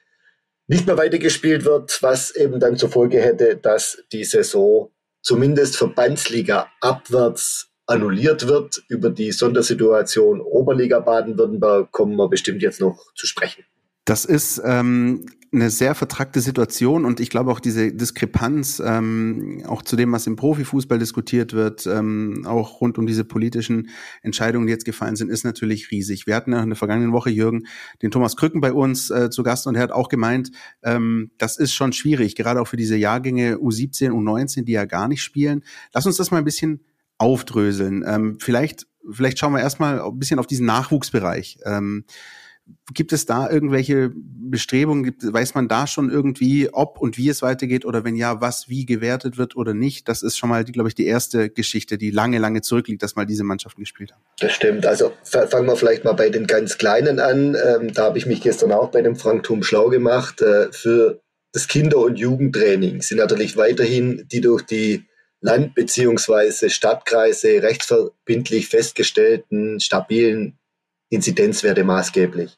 nicht 0.67 0.87
mehr 0.87 0.99
weitergespielt 0.99 1.65
wird, 1.65 2.03
was 2.03 2.35
eben 2.35 2.59
dann 2.59 2.77
zur 2.77 2.89
Folge 2.89 3.21
hätte, 3.21 3.57
dass 3.57 4.03
die 4.11 4.25
Saison 4.25 4.91
zumindest 5.27 5.77
Verbandsliga 5.77 6.69
abwärts 6.81 7.69
annulliert 7.87 8.47
wird. 8.47 8.85
Über 8.89 9.11
die 9.11 9.33
Sondersituation 9.33 10.41
Oberliga 10.41 11.01
Baden-Württemberg 11.01 11.91
kommen 11.91 12.15
wir 12.15 12.29
bestimmt 12.29 12.63
jetzt 12.63 12.81
noch 12.81 13.13
zu 13.17 13.27
sprechen. 13.27 13.65
Das 14.05 14.25
ist 14.25 14.63
ähm, 14.65 15.27
eine 15.57 15.71
sehr 15.71 15.95
vertrackte 15.95 16.41
Situation 16.41 17.05
und 17.05 17.19
ich 17.19 17.31
glaube 17.31 17.51
auch 17.51 17.61
diese 17.61 17.93
Diskrepanz, 17.93 18.81
ähm, 18.85 19.63
auch 19.67 19.83
zu 19.83 19.97
dem, 19.97 20.13
was 20.13 20.27
im 20.27 20.37
Profifußball 20.37 20.99
diskutiert 20.99 21.53
wird, 21.53 21.87
ähm, 21.87 22.45
auch 22.47 22.81
rund 22.81 22.99
um 22.99 23.07
diese 23.07 23.25
politischen 23.25 23.89
Entscheidungen, 24.23 24.67
die 24.67 24.73
jetzt 24.73 24.85
gefallen 24.85 25.17
sind, 25.17 25.31
ist 25.31 25.45
natürlich 25.45 25.91
riesig. 25.91 26.27
Wir 26.27 26.37
hatten 26.37 26.53
ja 26.53 26.63
in 26.63 26.69
der 26.69 26.77
vergangenen 26.77 27.13
Woche, 27.13 27.31
Jürgen, 27.31 27.67
den 28.03 28.11
Thomas 28.11 28.37
Krücken 28.37 28.61
bei 28.61 28.73
uns 28.73 29.11
äh, 29.11 29.31
zu 29.31 29.43
Gast 29.43 29.67
und 29.67 29.75
er 29.75 29.83
hat 29.83 29.93
auch 29.93 30.09
gemeint, 30.09 30.51
ähm, 30.83 31.31
das 31.39 31.57
ist 31.57 31.75
schon 31.75 31.93
schwierig, 31.93 32.37
gerade 32.37 32.61
auch 32.61 32.69
für 32.69 32.77
diese 32.77 32.97
Jahrgänge 32.97 33.57
U17, 33.57 34.11
U19, 34.11 34.65
die 34.65 34.73
ja 34.73 34.85
gar 34.85 35.09
nicht 35.09 35.23
spielen. 35.23 35.65
Lass 35.93 36.07
uns 36.07 36.17
das 36.17 36.31
mal 36.31 36.39
ein 36.39 36.45
bisschen 36.45 36.85
aufdröseln. 37.19 38.05
Ähm, 38.07 38.39
vielleicht, 38.41 38.87
vielleicht 39.11 39.39
schauen 39.39 39.53
wir 39.53 39.61
erstmal 39.61 40.01
ein 40.01 40.19
bisschen 40.19 40.39
auf 40.39 40.47
diesen 40.47 40.67
Nachwuchsbereich. 40.67 41.59
Ähm, 41.65 42.05
Gibt 42.93 43.13
es 43.13 43.27
da 43.27 43.49
irgendwelche 43.51 44.13
Bestrebungen? 44.15 45.05
Gibt, 45.05 45.33
weiß 45.33 45.55
man 45.55 45.69
da 45.69 45.87
schon 45.87 46.11
irgendwie, 46.11 46.69
ob 46.73 46.99
und 47.01 47.17
wie 47.17 47.29
es 47.29 47.43
weitergeht 47.43 47.85
oder 47.85 48.05
wenn 48.05 48.17
ja, 48.17 48.41
was 48.41 48.69
wie 48.69 48.87
gewertet 48.87 49.39
wird 49.39 49.57
oder 49.57 49.75
nicht? 49.75 50.09
Das 50.09 50.23
ist 50.23 50.37
schon 50.37 50.49
mal, 50.49 50.65
glaube 50.65 50.89
ich, 50.89 50.95
die 50.95 51.07
erste 51.07 51.49
Geschichte, 51.51 51.99
die 51.99 52.11
lange, 52.11 52.39
lange 52.39 52.63
zurückliegt, 52.63 53.03
dass 53.03 53.17
mal 53.17 53.27
diese 53.27 53.45
Mannschaften 53.45 53.83
gespielt 53.83 54.13
haben. 54.13 54.23
Das 54.41 54.53
stimmt. 54.53 54.87
Also 54.87 55.13
fangen 55.23 55.67
wir 55.67 55.77
vielleicht 55.77 56.05
mal 56.05 56.13
bei 56.13 56.29
den 56.29 56.47
ganz 56.47 56.79
Kleinen 56.79 57.21
an. 57.21 57.57
Ähm, 57.57 57.93
da 57.93 58.05
habe 58.05 58.19
ich 58.19 58.27
mich 58.27 58.41
gestern 58.41 58.73
auch 58.73 58.91
bei 58.91 59.03
dem 59.03 59.17
Frank 59.17 59.45
Thum 59.45 59.63
schlau 59.63 59.89
gemacht. 59.89 60.41
Äh, 60.43 60.73
für 60.73 61.21
das 61.53 61.69
Kinder- 61.69 61.99
und 61.99 62.19
Jugendtraining 62.19 63.03
sind 63.03 63.19
natürlich 63.19 63.57
weiterhin 63.57 64.27
die 64.31 64.41
durch 64.41 64.63
die 64.63 65.05
Land- 65.41 65.75
bzw. 65.75 66.69
Stadtkreise 66.69 67.63
rechtsverbindlich 67.63 68.69
festgestellten 68.69 69.81
stabilen 69.81 70.59
Inzidenzwerte 71.09 71.85
maßgeblich. 71.85 72.57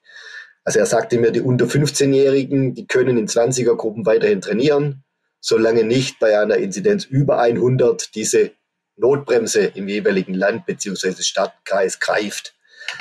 Also 0.64 0.80
er 0.80 0.86
sagte 0.86 1.18
mir, 1.18 1.30
die 1.30 1.40
unter 1.40 1.66
15-Jährigen, 1.66 2.74
die 2.74 2.86
können 2.86 3.16
in 3.16 3.26
20er-Gruppen 3.26 4.04
weiterhin 4.04 4.40
trainieren, 4.40 5.04
solange 5.40 5.84
nicht 5.84 6.18
bei 6.18 6.38
einer 6.38 6.56
Inzidenz 6.56 7.04
über 7.04 7.38
100 7.38 8.14
diese 8.14 8.50
Notbremse 8.96 9.60
im 9.74 9.88
jeweiligen 9.88 10.34
Land 10.34 10.66
bzw. 10.66 11.22
Stadtkreis 11.22 12.00
greift. 12.00 12.54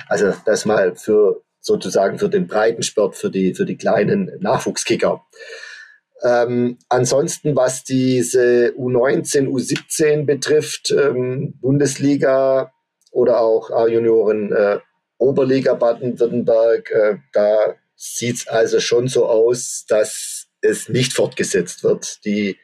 Also 0.07 0.33
das 0.45 0.65
mal 0.65 0.95
für 0.95 1.43
sozusagen 1.59 2.19
für 2.19 2.29
den 2.29 2.47
Breitensport, 2.47 3.15
für 3.15 3.29
die, 3.29 3.53
für 3.53 3.65
die 3.65 3.77
kleinen 3.77 4.31
Nachwuchskicker. 4.39 5.25
Ähm, 6.23 6.77
ansonsten, 6.89 7.55
was 7.55 7.83
diese 7.83 8.73
U19, 8.77 9.47
U17 9.47 10.25
betrifft, 10.25 10.91
ähm, 10.91 11.55
Bundesliga 11.59 12.71
oder 13.11 13.39
auch 13.39 13.69
A-Junioren 13.71 14.51
äh, 14.51 14.79
Oberliga 15.17 15.73
Baden-Württemberg, 15.73 16.91
äh, 16.91 17.17
da 17.33 17.75
sieht 17.95 18.37
es 18.37 18.47
also 18.47 18.79
schon 18.79 19.07
so 19.07 19.25
aus, 19.25 19.85
dass 19.87 20.47
es 20.61 20.89
nicht 20.89 21.13
fortgesetzt 21.13 21.83
wird. 21.83 22.23
Die, 22.25 22.57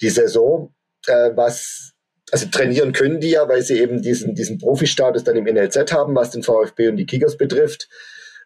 die 0.00 0.10
Saison, 0.10 0.74
äh, 1.06 1.30
was, 1.34 1.92
also 2.30 2.46
trainieren 2.46 2.92
können 2.92 3.20
die 3.20 3.30
ja, 3.30 3.48
weil 3.48 3.62
sie 3.62 3.80
eben 3.80 4.02
diesen, 4.02 4.34
diesen 4.34 4.58
Profi-Status 4.58 5.24
dann 5.24 5.36
im 5.36 5.44
NLZ 5.44 5.92
haben, 5.92 6.14
was 6.14 6.30
den 6.30 6.42
VfB 6.42 6.88
und 6.88 6.96
die 6.96 7.06
Kickers 7.06 7.36
betrifft. 7.36 7.88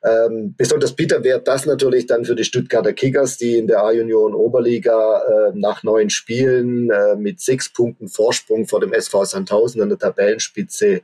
Ähm, 0.05 0.55
besonders 0.57 0.95
bitter 0.95 1.25
wird 1.25 1.49
das 1.49 1.65
natürlich 1.65 2.07
dann 2.07 2.27
für 2.27 2.35
die 2.35 2.45
Stuttgarter 2.45 2.93
Kickers, 2.93 3.39
die 3.39 3.57
in 3.57 3.67
der 3.67 3.81
A-Union 3.81 4.35
Oberliga 4.35 5.23
äh, 5.23 5.53
nach 5.55 5.83
neun 5.83 6.11
Spielen 6.11 6.91
äh, 6.91 7.17
mit 7.17 7.41
sechs 7.41 7.73
Punkten 7.73 8.09
Vorsprung 8.09 8.67
vor 8.67 8.81
dem 8.81 8.93
SV 8.93 9.25
Sandhausen 9.25 9.81
an 9.81 9.89
der 9.89 9.99
Tabellenspitze 9.99 11.01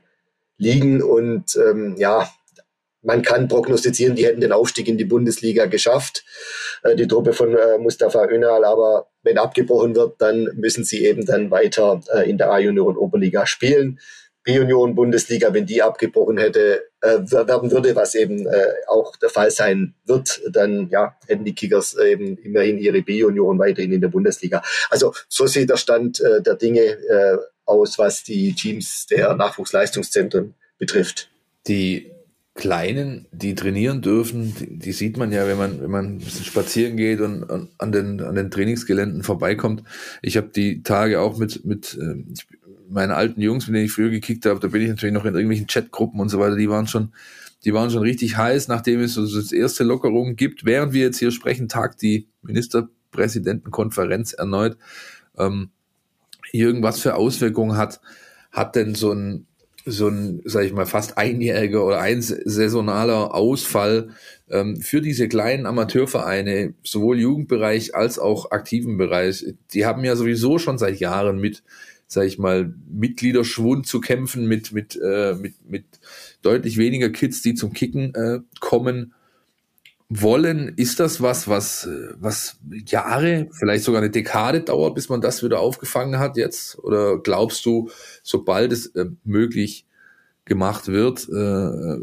liegen. 0.61 1.03
Und 1.03 1.57
ähm, 1.57 1.96
ja, 1.99 2.31
man 3.03 3.23
kann 3.23 3.49
prognostizieren, 3.49 4.14
die 4.14 4.27
hätten 4.27 4.40
den 4.40 4.53
Aufstieg 4.53 4.87
in 4.87 4.99
die 4.99 5.05
Bundesliga 5.05 5.66
geschafft, 5.66 6.25
äh, 6.83 6.94
die 6.94 7.09
Truppe 7.09 7.33
von 7.33 7.57
äh, 7.57 7.79
Mustafa 7.79 8.27
Önal. 8.27 8.64
Aber 8.64 9.09
wenn 9.23 9.38
abgebrochen 9.38 9.96
wird, 9.96 10.20
dann 10.20 10.51
müssen 10.55 10.85
sie 10.85 11.05
eben 11.05 11.27
dann 11.27 11.51
weiter 11.51 12.01
äh, 12.14 12.29
in 12.29 12.38
der 12.38 12.53
A-Union 12.53 12.96
Oberliga 12.96 13.46
spielen. 13.46 13.99
B-Union 14.42 14.94
Bundesliga, 14.94 15.53
wenn 15.53 15.66
die 15.66 15.83
abgebrochen 15.83 16.38
hätte, 16.38 16.83
äh, 17.03 17.18
werden 17.31 17.70
würde, 17.70 17.94
was 17.94 18.14
eben 18.14 18.46
äh, 18.46 18.73
auch 18.87 19.16
der 19.16 19.29
Fall 19.29 19.51
sein 19.51 19.94
wird, 20.07 20.40
dann 20.51 20.88
ja, 20.90 21.14
hätten 21.27 21.44
die 21.44 21.55
Kickers 21.55 21.94
eben 21.96 22.38
immerhin 22.38 22.79
ihre 22.79 23.03
B-Union 23.03 23.59
weiterhin 23.59 23.92
in 23.92 24.01
der 24.01 24.09
Bundesliga. 24.09 24.62
Also 24.88 25.12
so 25.29 25.46
sieht 25.46 25.68
der 25.68 25.77
Stand 25.77 26.20
äh, 26.20 26.40
der 26.40 26.55
Dinge 26.55 26.81
äh, 26.81 27.37
aus, 27.70 27.98
was 27.98 28.24
die 28.24 28.52
Teams 28.54 29.06
der 29.06 29.35
Nachwuchsleistungszentren 29.35 30.54
betrifft. 30.78 31.30
Die 31.66 32.11
Kleinen, 32.54 33.26
die 33.33 33.54
trainieren 33.54 34.02
dürfen, 34.02 34.54
die, 34.59 34.78
die, 34.78 34.92
sieht 34.92 35.16
man 35.16 35.33
ja, 35.33 35.46
wenn 35.46 35.56
man, 35.56 35.80
wenn 35.80 35.90
man 35.90 36.06
ein 36.06 36.18
bisschen 36.18 36.44
spazieren 36.44 36.96
geht 36.96 37.20
und, 37.20 37.44
und 37.44 37.70
an, 37.78 37.92
den, 37.92 38.20
an 38.20 38.35
den 38.35 38.50
Trainingsgeländen 38.50 39.22
vorbeikommt. 39.22 39.85
Ich 40.20 40.37
habe 40.37 40.48
die 40.48 40.83
Tage 40.83 41.20
auch 41.20 41.38
mit, 41.38 41.64
mit 41.64 41.96
äh, 41.98 42.24
meinen 42.88 43.12
alten 43.12 43.40
Jungs, 43.40 43.66
mit 43.66 43.76
denen 43.76 43.87
ich 43.87 43.92
früher 43.92 44.11
gekickt 44.11 44.46
habe, 44.46 44.59
da 44.61 44.68
bin 44.68 44.83
ich 44.83 44.88
natürlich 44.88 45.14
noch 45.14 45.24
in 45.24 45.35
irgendwelchen 45.35 45.68
Chatgruppen 45.68 46.20
und 46.20 46.28
so 46.28 46.38
weiter, 46.40 46.56
die 46.56 46.68
waren 46.68 46.88
schon, 46.88 47.12
die 47.64 47.72
waren 47.72 47.90
schon 47.90 48.02
richtig 48.02 48.37
heiß, 48.37 48.68
nachdem 48.68 49.00
es 49.00 49.14
so 49.14 49.22
das 49.24 49.52
erste 49.52 49.85
Lockerungen 49.85 50.35
gibt. 50.35 50.64
Während 50.64 50.92
wir 50.92 51.02
jetzt 51.02 51.18
hier 51.18 51.30
sprechen, 51.30 51.68
tagt 51.68 52.02
die 52.02 52.28
Ministerpräsidentenkonferenz 52.42 54.33
erneut. 54.33 54.76
Ähm, 55.38 55.70
irgendwas 56.53 57.01
für 57.01 57.15
Auswirkungen 57.15 57.77
hat, 57.77 58.01
hat 58.53 58.77
denn 58.77 58.95
so 58.95 59.13
ein, 59.13 59.47
so 59.87 60.09
ein, 60.09 60.43
sag 60.45 60.65
ich 60.65 60.73
mal, 60.73 60.87
fast 60.87 61.17
einjähriger 61.17 61.85
oder 61.85 62.01
ein 62.01 62.21
saisonaler 62.21 63.35
Ausfall 63.35 64.11
ähm, 64.51 64.81
für 64.81 65.01
diese 65.01 65.29
kleinen 65.29 65.67
Amateurvereine, 65.67 66.75
sowohl 66.83 67.19
Jugendbereich 67.19 67.95
als 67.95 68.19
auch 68.19 68.51
aktiven 68.51 68.99
Bereich, 68.99 69.55
die 69.73 69.87
haben 69.87 70.05
ja 70.05 70.17
sowieso 70.17 70.59
schon 70.59 70.79
seit 70.79 71.01
Jahren 71.01 71.39
mit 71.39 71.63
sage 72.11 72.27
ich 72.27 72.39
mal, 72.39 72.75
Mitgliederschwund 72.91 73.87
zu 73.87 74.01
kämpfen 74.01 74.49
mit, 74.49 74.73
mit, 74.73 74.99
äh, 75.01 75.35
mit, 75.35 75.55
mit 75.65 75.85
deutlich 76.43 76.77
weniger 76.77 77.09
Kids, 77.11 77.41
die 77.41 77.55
zum 77.55 77.73
Kicken 77.73 78.13
äh, 78.17 78.41
kommen 78.59 79.15
wollen. 80.11 80.75
Ist 80.77 81.01
das 81.01 81.23
was, 81.23 81.49
was, 81.49 81.88
was 82.16 82.59
Jahre, 82.87 83.49
vielleicht 83.53 83.85
sogar 83.85 84.03
eine 84.03 84.11
Dekade 84.11 84.61
dauert, 84.61 84.96
bis 84.96 85.09
man 85.09 85.20
das 85.20 85.42
wieder 85.42 85.61
aufgefangen 85.61 86.18
hat 86.18 86.37
jetzt? 86.37 86.79
Oder 86.81 87.18
glaubst 87.18 87.64
du, 87.64 87.90
sobald 88.23 88.73
es 88.73 88.88
äh, 88.96 89.07
möglich 89.25 89.87
gemacht 90.44 90.88
wird, 90.88 91.29
äh, 91.33 91.37
äh 91.37 92.01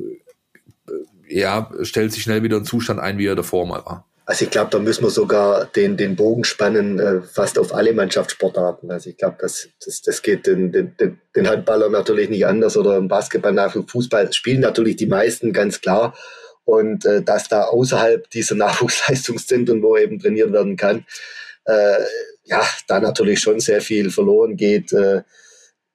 ja, 1.29 1.69
stellt 1.81 2.13
sich 2.13 2.23
schnell 2.23 2.41
wieder 2.41 2.55
ein 2.55 2.63
Zustand 2.63 3.01
ein, 3.01 3.17
wie 3.17 3.25
er 3.25 3.35
davor 3.35 3.67
mal 3.67 3.85
war? 3.85 4.07
Also 4.25 4.45
ich 4.45 4.51
glaube, 4.51 4.69
da 4.71 4.79
müssen 4.79 5.03
wir 5.03 5.09
sogar 5.09 5.65
den, 5.65 5.97
den 5.97 6.15
Bogen 6.15 6.45
spannen, 6.45 6.99
äh, 6.99 7.21
fast 7.21 7.59
auf 7.59 7.73
alle 7.73 7.93
Mannschaftssportarten. 7.93 8.89
Also 8.91 9.09
ich 9.09 9.17
glaube, 9.17 9.35
das, 9.39 9.67
das, 9.83 10.01
das 10.01 10.21
geht 10.21 10.47
den, 10.47 10.71
den, 10.71 10.95
den 11.35 11.49
Handballer 11.49 11.89
natürlich 11.89 12.29
nicht 12.29 12.45
anders 12.45 12.77
oder 12.77 12.95
im 12.95 13.09
Basketball 13.09 13.53
nach 13.53 13.75
Fußball 13.87 14.31
spielen 14.31 14.61
natürlich 14.61 14.95
die 14.95 15.05
meisten, 15.07 15.51
ganz 15.51 15.81
klar. 15.81 16.13
Und 16.67 17.05
äh, 17.05 17.21
dass 17.21 17.47
da 17.47 17.63
außerhalb 17.63 18.29
dieser 18.29 18.55
Nachwuchsleistungszentren, 18.65 19.81
wo 19.81 19.95
eben 19.95 20.19
trainiert 20.19 20.51
werden 20.51 20.75
kann, 20.75 21.05
äh, 21.63 22.03
ja, 22.43 22.61
da 22.87 22.99
natürlich 22.99 23.39
schon 23.39 23.61
sehr 23.61 23.81
viel 23.81 24.09
verloren 24.09 24.57
geht. 24.57 24.91
Äh, 24.91 25.21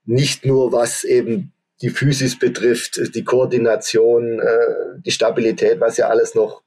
nicht 0.06 0.46
nur 0.46 0.72
was 0.72 1.04
eben 1.04 1.52
die 1.82 1.90
Physis 1.90 2.38
betrifft, 2.38 3.14
die 3.14 3.24
Koordination, 3.24 4.40
äh, 4.40 5.00
die 5.04 5.11
Stabilität, 5.11 5.78
was 5.78 5.98
ja 5.98 6.08
alles 6.08 6.35
noch 6.35 6.62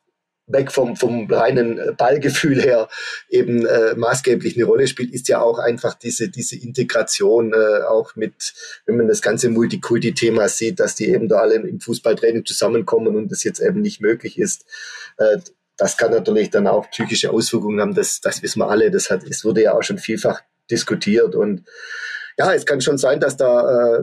weg 0.47 0.71
vom, 0.71 0.95
vom 0.95 1.31
reinen 1.31 1.79
äh, 1.79 1.91
Ballgefühl 1.97 2.61
her 2.61 2.87
eben 3.29 3.65
äh, 3.65 3.95
maßgeblich 3.95 4.55
eine 4.55 4.65
Rolle 4.65 4.87
spielt, 4.87 5.13
ist 5.13 5.27
ja 5.27 5.41
auch 5.41 5.59
einfach 5.59 5.95
diese, 5.95 6.29
diese 6.29 6.55
Integration, 6.55 7.53
äh, 7.53 7.83
auch 7.83 8.15
mit, 8.15 8.53
wenn 8.85 8.97
man 8.97 9.07
das 9.07 9.21
ganze 9.21 9.49
Multikulti-Thema 9.49 10.47
sieht, 10.47 10.79
dass 10.79 10.95
die 10.95 11.09
eben 11.09 11.27
da 11.27 11.37
alle 11.37 11.55
im 11.55 11.79
Fußballtraining 11.79 12.45
zusammenkommen 12.45 13.15
und 13.15 13.31
das 13.31 13.43
jetzt 13.43 13.59
eben 13.59 13.81
nicht 13.81 14.01
möglich 14.01 14.37
ist. 14.37 14.65
Äh, 15.17 15.39
das 15.77 15.97
kann 15.97 16.11
natürlich 16.11 16.51
dann 16.51 16.67
auch 16.67 16.89
psychische 16.91 17.31
Auswirkungen 17.31 17.81
haben, 17.81 17.95
das, 17.95 18.21
das 18.21 18.41
wissen 18.41 18.59
wir 18.59 18.69
alle, 18.69 18.91
das, 18.91 19.09
hat, 19.09 19.23
es 19.23 19.43
wurde 19.43 19.63
ja 19.63 19.73
auch 19.73 19.83
schon 19.83 19.97
vielfach 19.97 20.41
diskutiert 20.69 21.35
und 21.35 21.63
ja, 22.37 22.53
es 22.53 22.65
kann 22.65 22.81
schon 22.81 22.97
sein, 22.97 23.19
dass 23.19 23.37
da 23.37 23.95
äh, 23.97 24.01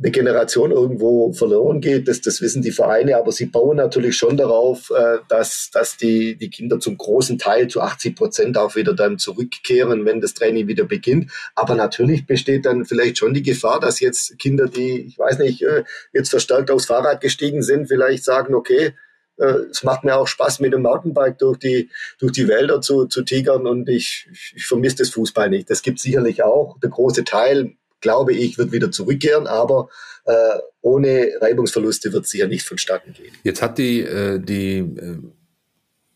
eine 0.00 0.12
Generation 0.12 0.70
irgendwo 0.70 1.32
verloren 1.32 1.80
geht, 1.80 2.06
das, 2.06 2.20
das 2.20 2.40
wissen 2.40 2.62
die 2.62 2.70
Vereine, 2.70 3.16
aber 3.16 3.32
sie 3.32 3.46
bauen 3.46 3.76
natürlich 3.76 4.16
schon 4.16 4.36
darauf, 4.36 4.90
äh, 4.90 5.18
dass, 5.28 5.70
dass 5.72 5.96
die, 5.96 6.36
die 6.36 6.50
Kinder 6.50 6.78
zum 6.78 6.96
großen 6.96 7.36
Teil, 7.38 7.66
zu 7.66 7.80
80 7.80 8.14
Prozent 8.14 8.56
auch 8.58 8.76
wieder 8.76 8.94
dann 8.94 9.18
zurückkehren, 9.18 10.04
wenn 10.04 10.20
das 10.20 10.34
Training 10.34 10.68
wieder 10.68 10.84
beginnt. 10.84 11.32
Aber 11.56 11.74
natürlich 11.74 12.26
besteht 12.26 12.64
dann 12.64 12.84
vielleicht 12.84 13.18
schon 13.18 13.34
die 13.34 13.42
Gefahr, 13.42 13.80
dass 13.80 13.98
jetzt 13.98 14.38
Kinder, 14.38 14.68
die, 14.68 15.00
ich 15.00 15.18
weiß 15.18 15.40
nicht, 15.40 15.62
äh, 15.62 15.82
jetzt 16.12 16.30
verstärkt 16.30 16.70
aufs 16.70 16.86
Fahrrad 16.86 17.20
gestiegen 17.20 17.62
sind, 17.62 17.88
vielleicht 17.88 18.22
sagen, 18.22 18.54
okay, 18.54 18.94
äh, 19.38 19.66
es 19.70 19.82
macht 19.82 20.04
mir 20.04 20.16
auch 20.16 20.28
Spaß, 20.28 20.60
mit 20.60 20.72
dem 20.72 20.82
Mountainbike 20.82 21.38
durch 21.38 21.58
die, 21.58 21.90
durch 22.20 22.32
die 22.32 22.46
Wälder 22.46 22.80
zu, 22.80 23.06
zu 23.06 23.22
tigern 23.22 23.66
und 23.66 23.88
ich, 23.88 24.28
ich 24.54 24.66
vermisse 24.66 24.98
das 24.98 25.10
Fußball 25.10 25.50
nicht. 25.50 25.70
Das 25.70 25.82
gibt 25.82 25.98
sicherlich 25.98 26.44
auch. 26.44 26.78
Der 26.80 26.90
große 26.90 27.24
Teil 27.24 27.74
glaube 28.00 28.32
ich, 28.32 28.58
wird 28.58 28.72
wieder 28.72 28.90
zurückkehren, 28.90 29.46
aber 29.46 29.88
äh, 30.24 30.58
ohne 30.82 31.30
Reibungsverluste 31.40 32.12
wird 32.12 32.26
sie 32.26 32.38
ja 32.38 32.46
nicht 32.46 32.66
vonstatten 32.66 33.12
gehen. 33.12 33.32
Jetzt 33.42 33.62
hat 33.62 33.78
die, 33.78 34.00
äh, 34.00 34.38
die 34.38 34.78
äh, 34.78 35.18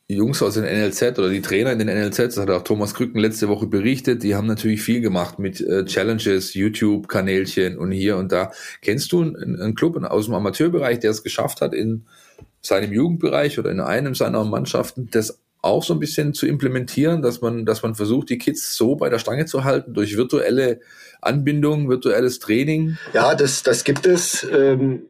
Jungs 0.09 0.43
aus 0.43 0.55
den 0.55 0.65
NLZ 0.65 1.19
oder 1.19 1.31
die 1.31 1.41
Trainer 1.41 1.73
in 1.73 1.79
den 1.79 1.89
NLZ, 1.89 2.19
das 2.19 2.37
hat 2.37 2.51
auch 2.51 2.63
Thomas 2.63 2.95
Krücken 2.95 3.19
letzte 3.19 3.49
Woche 3.49 3.67
berichtet, 3.67 4.23
die 4.23 4.35
haben 4.35 4.47
natürlich 4.47 4.83
viel 4.83 5.01
gemacht 5.01 5.39
mit 5.39 5.61
äh, 5.61 5.85
Challenges, 5.85 6.55
YouTube-Kanälchen 6.55 7.79
und 7.79 7.93
hier 7.93 8.17
und 8.17 8.33
da. 8.33 8.53
Kennst 8.83 9.13
du 9.13 9.23
einen, 9.23 9.61
einen 9.61 9.75
Club 9.75 9.97
aus 9.97 10.27
dem 10.27 10.35
Amateurbereich, 10.35 11.01
der 11.01 11.11
es 11.11 11.23
geschafft 11.23 11.61
hat, 11.61 11.75
in 11.75 12.05
seinem 12.61 12.93
Jugendbereich 12.93 13.59
oder 13.59 13.71
in 13.71 13.81
einem 13.81 14.15
seiner 14.15 14.45
Mannschaften 14.45 15.09
das 15.11 15.39
auch 15.63 15.85
so 15.85 15.95
ein 15.95 16.01
bisschen 16.01 16.35
zu 16.35 16.47
implementieren, 16.47 17.23
dass 17.23 17.41
man, 17.41 17.65
dass 17.65 17.83
man 17.83 17.95
versucht, 17.95 18.29
die 18.31 18.39
Kids 18.39 18.75
so 18.75 18.97
bei 18.97 19.09
der 19.09 19.19
Stange 19.19 19.47
zu 19.47 19.65
halten 19.65 19.95
durch 19.95 20.17
virtuelle 20.17 20.81
Anbindung, 21.21 21.89
virtuelles 21.89 22.41
Training? 22.41 22.99
Ja, 23.13 23.35
das, 23.35 23.63
das 23.63 23.85
gibt 23.85 24.07
es. 24.07 24.47
Ähm, 24.53 25.07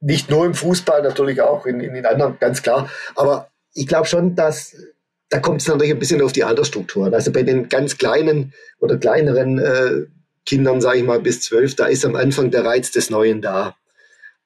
nicht 0.00 0.30
nur 0.30 0.46
im 0.46 0.54
Fußball, 0.54 1.02
natürlich 1.02 1.40
auch 1.40 1.66
in, 1.66 1.80
in, 1.80 1.94
in 1.94 2.06
anderen, 2.06 2.38
ganz 2.38 2.62
klar. 2.62 2.88
Aber 3.16 3.50
ich 3.74 3.86
glaube 3.86 4.06
schon, 4.06 4.36
dass 4.36 4.76
da 5.28 5.40
kommt 5.40 5.60
es 5.60 5.68
natürlich 5.68 5.92
ein 5.92 5.98
bisschen 5.98 6.22
auf 6.22 6.32
die 6.32 6.44
Altersstruktur. 6.44 7.12
Also 7.12 7.32
bei 7.32 7.42
den 7.42 7.68
ganz 7.68 7.98
kleinen 7.98 8.52
oder 8.78 8.96
kleineren 8.96 9.58
äh, 9.58 10.06
Kindern, 10.44 10.80
sage 10.80 10.98
ich 10.98 11.04
mal, 11.04 11.20
bis 11.20 11.40
zwölf, 11.40 11.74
da 11.74 11.86
ist 11.86 12.04
am 12.04 12.14
Anfang 12.14 12.50
der 12.50 12.64
Reiz 12.64 12.92
des 12.92 13.10
Neuen 13.10 13.42
da. 13.42 13.76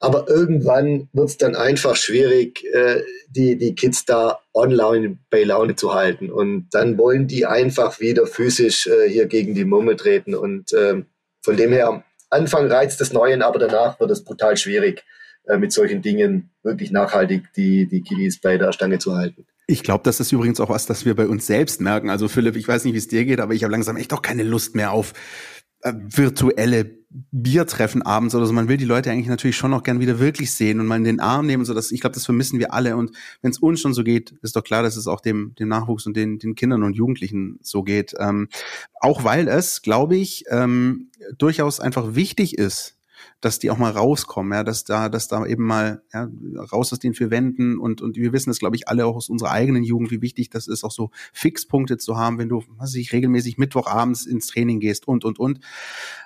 Aber 0.00 0.28
irgendwann 0.28 1.08
wird 1.12 1.28
es 1.28 1.36
dann 1.36 1.54
einfach 1.54 1.94
schwierig, 1.94 2.64
äh, 2.72 3.02
die, 3.28 3.56
die 3.56 3.74
Kids 3.74 4.06
da 4.06 4.40
online 4.54 5.18
bei 5.28 5.44
Laune 5.44 5.76
zu 5.76 5.94
halten. 5.94 6.30
Und 6.30 6.68
dann 6.72 6.96
wollen 6.96 7.28
die 7.28 7.44
einfach 7.44 8.00
wieder 8.00 8.26
physisch 8.26 8.86
äh, 8.86 9.10
hier 9.10 9.26
gegen 9.26 9.54
die 9.54 9.66
Mumme 9.66 9.96
treten. 9.96 10.34
Und 10.34 10.72
äh, 10.72 11.02
von 11.42 11.56
dem 11.56 11.72
her, 11.72 12.02
Anfang 12.30 12.70
reizt 12.70 13.00
des 13.00 13.12
Neuen, 13.12 13.42
aber 13.42 13.58
danach 13.58 14.00
wird 14.00 14.10
es 14.10 14.24
brutal 14.24 14.56
schwierig, 14.56 15.04
äh, 15.46 15.58
mit 15.58 15.72
solchen 15.72 16.00
Dingen 16.00 16.50
wirklich 16.62 16.90
nachhaltig 16.90 17.52
die, 17.54 17.86
die 17.86 18.02
Kiddies 18.02 18.40
bei 18.40 18.56
der 18.56 18.72
Stange 18.72 18.98
zu 18.98 19.14
halten. 19.14 19.46
Ich 19.66 19.82
glaube, 19.82 20.02
das 20.04 20.18
ist 20.18 20.32
übrigens 20.32 20.60
auch 20.60 20.70
was, 20.70 20.86
das 20.86 21.04
wir 21.04 21.14
bei 21.14 21.26
uns 21.26 21.46
selbst 21.46 21.80
merken. 21.80 22.10
Also 22.10 22.26
Philipp, 22.26 22.56
ich 22.56 22.66
weiß 22.66 22.84
nicht, 22.84 22.94
wie 22.94 22.98
es 22.98 23.06
dir 23.06 23.24
geht, 23.24 23.38
aber 23.38 23.54
ich 23.54 23.62
habe 23.62 23.70
langsam 23.70 23.96
echt 23.96 24.12
auch 24.12 24.22
keine 24.22 24.42
Lust 24.42 24.74
mehr 24.74 24.92
auf 24.92 25.12
äh, 25.82 25.92
virtuelle 25.94 27.00
Biertreffen 27.32 28.02
abends 28.02 28.34
oder 28.34 28.46
so. 28.46 28.52
Man 28.52 28.68
will 28.68 28.76
die 28.76 28.84
Leute 28.84 29.10
eigentlich 29.10 29.26
natürlich 29.26 29.56
schon 29.56 29.72
noch 29.72 29.82
gern 29.82 29.98
wieder 29.98 30.20
wirklich 30.20 30.52
sehen 30.52 30.78
und 30.78 30.86
mal 30.86 30.96
in 30.96 31.04
den 31.04 31.20
Arm 31.20 31.46
nehmen. 31.46 31.64
So 31.64 31.74
dass, 31.74 31.90
ich 31.90 32.00
glaube, 32.00 32.14
das 32.14 32.24
vermissen 32.24 32.60
wir 32.60 32.72
alle. 32.72 32.96
Und 32.96 33.16
wenn 33.42 33.50
es 33.50 33.58
uns 33.58 33.80
schon 33.80 33.94
so 33.94 34.04
geht, 34.04 34.32
ist 34.42 34.54
doch 34.54 34.62
klar, 34.62 34.82
dass 34.82 34.96
es 34.96 35.08
auch 35.08 35.20
dem, 35.20 35.54
dem 35.58 35.68
Nachwuchs 35.68 36.06
und 36.06 36.16
den, 36.16 36.38
den 36.38 36.54
Kindern 36.54 36.84
und 36.84 36.94
Jugendlichen 36.94 37.58
so 37.62 37.82
geht. 37.82 38.14
Ähm, 38.18 38.48
auch 39.00 39.24
weil 39.24 39.48
es, 39.48 39.82
glaube 39.82 40.16
ich, 40.16 40.44
ähm, 40.50 41.10
durchaus 41.36 41.80
einfach 41.80 42.14
wichtig 42.14 42.56
ist, 42.58 42.99
dass 43.40 43.58
die 43.58 43.70
auch 43.70 43.78
mal 43.78 43.90
rauskommen, 43.90 44.52
ja, 44.52 44.64
dass 44.64 44.84
da, 44.84 45.08
dass 45.08 45.28
da 45.28 45.44
eben 45.46 45.64
mal 45.64 46.02
ja, 46.12 46.28
raus 46.72 46.92
aus 46.92 46.98
den 46.98 47.14
vier 47.14 47.30
Wänden 47.30 47.78
und 47.78 48.02
und 48.02 48.16
wir 48.16 48.32
wissen 48.32 48.50
es, 48.50 48.58
glaube 48.58 48.76
ich, 48.76 48.88
alle 48.88 49.06
auch 49.06 49.16
aus 49.16 49.28
unserer 49.28 49.50
eigenen 49.50 49.82
Jugend, 49.82 50.10
wie 50.10 50.22
wichtig 50.22 50.50
das 50.50 50.68
ist, 50.68 50.84
auch 50.84 50.90
so 50.90 51.10
Fixpunkte 51.32 51.98
zu 51.98 52.16
haben, 52.16 52.38
wenn 52.38 52.48
du, 52.48 52.64
was 52.76 52.94
ich, 52.94 53.12
regelmäßig 53.12 53.58
Mittwochabends 53.58 54.26
ins 54.26 54.46
Training 54.46 54.80
gehst 54.80 55.08
und 55.08 55.24
und 55.24 55.38
und. 55.38 55.60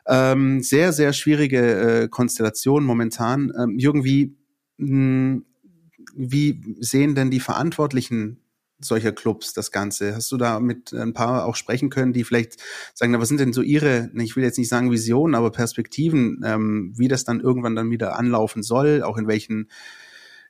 Ähm, 0.07 0.61
sehr 0.61 0.92
sehr 0.92 1.12
schwierige 1.12 2.02
äh, 2.02 2.09
Konstellation 2.09 2.85
momentan. 2.85 3.52
Ähm, 3.59 3.78
Jürgen, 3.78 4.04
wie 4.04 4.37
mh, 4.78 4.88
hm, 4.88 5.44
wie 6.16 6.76
sehen 6.80 7.14
denn 7.14 7.30
die 7.30 7.40
Verantwortlichen 7.40 8.38
solcher 8.85 9.12
Clubs 9.12 9.53
das 9.53 9.70
Ganze? 9.70 10.14
Hast 10.14 10.31
du 10.33 10.37
da 10.37 10.61
mit 10.61 10.92
ein 10.92 11.12
paar 11.12 11.47
auch 11.47 11.57
sprechen 11.57 11.90
können, 11.90 12.12
die 12.12 12.25
vielleicht 12.25 12.62
sagen, 12.94 13.12
na, 13.12 13.20
was 13.20 13.29
sind 13.29 13.40
denn 13.40 13.53
so 13.53 13.62
ihre, 13.62 14.11
ich 14.14 14.37
will 14.37 14.44
jetzt 14.44 14.59
nicht 14.59 14.68
sagen 14.68 14.90
Visionen, 14.90 15.35
aber 15.35 15.51
Perspektiven, 15.51 16.42
ähm, 16.44 16.92
wie 16.97 17.09
das 17.09 17.25
dann 17.25 17.40
irgendwann 17.40 17.77
dann 17.77 17.90
wieder 17.90 18.18
anlaufen 18.18 18.62
soll, 18.62 19.03
auch 19.03 19.16
in 19.16 19.27
welchen 19.27 19.68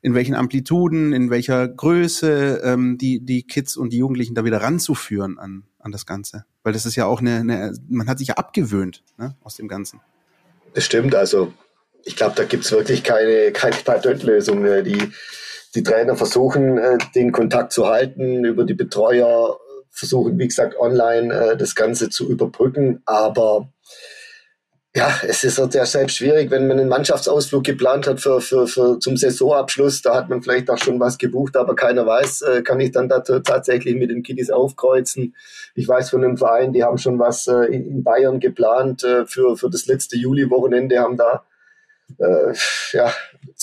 in 0.03 0.13
welchen 0.13 0.35
Amplituden, 0.35 1.15
in 1.15 1.31
welcher 1.31 1.67
Größe 1.67 2.61
ähm, 2.63 2.99
die, 2.99 3.25
die 3.25 3.43
Kids 3.47 3.75
und 3.75 3.91
die 3.91 3.97
Jugendlichen 3.97 4.35
da 4.35 4.45
wieder 4.45 4.61
ranzuführen 4.61 5.39
an, 5.39 5.63
an 5.79 5.93
das 5.93 6.05
Ganze. 6.05 6.45
Weil 6.63 6.75
das 6.75 6.85
ist 6.85 6.95
ja 6.95 7.07
auch 7.07 7.21
eine, 7.21 7.37
eine 7.37 7.75
man 7.89 8.07
hat 8.07 8.19
sich 8.19 8.29
ja 8.29 8.35
abgewöhnt 8.35 9.03
ne, 9.17 9.35
aus 9.43 9.57
dem 9.57 9.67
Ganzen. 9.67 10.03
Das 10.75 10.85
stimmt, 10.85 11.15
also 11.15 11.55
ich 12.05 12.17
glaube, 12.17 12.35
da 12.37 12.45
gibt's 12.45 12.71
wirklich 12.71 13.03
keine, 13.03 13.51
keine 13.53 13.77
Patentlösung. 13.77 14.61
Ne? 14.61 14.83
Die, 14.83 15.11
die 15.75 15.83
Trainer 15.83 16.17
versuchen, 16.17 16.79
äh, 16.79 16.99
den 17.15 17.33
Kontakt 17.33 17.73
zu 17.73 17.87
halten, 17.87 18.45
über 18.45 18.65
die 18.65 18.75
Betreuer 18.75 19.59
versuchen, 19.91 20.39
wie 20.39 20.49
gesagt, 20.49 20.77
online 20.79 21.35
äh, 21.35 21.57
das 21.57 21.75
Ganze 21.75 22.11
zu 22.11 22.29
überbrücken. 22.29 23.03
Aber 23.07 23.69
ja, 24.97 25.13
es 25.27 25.43
ist 25.43 25.59
ja 25.75 25.87
selbst 25.87 26.17
schwierig, 26.17 26.53
wenn 26.53 26.69
man 26.69 26.79
einen 26.79 26.89
Mannschaftsausflug 26.89 27.65
geplant 27.65 28.07
hat 28.07 28.21
für, 28.21 28.41
für, 28.41 28.69
für 28.69 29.01
zum 29.01 29.17
Saisonabschluss. 29.17 30.03
Da 30.03 30.15
hat 30.15 30.29
man 30.29 30.41
vielleicht 30.41 30.71
auch 30.71 30.79
schon 30.79 31.01
was 31.01 31.19
gebucht, 31.19 31.57
aber 31.57 31.75
keiner 31.75 32.07
weiß, 32.07 32.43
äh, 32.43 32.63
kann 32.63 32.79
ich 32.79 32.93
dann 32.93 33.09
da 33.09 33.19
tatsächlich 33.19 33.97
mit 33.97 34.11
den 34.11 34.23
Kiddies 34.23 34.51
aufkreuzen. 34.51 35.35
Ich 35.75 35.89
weiß 35.89 36.11
von 36.11 36.25
einem 36.25 36.37
Verein, 36.37 36.73
die 36.73 36.85
haben 36.85 36.99
schon 36.99 37.19
was 37.19 37.49
in 37.49 38.05
Bayern 38.05 38.39
geplant 38.39 39.01
für, 39.27 39.57
für 39.57 39.71
das 39.71 39.87
letzte 39.87 40.17
Juli-Wochenende, 40.17 41.01
haben 41.01 41.17
da 41.17 41.45
äh, 42.19 42.55
ja, 42.93 43.13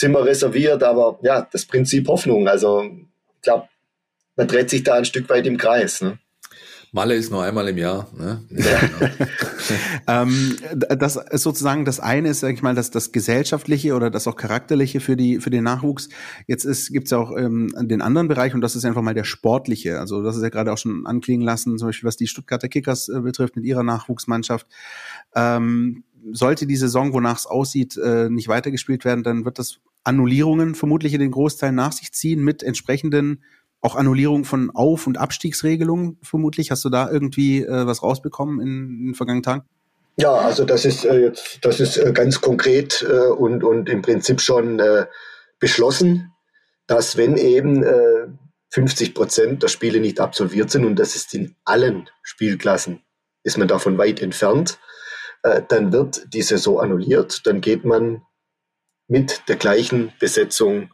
Zimmer 0.02 0.26
reserviert, 0.26 0.82
aber 0.82 1.20
ja, 1.22 1.48
das 1.52 1.64
Prinzip 1.64 2.08
Hoffnung. 2.08 2.48
Also 2.48 2.82
ich 2.82 3.42
glaube, 3.44 3.68
man 4.36 4.48
dreht 4.48 4.72
sich 4.72 4.82
da 4.82 4.96
ein 4.96 5.06
Stück 5.06 5.30
weit 5.30 5.46
im 5.46 5.58
Kreis. 5.58 6.02
Ne? 6.02 6.18
Malle 6.92 7.14
ist 7.14 7.30
nur 7.30 7.44
einmal 7.44 7.68
im 7.70 7.78
Jahr. 7.78 8.08
Ne? 8.18 8.44
Ja. 8.50 8.80
ähm, 10.24 10.58
das 10.74 11.18
ist 11.18 11.44
sozusagen 11.44 11.86
das 11.86 12.00
eine 12.00 12.30
ist, 12.30 12.40
sag 12.40 12.52
ich 12.52 12.64
mal, 12.64 12.74
das, 12.74 12.90
das 12.90 13.12
gesellschaftliche 13.12 13.94
oder 13.94 14.10
das 14.10 14.28
auch 14.28 14.36
charakterliche 14.36 15.02
für 15.02 15.16
die 15.16 15.40
für 15.40 15.52
den 15.52 15.66
Nachwuchs. 15.66 16.10
Jetzt 16.48 16.66
ist 16.66 16.92
gibt's 16.92 17.12
ja 17.12 17.20
auch 17.20 17.38
ähm, 17.38 17.72
den 17.78 18.02
anderen 18.02 18.28
Bereich 18.28 18.56
und 18.56 18.62
das 18.62 18.76
ist 18.76 18.86
einfach 18.86 19.04
mal 19.04 19.14
der 19.14 19.24
sportliche. 19.24 20.00
Also 20.00 20.24
das 20.24 20.36
ist 20.36 20.42
ja 20.42 20.50
gerade 20.50 20.74
auch 20.74 20.80
schon 20.80 21.06
anklingen 21.06 21.46
lassen, 21.46 21.78
zum 21.78 21.90
Beispiel 21.90 22.08
was 22.08 22.18
die 22.18 22.26
Stuttgarter 22.26 22.70
Kickers 22.70 23.08
äh, 23.08 23.20
betrifft 23.20 23.56
mit 23.56 23.66
ihrer 23.66 23.84
Nachwuchsmannschaft. 23.84 24.66
Ähm, 25.36 26.06
sollte 26.32 26.66
die 26.66 26.76
Saison, 26.76 27.14
wonach 27.14 27.38
es 27.38 27.46
aussieht, 27.46 27.98
äh, 27.98 28.30
nicht 28.30 28.48
weitergespielt 28.48 29.06
werden, 29.06 29.24
dann 29.24 29.46
wird 29.46 29.60
das 29.60 29.80
Annullierungen 30.04 30.76
vermutlich 30.76 31.14
in 31.14 31.20
den 31.20 31.32
Großteil 31.32 31.72
nach 31.72 31.92
sich 31.92 32.12
ziehen 32.12 32.44
mit 32.44 32.64
entsprechenden 32.64 33.44
auch 33.82 33.96
Annullierungen 33.96 34.46
von 34.46 34.70
Auf- 34.70 35.08
und 35.08 35.18
Abstiegsregelungen 35.18 36.20
vermutlich. 36.22 36.72
Hast 36.72 36.86
du 36.86 36.90
da 36.90 37.10
irgendwie 37.10 37.64
äh, 37.64 37.86
was 37.88 38.04
rausbekommen 38.04 38.62
in, 38.62 39.00
in 39.00 39.06
den 39.08 39.16
vergangenen 39.16 39.44
Tagen? 39.44 39.64
Ja, 40.18 40.34
also 40.34 40.66
das 40.66 40.86
ist 40.86 41.04
äh, 41.06 41.20
jetzt, 41.20 41.60
das 41.62 41.80
ist 41.80 41.98
äh, 41.98 42.12
ganz 42.14 42.42
konkret 42.42 43.06
äh, 43.10 43.30
und, 43.30 43.64
und 43.64 43.90
im 43.90 44.02
Prinzip 44.02 44.40
schon 44.42 44.80
äh, 44.80 45.06
beschlossen, 45.60 46.32
dass 46.86 47.18
wenn 47.18 47.38
eben 47.38 47.84
äh, 47.84 48.28
50 48.70 49.16
Prozent 49.16 49.64
der 49.64 49.68
Spiele 49.68 50.00
nicht 50.00 50.20
absolviert 50.20 50.70
sind, 50.70 50.86
und 50.86 50.98
das 50.98 51.16
ist 51.16 51.34
in 51.34 51.56
allen 51.66 52.10
Spielklassen, 52.24 53.02
ist 53.44 53.58
man 53.58 53.68
davon 53.68 53.98
weit 53.98 54.22
entfernt, 54.22 54.80
äh, 55.44 55.62
dann 55.68 55.92
wird 55.92 56.34
die 56.34 56.42
Saison 56.42 56.80
annulliert. 56.80 57.42
Dann 57.46 57.62
geht 57.62 57.84
man 57.84 58.22
mit 59.12 59.44
der 59.50 59.58
gleichen 59.58 60.14
Besetzung 60.22 60.90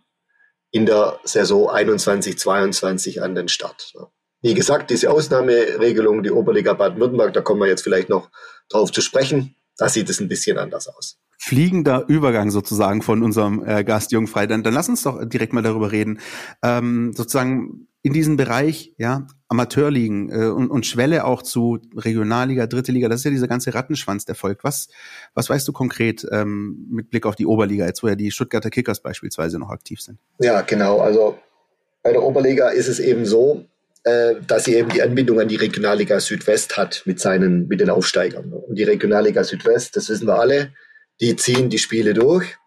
in 0.72 0.88
der 0.88 1.20
Saison 1.24 1.70
21-22 1.70 3.20
an 3.20 3.36
den 3.36 3.48
Start. 3.48 3.94
Wie 4.42 4.56
gesagt, 4.56 4.90
diese 4.90 5.12
Ausnahmeregelung, 5.12 6.24
die 6.24 6.32
Oberliga 6.32 6.74
Baden-Württemberg, 6.74 7.34
da 7.34 7.42
kommen 7.42 7.62
wir 7.62 7.68
jetzt 7.68 7.84
vielleicht 7.84 8.10
noch 8.10 8.32
drauf 8.70 8.92
zu 8.92 9.02
sprechen. 9.02 9.56
Da 9.78 9.88
sieht 9.88 10.10
es 10.10 10.20
ein 10.20 10.28
bisschen 10.28 10.58
anders 10.58 10.88
aus. 10.88 11.20
Fliegender 11.38 12.06
Übergang 12.08 12.50
sozusagen 12.50 13.04
von 13.04 13.22
unserem 13.22 13.64
äh, 13.64 13.84
Gast 13.84 14.12
Jungfrei. 14.12 14.48
Dann, 14.48 14.64
dann 14.64 14.74
lass 14.74 14.90
uns 14.90 15.04
doch 15.04 15.24
direkt 15.24 15.54
mal 15.54 15.62
darüber 15.62 15.92
reden. 15.92 16.20
Ähm, 16.64 17.14
sozusagen 17.16 17.88
in 18.02 18.14
diesem 18.14 18.36
Bereich, 18.36 18.96
ja, 18.98 19.28
Amateurligen 19.50 20.30
äh, 20.30 20.48
und, 20.48 20.70
und 20.70 20.86
Schwelle 20.86 21.26
auch 21.26 21.42
zu 21.42 21.80
Regionalliga, 21.96 22.68
Dritte 22.68 22.92
Liga, 22.92 23.08
das 23.08 23.22
ist 23.22 23.26
ja 23.26 23.32
dieser 23.32 23.48
ganze 23.48 23.74
Rattenschwanz, 23.74 24.26
der 24.26 24.36
folgt. 24.36 24.64
Was, 24.64 24.90
was 25.34 25.50
weißt 25.50 25.68
du 25.68 25.72
konkret 25.72 26.28
ähm, 26.32 26.88
mit 26.90 27.10
Blick 27.10 27.26
auf 27.26 27.36
die 27.36 27.46
Oberliga, 27.46 27.86
jetzt 27.86 28.04
wo 28.04 28.08
ja 28.08 28.16
die 28.16 28.32
Stuttgarter 28.32 28.70
Kickers 28.70 29.02
beispielsweise 29.02 29.58
noch 29.58 29.70
aktiv 29.70 30.02
sind? 30.02 30.20
Ja, 30.40 30.62
genau. 30.62 31.00
Also 31.00 31.40
bei 32.04 32.12
der 32.12 32.24
Oberliga 32.24 32.70
ist 32.70 32.88
es 32.88 33.00
eben 33.00 33.26
so, 33.26 33.66
äh, 34.04 34.36
dass 34.46 34.66
sie 34.66 34.76
eben 34.76 34.90
die 34.90 35.02
Anbindung 35.02 35.40
an 35.40 35.48
die 35.48 35.56
Regionalliga 35.56 36.20
Südwest 36.20 36.78
hat 36.78 37.04
mit 37.06 37.20
seinen, 37.20 37.68
mit 37.68 37.80
den 37.80 37.90
Aufsteigern. 37.90 38.52
Und 38.52 38.76
die 38.76 38.84
Regionalliga 38.84 39.44
Südwest, 39.44 39.96
das 39.96 40.10
wissen 40.10 40.28
wir 40.28 40.40
alle, 40.40 40.74
die 41.22 41.36
ziehen 41.36 41.70
die 41.70 41.80
Spiele 41.80 42.14
durch 42.14 42.58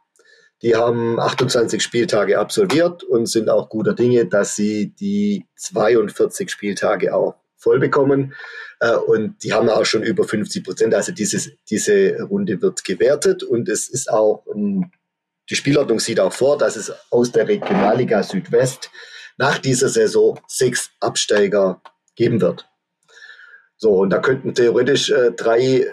die 0.62 0.76
haben 0.76 1.18
28 1.18 1.82
Spieltage 1.82 2.38
absolviert 2.38 3.02
und 3.02 3.26
sind 3.26 3.48
auch 3.48 3.68
guter 3.68 3.94
Dinge, 3.94 4.26
dass 4.26 4.56
sie 4.56 4.94
die 4.94 5.46
42 5.56 6.50
Spieltage 6.50 7.14
auch 7.14 7.36
voll 7.56 7.78
bekommen. 7.78 8.34
Äh, 8.80 8.94
und 8.94 9.42
die 9.42 9.52
haben 9.52 9.68
auch 9.68 9.84
schon 9.84 10.02
über 10.02 10.24
50 10.24 10.64
Prozent. 10.64 10.94
Also 10.94 11.12
dieses, 11.12 11.50
diese 11.68 12.22
Runde 12.22 12.60
wird 12.60 12.84
gewertet 12.84 13.42
und 13.42 13.68
es 13.68 13.88
ist 13.88 14.10
auch, 14.10 14.44
die 14.54 15.54
Spielordnung 15.54 15.98
sieht 15.98 16.20
auch 16.20 16.32
vor, 16.32 16.58
dass 16.58 16.76
es 16.76 16.92
aus 17.10 17.32
der 17.32 17.48
Regionalliga 17.48 18.22
Südwest 18.22 18.90
nach 19.36 19.58
dieser 19.58 19.88
Saison 19.88 20.38
sechs 20.46 20.90
Absteiger 21.00 21.80
geben 22.14 22.40
wird. 22.40 22.68
So, 23.76 23.92
und 24.00 24.10
da 24.10 24.18
könnten 24.18 24.54
theoretisch 24.54 25.10
äh, 25.10 25.32
drei 25.32 25.86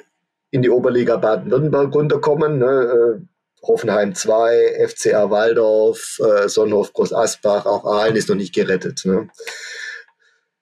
in 0.52 0.62
die 0.62 0.70
Oberliga 0.70 1.18
Baden-Württemberg 1.18 1.94
runterkommen. 1.94 2.60
Ne? 2.60 3.28
Hoffenheim 3.62 4.14
2, 4.16 4.88
FCA 4.88 5.30
Waldorf, 5.30 6.20
äh, 6.20 6.48
Sonnenhof 6.48 6.94
Groß 6.94 7.14
Asbach, 7.14 7.66
auch 7.66 7.86
Aalen 7.86 8.16
ist 8.16 8.30
noch 8.30 8.36
nicht 8.36 8.54
gerettet. 8.54 9.04
Ne? 9.06 9.30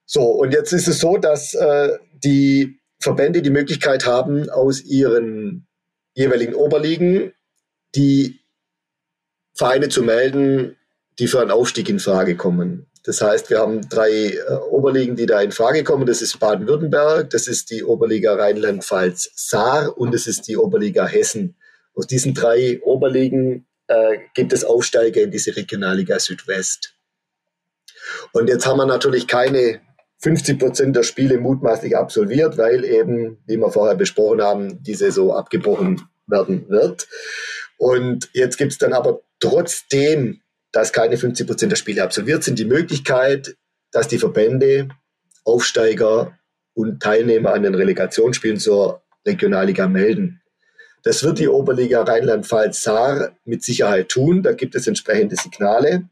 So, 0.06 0.24
und 0.24 0.52
jetzt 0.52 0.72
ist 0.72 0.88
es 0.88 1.00
so, 1.00 1.18
dass 1.18 1.54
äh, 1.54 1.98
die 2.24 2.80
Verbände 3.00 3.42
die 3.42 3.50
Möglichkeit 3.50 4.06
haben, 4.06 4.50
aus 4.50 4.82
ihren 4.82 5.68
jeweiligen 6.14 6.56
Oberligen 6.56 7.34
die 7.96 8.40
Vereine 9.54 9.90
zu 9.90 10.04
melden, 10.04 10.78
die 11.20 11.28
für 11.28 11.42
einen 11.42 11.52
Aufstieg 11.52 11.90
in 11.90 12.00
Frage 12.00 12.36
kommen. 12.36 12.88
Das 13.04 13.22
heißt, 13.22 13.50
wir 13.50 13.60
haben 13.60 13.88
drei 13.88 14.12
äh, 14.12 14.54
Oberligen, 14.70 15.16
die 15.16 15.28
da 15.28 15.42
in 15.42 15.52
Frage 15.52 15.84
kommen. 15.84 16.06
Das 16.06 16.22
ist 16.22 16.40
Baden-Württemberg, 16.40 17.30
das 17.30 17.48
ist 17.48 17.70
die 17.70 17.84
Oberliga 17.84 18.34
Rheinland-Pfalz-Saar 18.34 19.98
und 19.98 20.14
das 20.14 20.26
ist 20.26 20.48
die 20.48 20.58
Oberliga 20.58 21.06
Hessen. 21.06 21.56
Aus 21.96 22.08
diesen 22.08 22.34
drei 22.34 22.82
Oberligen 22.84 23.66
äh, 23.88 24.18
gibt 24.34 24.54
es 24.54 24.64
Aufsteiger 24.64 25.22
in 25.22 25.32
diese 25.32 25.56
Regionalliga 25.56 26.20
Südwest. 26.20 26.96
Und 28.34 28.48
jetzt 28.48 28.66
haben 28.66 28.78
wir 28.78 28.86
natürlich 28.86 29.28
keine 29.28 29.82
50 30.20 30.60
Prozent 30.60 30.96
der 30.96 31.04
Spiele 31.04 31.40
mutmaßlich 31.40 31.96
absolviert, 31.96 32.58
weil 32.58 32.84
eben, 32.84 33.38
wie 33.46 33.58
wir 33.58 33.72
vorher 33.72 33.96
besprochen 33.96 34.42
haben, 34.42 34.84
die 34.84 34.96
Saison 34.96 35.32
abgebrochen 35.32 36.02
werden 36.28 36.68
wird. 36.70 37.08
Und 37.78 38.30
jetzt 38.34 38.58
gibt 38.58 38.72
es 38.72 38.78
dann 38.78 38.94
aber 38.94 39.22
trotzdem, 39.40 40.42
dass 40.72 40.92
keine 40.92 41.18
50 41.18 41.48
Prozent 41.48 41.72
der 41.72 41.78
Spiele 41.78 42.04
absolviert 42.04 42.44
sind, 42.44 42.60
die 42.60 42.66
Möglichkeit, 42.66 43.56
dass 43.92 44.08
die 44.08 44.18
Verbände, 44.18 44.90
Aufsteiger 45.44 46.38
und 46.74 47.02
Teilnehmer 47.02 47.54
an 47.54 47.64
den 47.64 47.76
Relegationsspielen 47.76 48.58
zur 48.58 49.04
Regionalliga 49.26 49.88
melden. 49.88 50.42
Das 51.06 51.24
wird 51.24 51.38
die 51.38 51.48
Oberliga 51.48 52.02
Rheinland-Pfalz-Saar 52.02 53.38
mit 53.46 53.64
Sicherheit 53.64 54.10
tun. 54.10 54.42
Da 54.42 54.54
gibt 54.54 54.74
es 54.74 54.88
entsprechende 54.88 55.36
Signale. 55.36 56.10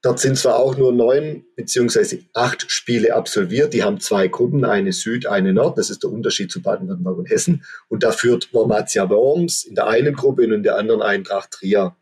Dort 0.00 0.20
sind 0.20 0.38
zwar 0.38 0.56
auch 0.56 0.78
nur 0.78 0.90
neun 0.90 1.44
beziehungsweise 1.54 2.20
acht 2.32 2.70
Spiele 2.72 3.14
absolviert. 3.14 3.74
Die 3.74 3.82
haben 3.82 4.00
zwei 4.00 4.28
Gruppen, 4.28 4.64
eine 4.64 4.94
Süd, 4.94 5.26
eine 5.26 5.52
Nord. 5.52 5.76
Das 5.76 5.90
ist 5.90 6.02
der 6.02 6.10
Unterschied 6.10 6.50
zu 6.50 6.62
Baden-Württemberg 6.62 7.18
und 7.18 7.28
Hessen. 7.28 7.62
Und 7.88 8.02
da 8.02 8.10
führt 8.10 8.54
Wormatia 8.54 9.10
Worms 9.10 9.64
in 9.64 9.74
der 9.74 9.88
einen 9.88 10.14
Gruppe 10.14 10.44
und 10.44 10.52
in 10.52 10.62
der 10.62 10.78
anderen 10.78 11.02
Eintracht 11.02 11.50
Trier. 11.50 11.94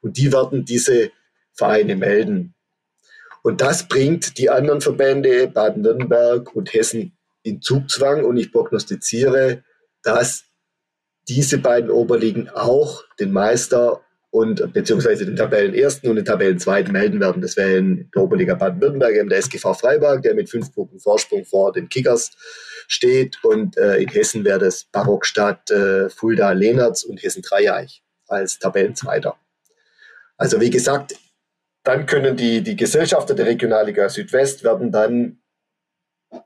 Und 0.00 0.16
die 0.16 0.32
werden 0.32 0.64
diese 0.64 1.10
Vereine 1.52 1.96
melden. 1.96 2.54
Und 3.42 3.60
das 3.60 3.88
bringt 3.88 4.38
die 4.38 4.48
anderen 4.48 4.80
Verbände 4.80 5.48
Baden-Württemberg 5.48 6.56
und 6.56 6.72
Hessen 6.72 7.12
in 7.42 7.60
Zugzwang. 7.60 8.24
Und 8.24 8.38
ich 8.38 8.50
prognostiziere, 8.50 9.62
dass 10.02 10.46
diese 11.28 11.58
beiden 11.58 11.90
Oberligen 11.90 12.48
auch 12.48 13.04
den 13.18 13.32
Meister 13.32 14.00
und 14.30 14.72
beziehungsweise 14.72 15.26
den 15.26 15.36
Tabellenersten 15.36 16.08
und 16.08 16.16
den 16.16 16.24
Tabellenzweiten 16.24 16.90
melden 16.92 17.20
werden. 17.20 17.42
Das 17.42 17.56
wäre 17.56 17.76
in 17.76 18.10
der 18.14 18.22
Oberliga 18.22 18.54
Baden-Württemberg 18.54 19.28
der 19.28 19.38
SGV 19.38 19.74
Freiburg, 19.74 20.22
der 20.22 20.34
mit 20.34 20.48
fünf 20.48 20.74
Punkten 20.74 21.00
Vorsprung 21.00 21.44
vor 21.44 21.70
den 21.72 21.90
Kickers 21.90 22.30
steht. 22.88 23.36
Und 23.42 23.76
äh, 23.76 23.98
in 23.98 24.08
Hessen 24.08 24.44
wäre 24.44 24.58
das 24.58 24.84
Barockstadt, 24.84 25.70
äh, 25.70 26.08
Fulda, 26.08 26.52
Lehnertz 26.52 27.02
und 27.02 27.22
Hessen 27.22 27.42
Dreieich 27.42 28.02
als 28.26 28.58
Tabellenzweiter. 28.58 29.36
Also 30.38 30.60
wie 30.62 30.70
gesagt, 30.70 31.14
dann 31.84 32.06
können 32.06 32.36
die, 32.36 32.62
die 32.62 32.76
Gesellschafter 32.76 33.34
der 33.34 33.46
Regionalliga 33.46 34.08
Südwest 34.08 34.64
werden 34.64 34.92
dann 34.92 35.42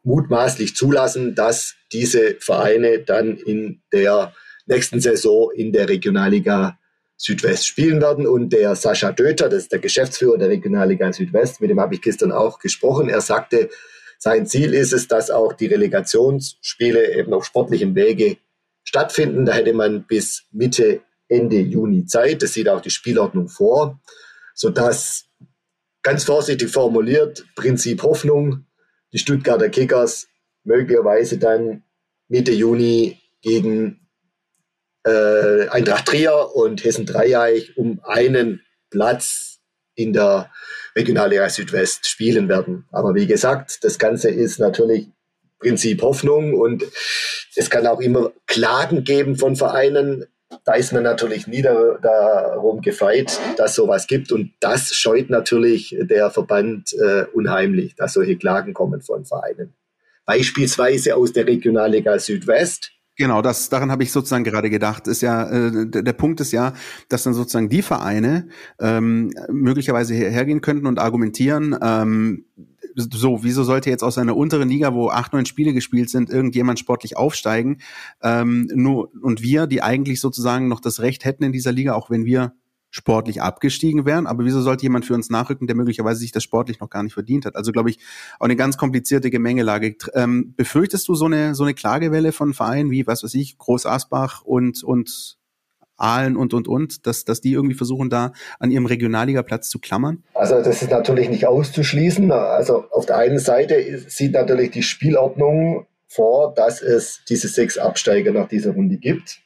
mutmaßlich 0.02 0.74
zulassen, 0.74 1.36
dass 1.36 1.76
diese 1.92 2.36
Vereine 2.40 2.98
dann 2.98 3.36
in 3.36 3.82
der 3.92 4.34
nächsten 4.66 5.00
Saison 5.00 5.50
in 5.52 5.72
der 5.72 5.88
Regionalliga 5.88 6.79
Südwest 7.16 7.66
spielen 7.66 8.00
werden. 8.00 8.26
Und 8.26 8.50
der 8.50 8.76
Sascha 8.76 9.12
Döter, 9.12 9.48
das 9.48 9.64
ist 9.64 9.72
der 9.72 9.79
Geschäftsführer 9.79 10.38
der 10.38 10.48
Regionalliga 10.48 11.12
Südwest, 11.12 11.61
mit 11.61 11.70
dem 11.70 11.81
habe 11.81 11.94
ich 11.94 12.02
gestern 12.02 12.33
auch 12.33 12.59
gesprochen. 12.59 13.09
Er 13.09 13.20
sagte, 13.20 13.70
sein 14.18 14.46
Ziel 14.46 14.74
ist 14.74 14.92
es, 14.92 15.09
dass 15.09 15.31
auch 15.31 15.52
die 15.52 15.66
Relegationsspiele 15.66 17.16
eben 17.16 17.33
auf 17.33 17.44
sportlichem 17.44 17.94
Wege 17.94 18.38
stattfinden. 18.85 19.44
Da 19.44 19.55
hätte 19.55 19.72
man 19.72 20.07
bis 20.07 20.44
Mitte, 20.52 21.00
Ende 21.29 21.59
Juni 21.59 22.07
Zeit. 22.07 22.42
Das 22.42 22.52
sieht 22.52 22.68
auch 22.68 22.81
die 22.81 22.90
Spielordnung 22.90 23.48
vor, 23.48 24.00
sodass 24.55 25.24
ganz 26.02 26.24
vorsichtig 26.24 26.70
formuliert, 26.70 27.44
Prinzip 27.57 28.02
Hoffnung, 28.02 28.64
die 29.12 29.18
Stuttgarter 29.18 29.68
Kickers 29.68 30.29
möglicherweise 30.64 31.38
dann 31.38 31.83
Mitte 32.29 32.52
Juni 32.52 33.20
gegen 33.42 34.06
äh, 35.07 35.69
Eintracht 35.69 36.07
Trier 36.07 36.51
und 36.55 36.85
Hessen 36.85 37.07
Dreieich 37.07 37.77
um 37.77 38.01
einen 38.05 38.62
Platz 38.90 39.61
in 39.95 40.12
der 40.12 40.51
Regionalliga 40.95 41.49
Südwest 41.49 42.09
spielen 42.09 42.49
werden. 42.49 42.87
Aber 42.90 43.14
wie 43.14 43.27
gesagt, 43.27 43.85
das 43.85 43.99
Ganze 43.99 44.31
ist 44.31 44.59
natürlich 44.59 45.09
Prinzip 45.59 46.03
Hoffnung 46.03 46.55
und 46.55 46.85
es 47.55 47.71
kann 47.71 47.87
auch 47.87 48.01
immer 48.01 48.33
Klagen 48.47 49.05
geben 49.05 49.37
von 49.37 49.57
Vereinen. 49.57 50.27
Da 50.64 50.75
ist 50.75 50.92
man 50.92 51.03
natürlich 51.03 51.47
nie 51.47 51.62
darum 51.62 52.83
gefeit, 52.83 53.38
dass 53.57 53.75
sowas 53.75 54.07
gibt 54.07 54.33
und 54.33 54.53
das 54.61 54.95
scheut 54.95 55.31
natürlich 55.31 55.97
der 55.99 56.31
Verband 56.31 56.92
äh, 56.92 57.25
unheimlich, 57.33 57.95
dass 57.97 58.12
solche 58.12 58.37
Klagen 58.37 58.75
kommen 58.75 59.01
von 59.01 59.25
Vereinen. 59.25 59.75
Beispielsweise 60.25 61.16
aus 61.16 61.33
der 61.33 61.47
Regionalliga 61.47 62.19
Südwest 62.19 62.90
Genau, 63.16 63.40
das 63.40 63.70
daran 63.70 63.90
habe 63.90 64.02
ich 64.02 64.12
sozusagen 64.12 64.44
gerade 64.44 64.68
gedacht. 64.68 65.09
Ist 65.09 65.22
ja 65.22 65.48
äh, 65.48 65.87
der, 65.88 66.12
Punkt 66.12 66.40
ist 66.40 66.52
ja, 66.52 66.74
dass 67.09 67.22
dann 67.22 67.33
sozusagen 67.33 67.70
die 67.70 67.81
Vereine 67.81 68.48
ähm, 68.79 69.31
möglicherweise 69.50 70.14
hergehen 70.14 70.61
könnten 70.61 70.87
und 70.87 70.98
argumentieren. 70.98 71.76
Ähm, 71.81 72.44
so, 72.94 73.42
wieso 73.42 73.64
sollte 73.64 73.90
jetzt 73.90 74.02
aus 74.02 74.18
einer 74.18 74.37
unteren 74.37 74.68
Liga, 74.68 74.94
wo 74.94 75.09
acht, 75.09 75.33
neun 75.33 75.46
Spiele 75.46 75.72
gespielt 75.72 76.11
sind, 76.11 76.31
irgendjemand 76.31 76.79
sportlich 76.79 77.16
aufsteigen? 77.16 77.79
Ähm, 78.22 78.68
nur 78.74 79.11
und 79.22 79.42
wir, 79.42 79.66
die 79.66 79.83
eigentlich 79.83 80.20
sozusagen 80.20 80.68
noch 80.68 80.81
das 80.81 81.00
Recht 81.00 81.24
hätten 81.24 81.44
in 81.44 81.52
dieser 81.52 81.72
Liga, 81.72 81.94
auch 81.94 82.11
wenn 82.11 82.26
wir 82.26 82.55
sportlich 82.96 83.42
abgestiegen 83.42 84.06
wären. 84.06 84.26
Aber 84.26 84.44
wieso 84.44 84.62
sollte 84.62 84.82
jemand 84.82 85.04
für 85.04 85.14
uns 85.14 85.28
nachrücken, 85.28 85.66
der 85.66 85.76
möglicherweise 85.76 86.20
sich 86.20 86.32
das 86.32 86.42
sportlich 86.42 86.80
noch 86.80 86.88
gar 86.88 87.02
nicht 87.02 87.12
verdient 87.12 87.44
hat? 87.44 87.54
Also 87.54 87.70
glaube 87.70 87.90
ich, 87.90 87.98
auch 88.40 88.46
eine 88.46 88.56
ganz 88.56 88.78
komplizierte 88.78 89.30
Gemengelage. 89.30 89.96
Ähm, 90.14 90.54
befürchtest 90.56 91.06
du 91.06 91.14
so 91.14 91.26
eine, 91.26 91.54
so 91.54 91.64
eine 91.64 91.74
Klagewelle 91.74 92.32
von 92.32 92.54
Vereinen 92.54 92.90
wie, 92.90 93.06
was 93.06 93.22
weiß 93.22 93.35
ich, 93.35 93.59
Groß 93.59 93.85
Asbach 93.85 94.42
und, 94.42 94.82
und 94.82 95.37
Aalen 95.98 96.37
und, 96.37 96.54
und, 96.54 96.68
und, 96.68 97.06
dass, 97.06 97.24
dass 97.24 97.40
die 97.42 97.52
irgendwie 97.52 97.74
versuchen, 97.74 98.09
da 98.09 98.32
an 98.59 98.70
ihrem 98.70 98.87
Regionalligaplatz 98.87 99.68
zu 99.68 99.78
klammern? 99.78 100.24
Also 100.35 100.62
das 100.62 100.82
ist 100.82 100.90
natürlich 100.90 101.28
nicht 101.28 101.46
auszuschließen. 101.46 102.32
Also 102.32 102.87
auf 102.90 103.04
der 103.04 103.18
einen 103.18 103.38
Seite 103.38 104.04
sieht 104.09 104.32
natürlich 104.32 104.70
die 104.70 104.82
Spielordnung 104.82 105.87
vor, 106.09 106.54
dass 106.54 106.80
es 106.80 107.20
diese 107.28 107.48
sechs 107.48 107.76
Absteiger 107.76 108.32
nach 108.32 108.48
dieser 108.48 108.72
Runde 108.72 108.96
gibt. 108.96 109.40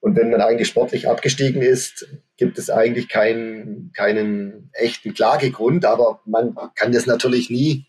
Und 0.00 0.16
wenn 0.16 0.30
man 0.30 0.40
eigentlich 0.40 0.68
sportlich 0.68 1.08
abgestiegen 1.08 1.60
ist, 1.60 2.08
gibt 2.40 2.58
es 2.58 2.70
eigentlich 2.70 3.10
keinen, 3.10 3.92
keinen 3.94 4.70
echten 4.72 5.12
Klagegrund. 5.12 5.84
Aber 5.84 6.20
man 6.24 6.56
kann 6.74 6.90
das 6.90 7.06
natürlich 7.06 7.50
nie, 7.50 7.84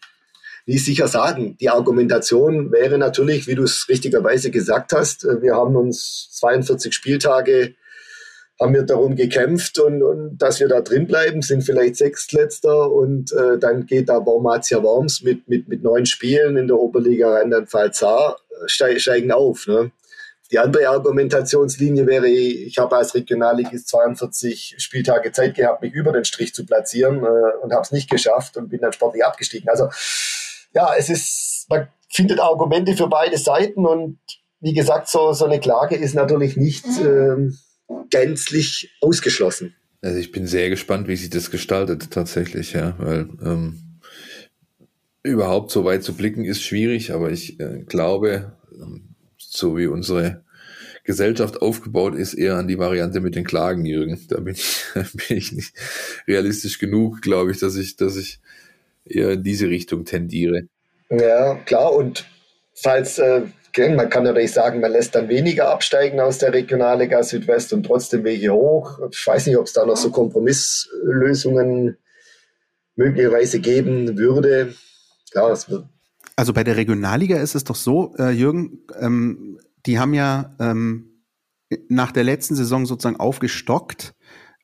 nie 0.65 0.77
sicher 0.77 1.07
sagen. 1.07 1.57
Die 1.61 1.69
Argumentation 1.69 2.71
wäre 2.71 2.97
natürlich, 2.97 3.47
wie 3.47 3.55
du 3.55 3.63
es 3.63 3.87
richtigerweise 3.87 4.51
gesagt 4.51 4.91
hast, 4.91 5.23
wir 5.23 5.55
haben 5.55 5.75
uns 5.77 6.29
42 6.33 6.93
Spieltage 6.93 7.75
haben 8.59 8.75
wir 8.75 8.83
darum 8.83 9.15
gekämpft 9.15 9.79
und, 9.79 10.03
und 10.03 10.37
dass 10.37 10.59
wir 10.59 10.67
da 10.67 10.81
drin 10.81 11.07
bleiben, 11.07 11.41
sind 11.41 11.63
vielleicht 11.63 11.95
Sechstletzter 11.95 12.91
und 12.91 13.33
äh, 13.33 13.57
dann 13.57 13.87
geht 13.87 14.07
da 14.07 14.23
Wormatia 14.23 14.83
Worms 14.83 15.23
mit, 15.23 15.49
mit, 15.49 15.67
mit 15.67 15.81
neun 15.81 16.05
Spielen 16.05 16.57
in 16.57 16.67
der 16.67 16.77
Oberliga 16.77 17.31
Rheinland-Pfalz 17.31 18.05
steigen 18.67 19.31
auf. 19.31 19.65
Ne? 19.65 19.91
Die 20.51 20.59
andere 20.59 20.89
Argumentationslinie 20.89 22.05
wäre, 22.05 22.27
ich 22.27 22.77
habe 22.77 22.97
als 22.97 23.15
Regionalligist 23.15 23.87
42 23.87 24.75
Spieltage 24.79 25.31
Zeit 25.31 25.55
gehabt, 25.55 25.81
mich 25.81 25.93
über 25.93 26.11
den 26.11 26.25
Strich 26.25 26.53
zu 26.53 26.65
platzieren 26.65 27.23
äh, 27.23 27.57
und 27.61 27.71
habe 27.71 27.83
es 27.83 27.91
nicht 27.91 28.09
geschafft 28.09 28.57
und 28.57 28.69
bin 28.69 28.81
dann 28.81 28.91
sportlich 28.91 29.23
abgestiegen. 29.23 29.69
Also 29.69 29.89
ja, 30.73 30.93
es 30.97 31.09
ist, 31.09 31.67
man 31.69 31.87
findet 32.09 32.41
Argumente 32.41 32.95
für 32.97 33.07
beide 33.07 33.37
Seiten 33.37 33.85
und 33.85 34.19
wie 34.59 34.73
gesagt, 34.73 35.07
so, 35.07 35.31
so 35.31 35.45
eine 35.45 35.59
Klage 35.59 35.95
ist 35.95 36.15
natürlich 36.15 36.57
nicht 36.57 36.85
ähm, 36.99 37.57
gänzlich 38.09 38.91
ausgeschlossen. 39.01 39.75
Also 40.01 40.17
ich 40.17 40.31
bin 40.31 40.47
sehr 40.47 40.69
gespannt, 40.69 41.07
wie 41.07 41.15
sich 41.15 41.29
das 41.29 41.49
gestaltet 41.49 42.11
tatsächlich, 42.11 42.73
ja, 42.73 42.95
weil 42.97 43.29
ähm, 43.41 43.99
überhaupt 45.23 45.71
so 45.71 45.85
weit 45.85 46.03
zu 46.03 46.13
blicken 46.13 46.43
ist 46.43 46.61
schwierig, 46.61 47.13
aber 47.13 47.31
ich 47.31 47.59
äh, 47.59 47.83
glaube, 47.87 48.57
ähm, 48.73 49.10
so 49.51 49.77
wie 49.77 49.87
unsere 49.87 50.43
Gesellschaft 51.03 51.61
aufgebaut 51.61 52.15
ist, 52.15 52.33
eher 52.33 52.55
an 52.55 52.67
die 52.67 52.79
Variante 52.79 53.19
mit 53.19 53.35
den 53.35 53.43
Klagen, 53.43 53.85
Jürgen. 53.85 54.19
Da 54.29 54.39
bin 54.39 54.53
ich, 54.53 54.83
bin 54.93 55.37
ich 55.37 55.51
nicht 55.51 55.73
realistisch 56.27 56.79
genug, 56.79 57.21
glaube 57.21 57.51
ich, 57.51 57.59
dass 57.59 57.75
ich, 57.75 57.97
dass 57.97 58.15
ich 58.15 58.39
eher 59.05 59.31
in 59.31 59.43
diese 59.43 59.67
Richtung 59.67 60.05
tendiere. 60.05 60.63
Ja, 61.09 61.55
klar. 61.65 61.93
Und 61.93 62.25
falls, 62.73 63.19
äh, 63.19 63.41
man 63.77 64.09
kann 64.09 64.23
natürlich 64.23 64.53
sagen, 64.53 64.79
man 64.79 64.91
lässt 64.91 65.15
dann 65.15 65.27
weniger 65.27 65.69
absteigen 65.69 66.19
aus 66.19 66.37
der 66.37 66.53
Regionalliga 66.53 67.23
Südwest 67.23 67.73
und 67.73 67.83
trotzdem 67.83 68.23
welche 68.23 68.53
hoch. 68.53 68.99
Ich 69.11 69.25
weiß 69.25 69.47
nicht, 69.47 69.57
ob 69.57 69.65
es 69.65 69.73
da 69.73 69.85
noch 69.85 69.97
so 69.97 70.11
Kompromisslösungen 70.11 71.97
möglicherweise 72.95 73.59
geben 73.59 74.17
würde. 74.17 74.75
Klar, 75.31 75.51
es 75.51 75.69
wird 75.69 75.85
also 76.41 76.53
bei 76.53 76.63
der 76.63 76.75
Regionalliga 76.75 77.37
ist 77.37 77.53
es 77.53 77.65
doch 77.65 77.75
so, 77.75 78.15
äh, 78.17 78.31
Jürgen, 78.31 78.79
ähm, 78.99 79.59
die 79.85 79.99
haben 79.99 80.15
ja 80.15 80.55
ähm, 80.59 81.21
nach 81.87 82.11
der 82.11 82.23
letzten 82.23 82.55
Saison 82.55 82.87
sozusagen 82.87 83.19
aufgestockt 83.19 84.15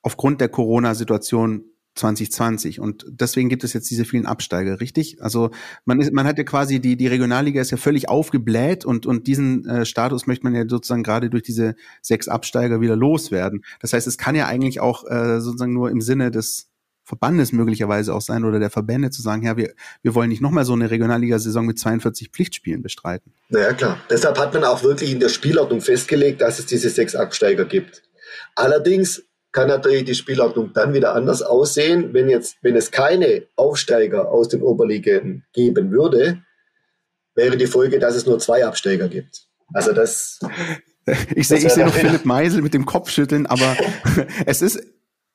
aufgrund 0.02 0.42
der 0.42 0.50
Corona-Situation 0.50 1.66
2020 1.94 2.80
und 2.80 3.06
deswegen 3.08 3.48
gibt 3.48 3.64
es 3.64 3.74
jetzt 3.74 3.92
diese 3.92 4.06
vielen 4.06 4.26
Absteiger, 4.26 4.80
richtig? 4.80 5.22
Also 5.22 5.52
man 5.86 6.02
ist, 6.02 6.12
man 6.14 6.26
hat 6.26 6.40
ja 6.40 6.46
quasi 6.46 6.80
die 6.80 6.98
die 6.98 7.06
Regionalliga 7.06 7.62
ist 7.62 7.70
ja 7.70 7.78
völlig 7.78 8.10
aufgebläht 8.10 8.84
und 8.84 9.06
und 9.06 9.28
diesen 9.28 9.68
äh, 9.68 9.86
Status 9.86 10.26
möchte 10.26 10.46
man 10.46 10.56
ja 10.56 10.64
sozusagen 10.68 11.04
gerade 11.04 11.30
durch 11.30 11.44
diese 11.44 11.76
sechs 12.02 12.28
Absteiger 12.28 12.82
wieder 12.82 12.96
loswerden. 12.96 13.64
Das 13.82 13.94
heißt, 13.94 14.08
es 14.08 14.18
kann 14.18 14.34
ja 14.34 14.48
eigentlich 14.48 14.80
auch 14.80 15.06
äh, 15.06 15.42
sozusagen 15.42 15.74
nur 15.74 15.92
im 15.92 16.02
Sinne 16.02 16.32
des 16.32 16.72
Verbandes 17.08 17.54
möglicherweise 17.54 18.14
auch 18.14 18.20
sein 18.20 18.44
oder 18.44 18.60
der 18.60 18.70
Verbände 18.70 19.10
zu 19.12 19.22
sagen, 19.22 19.44
ja, 19.44 19.56
wir, 19.56 19.74
wir 20.02 20.14
wollen 20.14 20.28
nicht 20.28 20.42
nochmal 20.42 20.66
so 20.66 20.74
eine 20.74 20.92
Regionalliga-Saison 20.92 21.66
mit 21.66 21.80
42 21.80 22.32
Pflichtspielen 22.32 22.82
bestreiten. 22.82 23.32
Naja, 23.48 23.72
klar. 23.72 23.98
Deshalb 24.10 24.38
hat 24.38 24.54
man 24.54 24.66
auch 24.66 24.84
wirklich 24.84 25.14
in 25.14 25.22
der 25.22 25.30
Spielordnung 25.30 25.80
festgelegt, 25.80 26.42
dass 26.42 26.60
es 26.60 26.66
diese 26.66 26.90
sechs 26.90 27.16
Absteiger 27.16 27.64
gibt. 27.64 28.04
Allerdings 28.56 29.24
kann 29.54 29.70
natürlich 29.70 30.04
die 30.04 30.16
Spielordnung 30.16 30.74
dann 30.74 30.94
wieder 30.94 31.16
anders 31.16 31.42
aussehen, 31.42 32.14
wenn 32.14 32.28
jetzt, 32.28 32.58
wenn 32.62 32.76
es 32.76 32.92
keine 32.92 33.48
Aufsteiger 33.56 34.30
aus 34.30 34.50
den 34.50 34.62
Oberligen 34.62 35.46
geben 35.54 35.92
würde, 35.92 36.44
wäre 37.36 37.56
die 37.56 37.68
Folge, 37.68 38.00
dass 38.00 38.16
es 38.16 38.26
nur 38.26 38.38
zwei 38.40 38.66
Absteiger 38.66 39.08
gibt. 39.08 39.48
Also 39.74 39.94
das. 39.94 40.40
Ich 41.34 41.48
sehe 41.48 41.60
ich 41.60 41.72
seh 41.72 41.86
noch 41.86 41.94
Philipp 41.94 42.26
Meisel 42.26 42.62
mit 42.62 42.74
dem 42.74 42.86
Kopf 42.86 43.10
schütteln, 43.12 43.46
aber 43.46 43.78
es 44.46 44.62
ist 44.62 44.84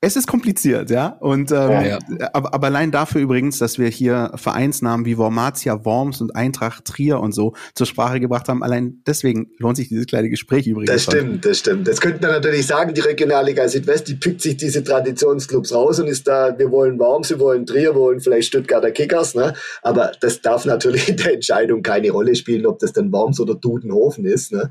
es 0.04 0.16
ist 0.16 0.26
kompliziert, 0.26 0.90
ja. 0.90 1.16
Und 1.20 1.52
ähm, 1.52 1.56
ja, 1.70 1.82
ja. 1.82 1.98
Aber, 2.32 2.52
aber 2.54 2.66
allein 2.66 2.90
dafür 2.90 3.20
übrigens, 3.20 3.58
dass 3.58 3.78
wir 3.78 3.86
hier 3.86 4.32
Vereinsnamen 4.34 5.06
wie 5.06 5.16
Wormatia, 5.16 5.84
Worms 5.84 6.20
und 6.20 6.34
Eintracht 6.34 6.84
Trier 6.84 7.20
und 7.20 7.30
so 7.30 7.54
zur 7.76 7.86
Sprache 7.86 8.18
gebracht 8.18 8.48
haben, 8.48 8.64
allein 8.64 9.00
deswegen 9.06 9.52
lohnt 9.58 9.76
sich 9.76 9.88
dieses 9.88 10.06
kleine 10.06 10.28
Gespräch 10.28 10.66
übrigens. 10.66 10.90
Das 10.90 11.04
stimmt, 11.04 11.44
das 11.44 11.60
stimmt. 11.60 11.86
Das 11.86 12.00
könnte 12.00 12.20
man 12.20 12.32
natürlich 12.32 12.66
sagen, 12.66 12.94
die 12.94 13.00
Regionalliga 13.00 13.68
Südwest, 13.68 14.08
die 14.08 14.16
pickt 14.16 14.40
sich 14.42 14.56
diese 14.56 14.82
Traditionsclubs 14.82 15.72
raus 15.72 16.00
und 16.00 16.08
ist 16.08 16.26
da, 16.26 16.58
wir 16.58 16.72
wollen 16.72 16.98
Worms, 16.98 17.30
wir 17.30 17.38
wollen 17.38 17.64
Trier, 17.64 17.94
wir 17.94 18.00
wollen 18.00 18.20
vielleicht 18.20 18.48
Stuttgarter 18.48 18.90
Kickers, 18.90 19.36
ne? 19.36 19.54
Aber 19.82 20.10
das 20.20 20.42
darf 20.42 20.64
natürlich 20.64 21.10
in 21.10 21.16
der 21.16 21.34
Entscheidung 21.34 21.80
keine 21.84 22.10
Rolle 22.10 22.34
spielen, 22.34 22.66
ob 22.66 22.80
das 22.80 22.92
dann 22.92 23.12
Worms 23.12 23.38
oder 23.38 23.54
Dudenhofen 23.54 24.24
ist, 24.24 24.50
ne? 24.50 24.68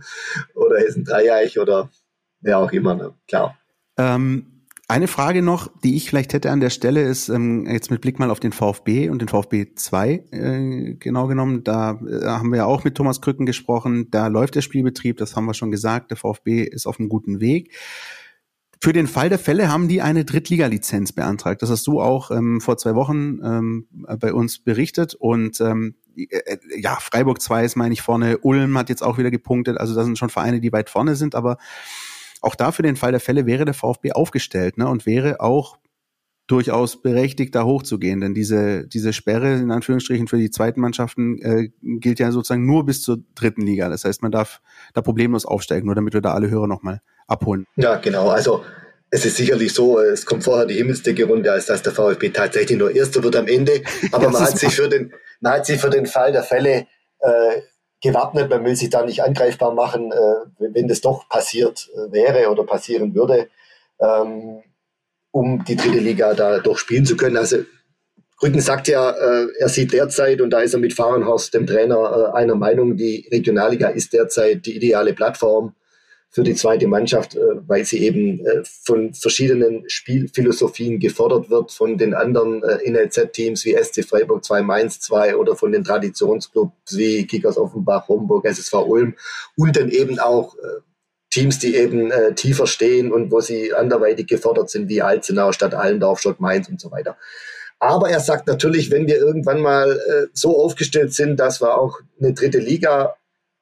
Oder 0.55 0.79
Hessen 0.79 1.05
Dreieich 1.05 1.57
oder 1.57 1.89
wer 2.41 2.57
auch 2.57 2.73
immer, 2.73 2.95
ne? 2.95 3.13
Klar. 3.29 3.57
Ähm, 3.97 4.50
eine 4.91 5.07
Frage 5.07 5.41
noch, 5.41 5.71
die 5.83 5.95
ich 5.95 6.09
vielleicht 6.09 6.33
hätte 6.33 6.51
an 6.51 6.59
der 6.59 6.69
Stelle, 6.69 7.01
ist 7.01 7.29
ähm, 7.29 7.65
jetzt 7.65 7.91
mit 7.91 8.01
Blick 8.01 8.19
mal 8.19 8.29
auf 8.29 8.41
den 8.41 8.51
VfB 8.51 9.09
und 9.09 9.21
den 9.21 9.29
VfB 9.29 9.73
2 9.73 10.23
äh, 10.31 10.93
genau 10.95 11.27
genommen. 11.27 11.63
Da 11.63 11.91
äh, 11.91 12.25
haben 12.25 12.49
wir 12.51 12.57
ja 12.57 12.65
auch 12.65 12.83
mit 12.83 12.95
Thomas 12.95 13.21
Krücken 13.21 13.45
gesprochen. 13.45 14.11
Da 14.11 14.27
läuft 14.27 14.55
der 14.55 14.61
Spielbetrieb, 14.61 15.15
das 15.15 15.37
haben 15.37 15.45
wir 15.45 15.53
schon 15.53 15.71
gesagt. 15.71 16.11
Der 16.11 16.17
VfB 16.17 16.63
ist 16.63 16.87
auf 16.87 16.99
einem 16.99 17.07
guten 17.07 17.39
Weg. 17.39 17.73
Für 18.81 18.91
den 18.91 19.07
Fall 19.07 19.29
der 19.29 19.39
Fälle 19.39 19.71
haben 19.71 19.87
die 19.87 20.01
eine 20.01 20.25
Drittliga-Lizenz 20.25 21.13
beantragt. 21.13 21.61
Das 21.61 21.69
hast 21.69 21.87
du 21.87 22.01
auch 22.01 22.29
ähm, 22.29 22.59
vor 22.59 22.77
zwei 22.77 22.93
Wochen 22.93 23.39
ähm, 23.43 23.87
bei 24.19 24.33
uns 24.33 24.59
berichtet. 24.59 25.15
Und 25.15 25.61
ähm, 25.61 25.95
äh, 26.17 26.57
ja, 26.77 26.97
Freiburg 26.99 27.41
2 27.41 27.63
ist, 27.63 27.75
meine 27.77 27.93
ich, 27.93 28.01
vorne. 28.01 28.39
Ulm 28.39 28.77
hat 28.77 28.89
jetzt 28.89 29.03
auch 29.03 29.17
wieder 29.17 29.31
gepunktet. 29.31 29.77
Also 29.77 29.95
das 29.95 30.03
sind 30.03 30.17
schon 30.17 30.29
Vereine, 30.29 30.59
die 30.59 30.73
weit 30.73 30.89
vorne 30.89 31.15
sind. 31.15 31.33
Aber 31.33 31.57
auch 32.41 32.55
da 32.55 32.71
für 32.71 32.83
den 32.83 32.95
Fall 32.95 33.11
der 33.11 33.19
Fälle 33.19 33.45
wäre 33.45 33.65
der 33.65 33.73
VfB 33.73 34.11
aufgestellt 34.11 34.77
ne, 34.77 34.87
und 34.87 35.05
wäre 35.05 35.39
auch 35.39 35.77
durchaus 36.47 37.01
berechtigt, 37.01 37.55
da 37.55 37.63
hochzugehen. 37.63 38.19
Denn 38.19 38.33
diese, 38.33 38.85
diese 38.85 39.13
Sperre 39.13 39.53
in 39.53 39.71
Anführungsstrichen 39.71 40.27
für 40.27 40.37
die 40.37 40.51
zweiten 40.51 40.81
Mannschaften 40.81 41.39
äh, 41.41 41.69
gilt 41.81 42.19
ja 42.19 42.31
sozusagen 42.31 42.65
nur 42.65 42.85
bis 42.85 43.01
zur 43.01 43.19
dritten 43.35 43.61
Liga. 43.61 43.87
Das 43.89 44.03
heißt, 44.03 44.21
man 44.21 44.31
darf 44.31 44.59
da 44.93 45.01
problemlos 45.01 45.45
aufsteigen, 45.45 45.85
nur 45.85 45.95
damit 45.95 46.13
wir 46.13 46.21
da 46.21 46.33
alle 46.33 46.49
Hörer 46.49 46.67
nochmal 46.67 47.01
abholen. 47.27 47.65
Ja, 47.77 47.95
genau. 47.95 48.29
Also 48.29 48.65
es 49.11 49.25
ist 49.25 49.37
sicherlich 49.37 49.73
so, 49.73 49.99
es 49.99 50.25
kommt 50.25 50.43
vorher 50.43 50.65
die 50.65 50.75
Himmelsdicke 50.75 51.25
runter, 51.25 51.53
als 51.53 51.67
dass 51.67 51.83
der 51.83 51.93
VfB 51.93 52.29
tatsächlich 52.29 52.77
nur 52.77 52.93
Erster 52.93 53.23
wird 53.23 53.35
am 53.35 53.47
Ende. 53.47 53.81
Aber 54.11 54.29
man 54.29 54.41
hat 54.41 54.57
sich 54.57 54.75
für 54.75 54.89
den, 54.89 55.13
man 55.39 55.53
hat 55.53 55.65
sich 55.65 55.79
für 55.79 55.89
den 55.89 56.05
Fall 56.05 56.33
der 56.33 56.43
Fälle 56.43 56.87
äh, 57.19 57.61
gewappnet. 58.01 58.49
Man 58.49 58.65
will 58.65 58.75
sich 58.75 58.89
da 58.89 59.05
nicht 59.05 59.23
angreifbar 59.23 59.73
machen, 59.73 60.11
äh, 60.11 60.65
wenn 60.73 60.87
das 60.87 61.01
doch 61.01 61.29
passiert 61.29 61.89
äh, 61.95 62.11
wäre 62.11 62.49
oder 62.49 62.63
passieren 62.63 63.15
würde, 63.15 63.47
ähm, 63.99 64.63
um 65.31 65.63
die 65.63 65.75
dritte 65.75 65.99
Liga 65.99 66.33
da 66.33 66.59
doch 66.59 66.77
spielen 66.77 67.05
zu 67.05 67.15
können. 67.15 67.37
Also 67.37 67.57
Rücken 68.43 68.59
sagt 68.59 68.87
ja, 68.87 69.11
äh, 69.11 69.47
er 69.59 69.69
sieht 69.69 69.93
derzeit, 69.93 70.41
und 70.41 70.49
da 70.49 70.61
ist 70.61 70.73
er 70.73 70.79
mit 70.79 70.93
Fahrenhorst, 70.93 71.53
dem 71.53 71.67
Trainer, 71.67 72.33
einer 72.33 72.55
Meinung, 72.55 72.97
die 72.97 73.27
Regionalliga 73.31 73.89
ist 73.89 74.13
derzeit 74.13 74.65
die 74.65 74.75
ideale 74.75 75.13
Plattform 75.13 75.75
für 76.31 76.43
die 76.43 76.55
zweite 76.55 76.87
Mannschaft, 76.87 77.35
äh, 77.35 77.39
weil 77.67 77.85
sie 77.85 78.03
eben 78.03 78.45
äh, 78.45 78.63
von 78.63 79.13
verschiedenen 79.13 79.83
Spielphilosophien 79.87 80.99
gefordert 80.99 81.49
wird, 81.49 81.71
von 81.71 81.97
den 81.97 82.13
anderen 82.13 82.63
äh, 82.63 82.89
NLZ-Teams 82.89 83.65
wie 83.65 83.75
SC 83.75 84.05
Freiburg 84.05 84.43
2, 84.43 84.61
Mainz 84.61 84.99
2 85.01 85.35
oder 85.35 85.55
von 85.55 85.71
den 85.71 85.83
Traditionsclubs 85.83 86.97
wie 86.97 87.27
Kickers 87.27 87.57
Offenbach, 87.57 88.07
Homburg, 88.07 88.45
SSV 88.45 88.73
Ulm 88.73 89.15
und 89.57 89.75
dann 89.75 89.89
eben 89.89 90.19
auch 90.19 90.55
Teams, 91.31 91.59
die 91.59 91.75
eben 91.75 92.11
äh, 92.11 92.33
tiefer 92.35 92.67
stehen 92.67 93.11
und 93.11 93.31
wo 93.31 93.39
sie 93.39 93.73
anderweitig 93.73 94.27
gefordert 94.27 94.69
sind, 94.69 94.89
wie 94.89 95.01
Alzenau, 95.01 95.53
Stadt 95.53 95.73
Allendorf, 95.73 96.19
Stadt 96.19 96.41
Mainz 96.41 96.67
und 96.67 96.79
so 96.79 96.91
weiter. 96.91 97.17
Aber 97.79 98.09
er 98.09 98.19
sagt 98.19 98.47
natürlich, 98.47 98.91
wenn 98.91 99.07
wir 99.07 99.15
irgendwann 99.17 99.61
mal 99.61 99.91
äh, 99.91 100.27
so 100.33 100.61
aufgestellt 100.61 101.13
sind, 101.13 101.39
dass 101.39 101.61
wir 101.61 101.77
auch 101.77 101.99
eine 102.19 102.33
dritte 102.33 102.59
Liga 102.59 103.15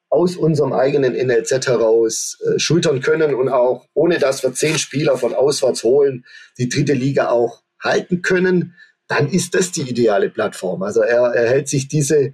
aus 0.09 0.35
unserem 0.35 0.73
eigenen 0.73 1.13
NLZ 1.13 1.67
heraus 1.67 2.37
äh, 2.41 2.59
schultern 2.59 2.99
können 2.99 3.35
und 3.35 3.49
auch, 3.49 3.85
ohne 3.93 4.17
dass 4.17 4.43
wir 4.43 4.53
zehn 4.53 4.77
Spieler 4.77 5.17
von 5.17 5.33
auswärts 5.33 5.83
holen, 5.83 6.25
die 6.57 6.67
dritte 6.67 6.93
Liga 6.93 7.29
auch 7.29 7.61
halten 7.79 8.21
können, 8.21 8.75
dann 9.07 9.29
ist 9.29 9.55
das 9.55 9.71
die 9.71 9.89
ideale 9.89 10.29
Plattform. 10.29 10.83
Also 10.83 11.01
er, 11.01 11.33
er 11.33 11.49
hält 11.49 11.67
sich 11.67 11.87
diese, 11.87 12.33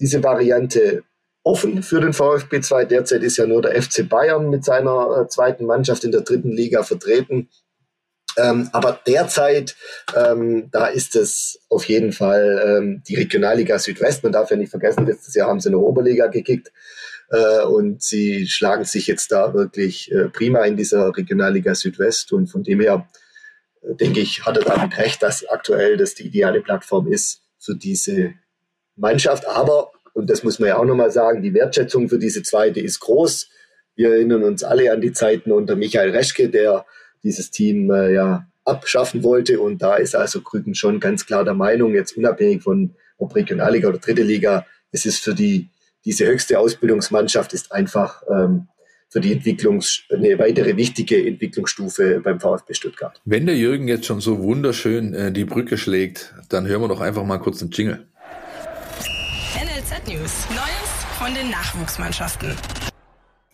diese 0.00 0.22
Variante 0.22 1.02
offen 1.44 1.82
für 1.82 2.00
den 2.00 2.12
VfB 2.12 2.60
2. 2.60 2.84
Derzeit 2.86 3.22
ist 3.22 3.36
ja 3.36 3.46
nur 3.46 3.62
der 3.62 3.80
FC 3.80 4.08
Bayern 4.08 4.50
mit 4.50 4.64
seiner 4.64 5.22
äh, 5.22 5.28
zweiten 5.28 5.66
Mannschaft 5.66 6.04
in 6.04 6.12
der 6.12 6.20
dritten 6.22 6.52
Liga 6.52 6.82
vertreten. 6.82 7.48
Ähm, 8.36 8.70
aber 8.72 8.98
derzeit, 9.06 9.76
ähm, 10.16 10.70
da 10.70 10.86
ist 10.86 11.16
es 11.16 11.60
auf 11.68 11.84
jeden 11.86 12.12
Fall 12.12 12.62
ähm, 12.64 13.02
die 13.06 13.16
Regionalliga 13.16 13.78
Südwest. 13.78 14.22
Man 14.22 14.32
darf 14.32 14.50
ja 14.50 14.56
nicht 14.56 14.70
vergessen, 14.70 15.06
letztes 15.06 15.34
Jahr 15.34 15.48
haben 15.48 15.60
sie 15.60 15.68
eine 15.68 15.78
Oberliga 15.78 16.28
gekickt. 16.28 16.72
Äh, 17.32 17.64
und 17.64 18.02
sie 18.02 18.46
schlagen 18.46 18.84
sich 18.84 19.06
jetzt 19.06 19.32
da 19.32 19.54
wirklich 19.54 20.12
äh, 20.12 20.28
prima 20.28 20.64
in 20.64 20.76
dieser 20.76 21.16
Regionalliga 21.16 21.74
Südwest. 21.74 22.32
Und 22.32 22.48
von 22.48 22.62
dem 22.62 22.80
her, 22.80 23.08
äh, 23.82 23.94
denke 23.94 24.20
ich, 24.20 24.44
hat 24.44 24.58
er 24.58 24.64
damit 24.64 24.96
recht, 24.98 25.22
dass 25.22 25.48
aktuell 25.48 25.96
das 25.96 26.14
die 26.14 26.26
ideale 26.26 26.60
Plattform 26.60 27.10
ist 27.10 27.40
für 27.58 27.74
diese 27.74 28.34
Mannschaft. 28.96 29.48
Aber, 29.48 29.92
und 30.12 30.28
das 30.28 30.44
muss 30.44 30.58
man 30.58 30.68
ja 30.68 30.76
auch 30.76 30.84
nochmal 30.84 31.10
sagen, 31.10 31.42
die 31.42 31.54
Wertschätzung 31.54 32.10
für 32.10 32.18
diese 32.18 32.42
zweite 32.42 32.80
ist 32.80 33.00
groß. 33.00 33.48
Wir 33.94 34.10
erinnern 34.10 34.44
uns 34.44 34.62
alle 34.62 34.92
an 34.92 35.00
die 35.00 35.12
Zeiten 35.12 35.52
unter 35.52 35.74
Michael 35.74 36.10
Reschke, 36.10 36.50
der 36.50 36.84
dieses 37.22 37.50
Team 37.50 37.90
äh, 37.90 38.12
ja 38.12 38.46
abschaffen 38.66 39.22
wollte. 39.22 39.58
Und 39.58 39.80
da 39.80 39.96
ist 39.96 40.14
also 40.14 40.42
Krücken 40.42 40.74
schon 40.74 41.00
ganz 41.00 41.24
klar 41.24 41.44
der 41.44 41.54
Meinung, 41.54 41.94
jetzt 41.94 42.14
unabhängig 42.14 42.62
von 42.62 42.94
ob 43.16 43.34
Regionalliga 43.34 43.88
oder 43.88 43.98
Dritte 43.98 44.22
Liga, 44.22 44.66
es 44.90 45.06
ist 45.06 45.22
für 45.22 45.34
die 45.34 45.70
diese 46.04 46.26
höchste 46.26 46.58
Ausbildungsmannschaft 46.58 47.52
ist 47.52 47.72
einfach 47.72 48.22
ähm, 48.30 48.68
für 49.08 49.20
die 49.20 49.32
Entwicklungs 49.32 50.02
eine 50.10 50.38
weitere 50.38 50.76
wichtige 50.76 51.26
Entwicklungsstufe 51.26 52.20
beim 52.20 52.40
VfB 52.40 52.74
Stuttgart. 52.74 53.20
Wenn 53.24 53.46
der 53.46 53.56
Jürgen 53.56 53.86
jetzt 53.86 54.06
schon 54.06 54.20
so 54.20 54.42
wunderschön 54.42 55.12
äh, 55.14 55.32
die 55.32 55.44
Brücke 55.44 55.76
schlägt, 55.76 56.34
dann 56.48 56.66
hören 56.66 56.80
wir 56.80 56.88
doch 56.88 57.00
einfach 57.00 57.24
mal 57.24 57.38
kurz 57.38 57.60
einen 57.60 57.70
Jingle. 57.70 58.06
NLZ 59.54 60.08
News. 60.08 60.46
Neues 60.50 60.92
von 61.18 61.34
den 61.34 61.50
Nachwuchsmannschaften. 61.50 62.56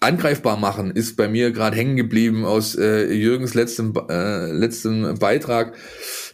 Angreifbar 0.00 0.56
machen 0.56 0.92
ist 0.92 1.16
bei 1.16 1.26
mir 1.26 1.50
gerade 1.50 1.76
hängen 1.76 1.96
geblieben 1.96 2.44
aus 2.44 2.76
äh, 2.76 3.12
Jürgens 3.12 3.54
letztem, 3.54 3.94
äh, 4.08 4.52
letztem 4.52 5.18
Beitrag. 5.18 5.74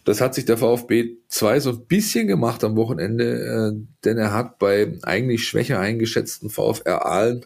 Das 0.05 0.21
hat 0.21 0.35
sich 0.35 0.45
der 0.45 0.57
VfB 0.57 1.17
2 1.27 1.59
so 1.59 1.71
ein 1.71 1.85
bisschen 1.87 2.27
gemacht 2.27 2.63
am 2.63 2.77
Wochenende, 2.77 3.73
äh, 3.73 3.85
denn 4.05 4.17
er 4.17 4.33
hat 4.33 4.59
bei 4.59 4.97
eigentlich 5.01 5.47
schwächer 5.47 5.79
eingeschätzten 5.79 6.49
VfR 6.49 7.05
Aalen 7.05 7.45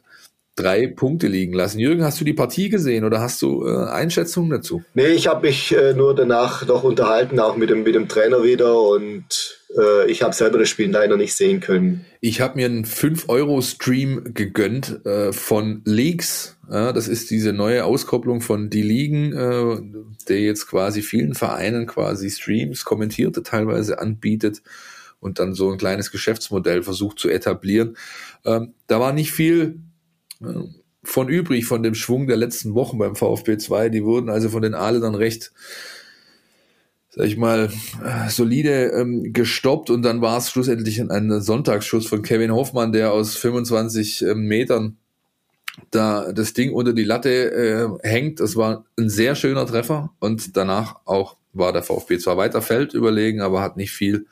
drei 0.56 0.88
Punkte 0.88 1.28
liegen 1.28 1.54
lassen. 1.54 1.80
Jürgen, 1.80 2.04
hast 2.04 2.20
du 2.20 2.26
die 2.26 2.34
Partie 2.34 2.70
gesehen 2.70 3.06
oder 3.06 3.22
hast 3.22 3.42
du 3.42 3.66
äh, 3.66 3.86
Einschätzungen 3.90 4.52
dazu? 4.52 4.84
Nee, 4.94 5.08
ich 5.08 5.28
habe 5.28 5.48
mich 5.48 5.74
äh, 5.74 5.94
nur 5.94 6.14
danach 6.14 6.68
noch 6.68 6.84
unterhalten, 6.84 7.40
auch 7.40 7.56
mit 7.56 7.70
dem, 7.70 7.84
mit 7.84 7.96
dem 7.96 8.10
Trainer 8.10 8.44
wieder 8.44 8.80
und 8.82 9.59
ich 10.08 10.24
habe 10.24 10.34
selber 10.34 10.58
das 10.58 10.70
Spiel 10.70 10.90
leider 10.90 11.16
nicht 11.16 11.36
sehen 11.36 11.60
können. 11.60 12.06
Ich 12.22 12.42
habe 12.42 12.56
mir 12.56 12.66
einen 12.66 12.86
5-Euro-Stream 12.86 14.34
gegönnt 14.34 15.06
äh, 15.06 15.32
von 15.32 15.82
Leaks. 15.86 16.58
Ja, 16.70 16.92
das 16.92 17.08
ist 17.08 17.30
diese 17.30 17.54
neue 17.54 17.86
Auskopplung 17.86 18.42
von 18.42 18.70
Die 18.70 18.82
Ligen, 18.82 19.34
äh, 19.34 20.04
der 20.28 20.42
jetzt 20.42 20.68
quasi 20.68 21.02
vielen 21.04 21.36
Vereinen 21.36 21.86
quasi 21.86 22.30
Streams, 22.32 22.84
kommentierte 22.84 23.44
teilweise 23.44 24.00
anbietet 24.00 24.64
und 25.20 25.40
dann 25.40 25.54
so 25.54 25.72
ein 25.72 25.78
kleines 25.78 26.12
Geschäftsmodell 26.12 26.84
versucht 26.84 27.20
zu 27.20 27.30
etablieren. 27.30 27.96
Ähm, 28.46 28.74
da 28.88 29.00
war 29.00 29.14
nicht 29.14 29.32
viel 29.32 29.80
äh, 30.42 30.64
von 31.04 31.30
übrig 31.30 31.66
von 31.66 31.84
dem 31.84 31.96
Schwung 31.96 32.28
der 32.28 32.38
letzten 32.38 32.74
Wochen 32.74 32.98
beim 32.98 33.16
VfB 33.16 33.58
2. 33.58 33.90
Die 33.90 34.04
wurden 34.04 34.30
also 34.30 34.50
von 34.50 34.62
den 34.62 34.74
Aale 34.74 35.00
dann 35.00 35.16
recht 35.16 35.52
sag 37.10 37.26
ich 37.26 37.38
mal, 37.38 37.70
solide 38.30 38.92
ähm, 38.92 39.34
gestoppt 39.34 39.90
und 39.90 40.04
dann 40.04 40.22
war 40.22 40.38
es 40.38 40.52
schlussendlich 40.52 41.02
ein, 41.02 41.10
ein 41.10 41.42
Sonntagsschuss 41.42 42.08
von 42.08 42.22
Kevin 42.22 42.52
Hoffmann, 42.52 42.92
der 42.92 43.12
aus 43.12 43.36
25 43.36 44.22
ähm, 44.22 44.42
Metern 44.42 44.98
da 45.92 46.32
das 46.32 46.54
Ding 46.54 46.74
unter 46.74 46.94
die 46.94 47.04
Latte 47.04 48.00
äh, 48.04 48.08
hängt. 48.08 48.40
Das 48.40 48.56
war 48.56 48.86
ein 48.98 49.10
sehr 49.10 49.36
schöner 49.36 49.66
Treffer 49.66 50.12
und 50.20 50.56
danach 50.58 50.98
auch 51.06 51.36
war 51.54 51.74
der 51.74 51.84
VfB 51.84 52.20
zwar 52.20 52.38
weiter 52.38 52.62
Feld 52.62 52.94
überlegen, 52.94 53.42
aber 53.42 53.62
hat 53.62 53.78
nicht 53.78 53.92
viel 53.92 54.28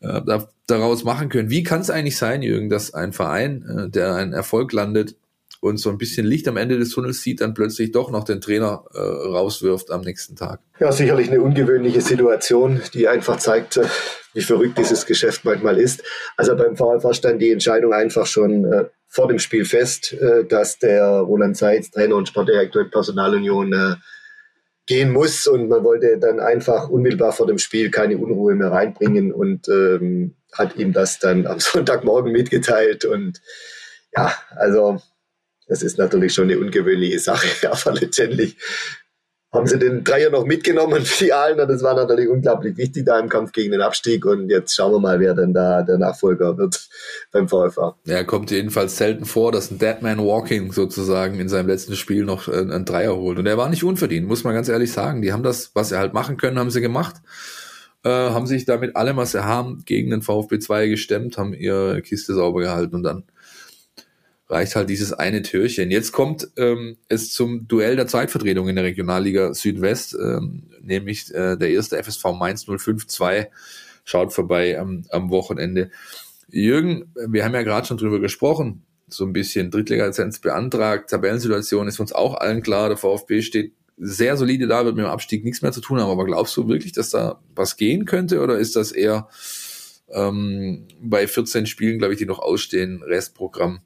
äh, 0.00 0.20
da, 0.24 0.48
daraus 0.66 1.04
machen 1.04 1.28
können. 1.28 1.50
Wie 1.50 1.62
kann 1.62 1.80
es 1.80 1.90
eigentlich 1.90 2.16
sein, 2.16 2.42
Jürgen, 2.42 2.68
dass 2.68 2.92
ein 2.92 3.12
Verein, 3.12 3.64
äh, 3.68 3.90
der 3.90 4.14
einen 4.14 4.32
Erfolg 4.32 4.72
landet 4.72 5.16
und 5.64 5.78
so 5.78 5.88
ein 5.88 5.96
bisschen 5.96 6.26
Licht 6.26 6.46
am 6.46 6.58
Ende 6.58 6.78
des 6.78 6.90
Tunnels 6.90 7.22
sieht, 7.22 7.40
dann 7.40 7.54
plötzlich 7.54 7.90
doch 7.90 8.10
noch 8.10 8.24
den 8.24 8.42
Trainer 8.42 8.84
äh, 8.92 8.98
rauswirft 8.98 9.90
am 9.90 10.02
nächsten 10.02 10.36
Tag? 10.36 10.60
Ja, 10.78 10.92
sicherlich 10.92 11.30
eine 11.30 11.40
ungewöhnliche 11.40 12.02
Situation, 12.02 12.82
die 12.92 13.08
einfach 13.08 13.38
zeigt, 13.38 13.78
äh, 13.78 13.86
wie 14.34 14.42
verrückt 14.42 14.76
dieses 14.76 15.06
Geschäft 15.06 15.46
manchmal 15.46 15.78
ist. 15.78 16.02
Also 16.36 16.54
beim 16.54 16.76
VfV 16.76 17.14
stand 17.14 17.40
die 17.40 17.50
Entscheidung 17.50 17.94
einfach 17.94 18.26
schon 18.26 18.66
äh, 18.66 18.84
vor 19.08 19.26
dem 19.26 19.38
Spiel 19.38 19.64
fest, 19.64 20.12
äh, 20.12 20.44
dass 20.44 20.78
der 20.78 21.06
Roland 21.20 21.56
Seitz, 21.56 21.90
Trainer 21.90 22.16
und 22.16 22.28
Sportdirektor 22.28 22.82
in 22.82 22.90
Personalunion, 22.90 23.72
äh, 23.72 23.94
gehen 24.86 25.12
muss 25.12 25.46
und 25.46 25.68
man 25.68 25.82
wollte 25.82 26.18
dann 26.18 26.40
einfach 26.40 26.90
unmittelbar 26.90 27.32
vor 27.32 27.46
dem 27.46 27.56
Spiel 27.56 27.90
keine 27.90 28.18
Unruhe 28.18 28.54
mehr 28.54 28.70
reinbringen 28.70 29.32
und 29.32 29.66
ähm, 29.68 30.34
hat 30.52 30.76
ihm 30.76 30.92
das 30.92 31.20
dann 31.20 31.46
am 31.46 31.58
Sonntagmorgen 31.58 32.32
mitgeteilt 32.32 33.06
und 33.06 33.40
ja, 34.14 34.30
also 34.56 35.00
das 35.68 35.82
ist 35.82 35.98
natürlich 35.98 36.34
schon 36.34 36.44
eine 36.44 36.58
ungewöhnliche 36.58 37.18
Sache, 37.18 37.48
aber 37.70 37.92
letztendlich 37.92 38.56
haben 39.54 39.68
sie 39.68 39.78
den 39.78 40.02
Dreier 40.02 40.30
noch 40.30 40.44
mitgenommen 40.44 41.02
für 41.04 41.24
die 41.24 41.32
Aalen 41.32 41.60
und 41.60 41.68
das 41.68 41.82
war 41.82 41.94
natürlich 41.94 42.28
unglaublich 42.28 42.76
wichtig 42.76 43.06
da 43.06 43.18
im 43.18 43.28
Kampf 43.28 43.52
gegen 43.52 43.72
den 43.72 43.80
Abstieg 43.80 44.26
und 44.26 44.50
jetzt 44.50 44.74
schauen 44.74 44.92
wir 44.92 44.98
mal, 44.98 45.20
wer 45.20 45.34
denn 45.34 45.54
da 45.54 45.82
der 45.82 45.96
Nachfolger 45.96 46.58
wird 46.58 46.88
beim 47.32 47.48
VfA. 47.48 47.96
Ja, 48.04 48.24
kommt 48.24 48.50
jedenfalls 48.50 48.96
selten 48.96 49.24
vor, 49.24 49.52
dass 49.52 49.70
ein 49.70 49.78
Deadman 49.78 50.18
Walking 50.18 50.72
sozusagen 50.72 51.38
in 51.38 51.48
seinem 51.48 51.68
letzten 51.68 51.94
Spiel 51.94 52.24
noch 52.24 52.48
einen 52.48 52.84
Dreier 52.84 53.16
holt 53.16 53.38
und 53.38 53.46
er 53.46 53.56
war 53.56 53.68
nicht 53.68 53.84
unverdient, 53.84 54.26
muss 54.26 54.44
man 54.44 54.54
ganz 54.54 54.68
ehrlich 54.68 54.92
sagen. 54.92 55.22
Die 55.22 55.32
haben 55.32 55.44
das, 55.44 55.70
was 55.74 55.90
sie 55.90 55.98
halt 55.98 56.12
machen 56.12 56.36
können, 56.36 56.58
haben 56.58 56.70
sie 56.70 56.80
gemacht. 56.80 57.16
Äh, 58.02 58.10
haben 58.10 58.46
sich 58.46 58.66
damit 58.66 58.96
allem, 58.96 59.16
was 59.16 59.32
sie 59.32 59.44
haben, 59.44 59.82
gegen 59.86 60.10
den 60.10 60.20
VfB 60.20 60.58
2 60.58 60.88
gestemmt, 60.88 61.38
haben 61.38 61.54
ihre 61.54 62.02
Kiste 62.02 62.34
sauber 62.34 62.60
gehalten 62.60 62.96
und 62.96 63.02
dann 63.02 63.24
reicht 64.48 64.76
halt 64.76 64.90
dieses 64.90 65.12
eine 65.12 65.42
Türchen. 65.42 65.90
Jetzt 65.90 66.12
kommt 66.12 66.48
ähm, 66.56 66.96
es 67.08 67.32
zum 67.32 67.66
Duell 67.66 67.96
der 67.96 68.06
Zeitvertretung 68.06 68.68
in 68.68 68.76
der 68.76 68.84
Regionalliga 68.84 69.54
Südwest, 69.54 70.14
ähm, 70.14 70.64
nämlich 70.82 71.32
äh, 71.34 71.56
der 71.56 71.70
erste 71.70 72.02
FSV 72.02 72.24
Mainz 72.38 72.66
052 72.66 73.46
schaut 74.04 74.32
vorbei 74.32 74.78
am, 74.78 75.04
am 75.10 75.30
Wochenende. 75.30 75.90
Jürgen, 76.48 77.12
wir 77.14 77.44
haben 77.44 77.54
ja 77.54 77.62
gerade 77.62 77.86
schon 77.86 77.96
drüber 77.96 78.20
gesprochen, 78.20 78.84
so 79.08 79.24
ein 79.24 79.32
bisschen 79.32 79.70
Drittliga-Lizenz 79.70 80.40
beantragt, 80.40 81.10
Tabellensituation 81.10 81.88
ist 81.88 82.00
uns 82.00 82.12
auch 82.12 82.34
allen 82.34 82.62
klar, 82.62 82.88
der 82.88 82.98
VfB 82.98 83.40
steht 83.40 83.72
sehr 83.96 84.36
solide 84.36 84.66
da, 84.66 84.84
wird 84.84 84.96
mit 84.96 85.04
dem 85.04 85.10
Abstieg 85.10 85.44
nichts 85.44 85.62
mehr 85.62 85.72
zu 85.72 85.80
tun 85.80 86.00
haben, 86.00 86.10
aber 86.10 86.26
glaubst 86.26 86.56
du 86.56 86.68
wirklich, 86.68 86.92
dass 86.92 87.10
da 87.10 87.40
was 87.54 87.76
gehen 87.76 88.04
könnte 88.04 88.40
oder 88.40 88.58
ist 88.58 88.76
das 88.76 88.92
eher 88.92 89.28
ähm, 90.12 90.86
bei 91.00 91.26
14 91.26 91.66
Spielen, 91.66 91.98
glaube 91.98 92.12
ich, 92.12 92.18
die 92.18 92.26
noch 92.26 92.40
ausstehen, 92.40 93.02
Restprogramm 93.02 93.80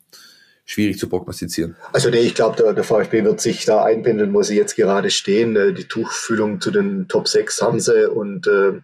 schwierig 0.69 0.99
zu 0.99 1.09
prognostizieren. 1.09 1.77
Also 1.93 2.11
nee, 2.11 2.21
ich 2.21 2.35
glaube, 2.35 2.57
der, 2.57 2.75
der, 2.75 2.85
VfB 2.85 3.25
wird 3.25 3.41
sich 3.41 3.65
da 3.65 3.83
einpendeln, 3.83 4.35
wo 4.35 4.43
sie 4.43 4.57
jetzt 4.57 4.77
gerade 4.77 5.11
stehen. 5.11 5.57
Äh, 5.57 5.73
die 5.73 5.89
Tuchfühlung 5.89 6.61
zu 6.61 6.71
den 6.71 7.09
Top 7.09 7.27
6 7.27 7.63
haben 7.63 7.81
sie 7.81 8.09
und 8.09 8.47
äh, 8.47 8.81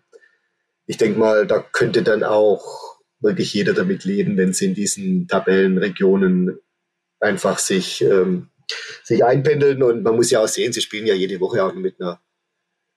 ich 0.86 0.96
denke 0.96 1.18
mal, 1.18 1.46
da 1.46 1.60
könnte 1.60 2.02
dann 2.02 2.24
auch 2.24 2.98
wirklich 3.20 3.52
jeder 3.52 3.74
damit 3.74 4.04
leben, 4.04 4.36
wenn 4.38 4.54
sie 4.54 4.66
in 4.66 4.74
diesen 4.74 5.28
Tabellenregionen 5.28 6.58
einfach 7.20 7.58
sich, 7.58 8.02
ähm, 8.02 8.48
sich 9.02 9.22
einpendeln 9.22 9.82
und 9.82 10.02
man 10.02 10.16
muss 10.16 10.30
ja 10.30 10.40
auch 10.40 10.48
sehen, 10.48 10.72
sie 10.72 10.80
spielen 10.80 11.06
ja 11.06 11.14
jede 11.14 11.38
Woche 11.40 11.64
auch 11.64 11.74
mit 11.74 12.00
einer, 12.00 12.20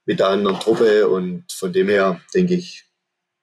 mit 0.05 0.21
einer 0.21 0.31
anderen 0.31 0.59
Truppe 0.61 1.09
und 1.09 1.51
von 1.51 1.73
dem 1.73 1.89
her 1.89 2.21
denke 2.33 2.53
ich, 2.53 2.85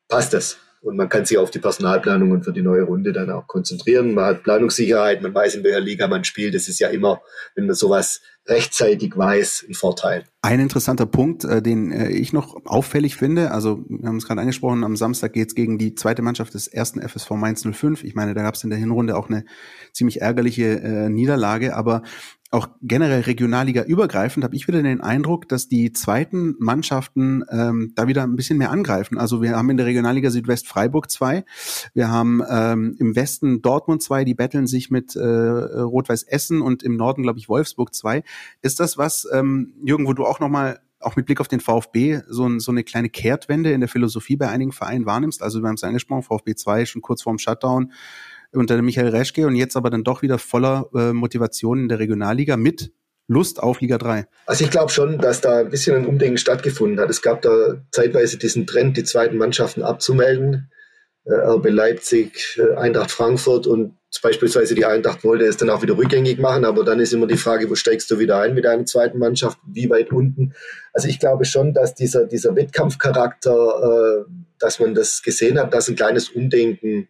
passt 0.09 0.33
das 0.33 0.59
und 0.85 0.97
man 0.97 1.09
kann 1.09 1.25
sich 1.25 1.39
auf 1.39 1.51
die 1.51 1.59
Personalplanung 1.59 2.31
und 2.31 2.45
für 2.45 2.53
die 2.53 2.63
neue 2.63 2.83
Runde 2.83 3.13
dann 3.13 3.31
auch 3.31 3.47
konzentrieren. 3.47 4.15
Man 4.15 4.27
hat 4.27 4.43
Planungssicherheit, 4.43 5.23
man 5.23 5.35
weiß, 5.35 5.55
in 5.55 5.65
welcher 5.65 5.81
Liga 5.81 6.07
man 6.09 6.25
spielt. 6.25 6.55
Das 6.55 6.69
ist 6.69 6.79
ja 6.79 6.89
immer, 6.89 7.23
wenn 7.55 7.67
man 7.67 7.75
sowas 7.75 8.21
rechtzeitig 8.47 9.17
weiß, 9.17 9.65
ein 9.67 9.75
Vorteil. 9.75 10.25
Ein 10.43 10.61
interessanter 10.61 11.07
Punkt, 11.07 11.45
äh, 11.45 11.63
den 11.63 11.91
äh, 11.91 12.11
ich 12.11 12.35
noch 12.35 12.67
auffällig 12.67 13.17
finde, 13.17 13.53
also 13.53 13.83
wir 13.89 14.07
haben 14.07 14.19
es 14.19 14.27
gerade 14.27 14.43
angesprochen, 14.43 14.85
am 14.85 14.97
Samstag 14.97 15.33
geht 15.33 15.49
es 15.49 15.55
gegen 15.55 15.79
die 15.79 15.95
zweite 15.95 16.21
Mannschaft 16.21 16.53
des 16.53 16.67
ersten 16.67 17.01
FSV 17.01 17.31
Mainz 17.31 17.67
05. 17.67 18.05
Ich 18.05 18.15
meine, 18.15 18.35
da 18.35 18.43
gab 18.43 18.55
es 18.55 18.63
in 18.63 18.69
der 18.69 18.79
Hinrunde 18.79 19.17
auch 19.17 19.31
eine 19.31 19.47
ziemlich 19.95 20.21
ärgerliche 20.21 20.81
äh, 20.81 21.09
Niederlage, 21.09 21.75
aber 21.75 22.03
auch 22.55 22.69
generell 22.83 23.23
Regionalliga 23.23 23.83
übergreifend 23.83 24.45
habe 24.45 24.55
ich 24.55 24.69
wieder 24.69 24.81
den 24.81 25.01
Eindruck, 25.01 25.49
dass 25.49 25.69
die 25.69 25.93
zweiten 25.93 26.55
Mannschaften 26.59 27.45
ähm, 27.51 27.93
da 27.97 28.07
wieder 28.07 28.23
ein 28.23 28.37
bisschen 28.37 28.59
mehr 28.59 28.71
angreifen. 28.71 29.19
Also 29.19 29.43
wir 29.43 29.57
haben 29.57 29.71
in 29.71 29.77
der 29.77 29.87
Regionalliga 29.87 30.31
Südwest 30.31 30.69
Freiburg 30.69 31.11
zwei, 31.11 31.45
wir 31.95 32.11
haben 32.11 32.43
ähm, 32.49 32.95
im 32.99 33.17
Westen 33.17 33.61
Dortmund 33.61 34.03
zwei, 34.03 34.25
die 34.25 34.35
betteln 34.35 34.69
sich 34.69 34.91
mit 34.91 35.17
äh, 35.17 35.21
Rot-Weiß 35.21 36.23
Essen 36.23 36.63
und 36.63 36.85
im 36.85 36.97
Norden, 36.97 37.25
glaube 37.25 37.41
ich, 37.41 37.49
Wolfsburg 37.49 37.93
zwei. 37.93 38.23
Ist 38.63 38.79
das 38.79 38.97
was, 38.97 39.27
ähm, 39.33 39.75
Jürgen, 39.85 40.07
wo 40.07 40.13
du 40.13 40.25
auch 40.25 40.39
nochmal 40.39 40.81
auch 41.01 41.17
mit 41.17 41.27
Blick 41.27 41.41
auf 41.41 41.49
den 41.49 41.61
VfB 41.61 42.21
so, 42.29 42.59
so 42.61 42.71
eine 42.71 42.85
kleine 42.85 43.11
Kehrtwende 43.11 43.73
in 43.73 43.81
der 43.81 43.89
Philosophie 43.89 44.37
bei 44.37 44.49
einigen 44.49 44.73
Vereinen 44.73 45.07
wahrnimmst? 45.07 45.43
Also 45.43 45.61
wir 45.61 45.69
haben 45.69 45.75
es 45.75 45.85
angesprochen, 45.85 46.23
VfB 46.23 46.55
2 46.55 46.87
schon 46.87 47.03
kurz 47.03 47.23
vorm 47.23 47.39
Shutdown 47.39 47.93
unter 48.57 48.81
Michael 48.83 49.09
Reschke 49.09 49.47
und 49.47 49.57
jetzt 49.57 49.77
aber 49.77 49.91
dann 49.91 50.05
doch 50.05 50.23
wieder 50.23 50.39
voller 50.39 50.89
äh, 50.95 51.13
Motivation 51.13 51.81
in 51.81 51.89
der 51.89 51.99
Regionalliga 51.99 52.57
mit 52.57 52.93
Lust 53.27 53.63
auf 53.63 53.81
Liga 53.81 53.99
3? 53.99 54.27
Also 54.47 54.65
ich 54.65 54.71
glaube 54.71 54.93
schon, 54.93 55.19
dass 55.19 55.41
da 55.41 55.61
ein 55.61 55.71
bisschen 55.71 55.97
ein 55.97 56.07
Umdenken 56.07 56.39
stattgefunden 56.39 57.01
hat. 57.01 57.11
Es 57.11 57.23
gab 57.23 57.43
da 57.43 57.77
zeitweise 57.91 58.39
diesen 58.39 58.67
Trend, 58.67 58.97
die 58.97 59.05
zweiten 59.05 59.39
Mannschaften 59.39 59.83
abzumelden. 59.83 60.71
Äh, 61.25 61.33
RB 61.33 61.71
Leipzig, 61.71 62.59
äh, 62.59 62.77
Eintracht 62.77 63.11
Frankfurt 63.11 63.67
und 63.67 63.97
beispielsweise 64.23 64.75
die 64.75 64.85
Eintracht 64.85 65.25
wollte 65.25 65.45
es 65.45 65.57
dann 65.57 65.71
auch 65.71 65.83
wieder 65.83 65.97
rückgängig 65.97 66.39
machen, 66.39 66.65
aber 66.65 66.85
dann 66.85 67.01
ist 67.01 67.13
immer 67.13 67.27
die 67.27 67.39
Frage, 67.39 67.69
wo 67.69 67.75
steigst 67.75 68.11
du 68.11 68.19
wieder 68.19 68.39
ein 68.39 68.55
mit 68.55 68.65
deiner 68.65 68.85
zweiten 68.85 69.19
Mannschaft, 69.19 69.59
wie 69.67 69.89
weit 69.91 70.13
unten. 70.13 70.55
Also 70.93 71.09
ich 71.09 71.19
glaube 71.19 71.47
schon, 71.47 71.73
dass 71.73 71.95
dieser, 71.95 72.27
dieser 72.27 72.55
Wettkampfcharakter, 72.55 74.25
äh, 74.27 74.31
dass 74.59 74.79
man 74.81 74.95
das 74.95 75.23
gesehen 75.23 75.59
hat, 75.59 75.73
dass 75.73 75.89
ein 75.89 75.97
kleines 75.97 76.29
Umdenken 76.29 77.09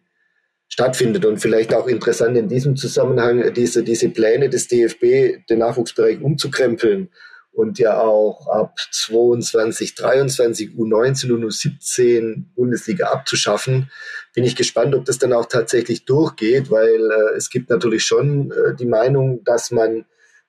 stattfindet. 0.75 1.23
Und 1.23 1.37
vielleicht 1.37 1.73
auch 1.73 1.87
interessant 1.87 2.35
in 2.35 2.49
diesem 2.49 2.75
Zusammenhang 2.75 3.53
diese, 3.53 3.81
diese 3.81 4.09
Pläne 4.09 4.49
des 4.49 4.67
DFB, 4.67 5.47
den 5.49 5.59
Nachwuchsbereich 5.59 6.19
umzukrempeln 6.19 7.07
und 7.53 7.79
ja 7.79 8.01
auch 8.01 8.47
ab 8.47 8.75
22, 8.91 9.95
23, 9.95 10.71
U19 10.71 11.31
und 11.31 11.45
U17 11.45 12.43
Bundesliga 12.55 13.07
abzuschaffen, 13.07 13.89
bin 14.33 14.43
ich 14.43 14.57
gespannt, 14.57 14.95
ob 14.95 15.05
das 15.05 15.17
dann 15.17 15.31
auch 15.31 15.45
tatsächlich 15.45 16.03
durchgeht, 16.03 16.69
weil 16.69 17.09
äh, 17.09 17.37
es 17.37 17.49
gibt 17.49 17.69
natürlich 17.69 18.03
schon 18.03 18.51
äh, 18.51 18.75
die 18.75 18.85
Meinung, 18.85 19.45
dass 19.45 19.71
man 19.71 20.03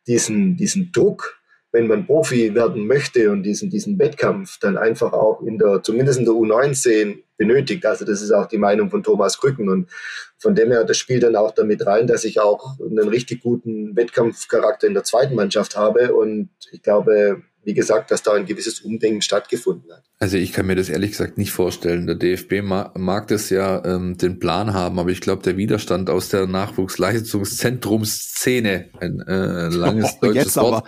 diesen, 0.08 0.56
diesen 0.56 0.90
Druck, 0.90 1.38
wenn 1.70 1.86
man 1.86 2.04
Profi 2.04 2.52
werden 2.56 2.88
möchte 2.88 3.30
und 3.30 3.44
diesen, 3.44 3.70
diesen 3.70 3.96
Wettkampf 4.00 4.58
dann 4.58 4.76
einfach 4.76 5.12
auch 5.12 5.40
in 5.42 5.58
der, 5.58 5.84
zumindest 5.84 6.18
in 6.18 6.24
der 6.24 6.34
U19 6.34 7.22
benötigt. 7.36 7.84
Also 7.86 8.04
das 8.04 8.22
ist 8.22 8.32
auch 8.32 8.46
die 8.46 8.58
Meinung 8.58 8.90
von 8.90 9.02
Thomas 9.02 9.38
Krücken 9.38 9.68
und 9.68 9.90
von 10.38 10.54
dem 10.54 10.70
her, 10.70 10.84
das 10.84 10.98
spielt 10.98 11.22
dann 11.22 11.36
auch 11.36 11.52
damit 11.52 11.86
rein, 11.86 12.06
dass 12.06 12.24
ich 12.24 12.40
auch 12.40 12.78
einen 12.78 13.08
richtig 13.08 13.42
guten 13.42 13.96
Wettkampfcharakter 13.96 14.86
in 14.86 14.94
der 14.94 15.04
zweiten 15.04 15.34
Mannschaft 15.34 15.76
habe 15.76 16.14
und 16.14 16.50
ich 16.70 16.82
glaube, 16.82 17.42
wie 17.66 17.74
gesagt, 17.74 18.10
dass 18.12 18.22
da 18.22 18.32
ein 18.32 18.46
gewisses 18.46 18.80
Umdenken 18.80 19.20
stattgefunden 19.22 19.92
hat. 19.92 20.04
Also 20.20 20.36
ich 20.36 20.52
kann 20.52 20.66
mir 20.66 20.76
das 20.76 20.88
ehrlich 20.88 21.10
gesagt 21.10 21.36
nicht 21.36 21.50
vorstellen. 21.50 22.06
Der 22.06 22.14
DFB 22.14 22.62
mag, 22.62 22.96
mag 22.96 23.26
das 23.26 23.50
ja 23.50 23.84
ähm, 23.84 24.16
den 24.16 24.38
Plan 24.38 24.72
haben, 24.72 25.00
aber 25.00 25.10
ich 25.10 25.20
glaube, 25.20 25.42
der 25.42 25.56
Widerstand 25.56 26.08
aus 26.08 26.28
der 26.28 26.46
Nachwuchsleistungszentrumsszene, 26.46 28.90
ein 29.00 29.18
äh, 29.20 29.66
langes 29.68 30.12
oh, 30.22 30.26
deutsches 30.26 30.54
Wort, 30.56 30.86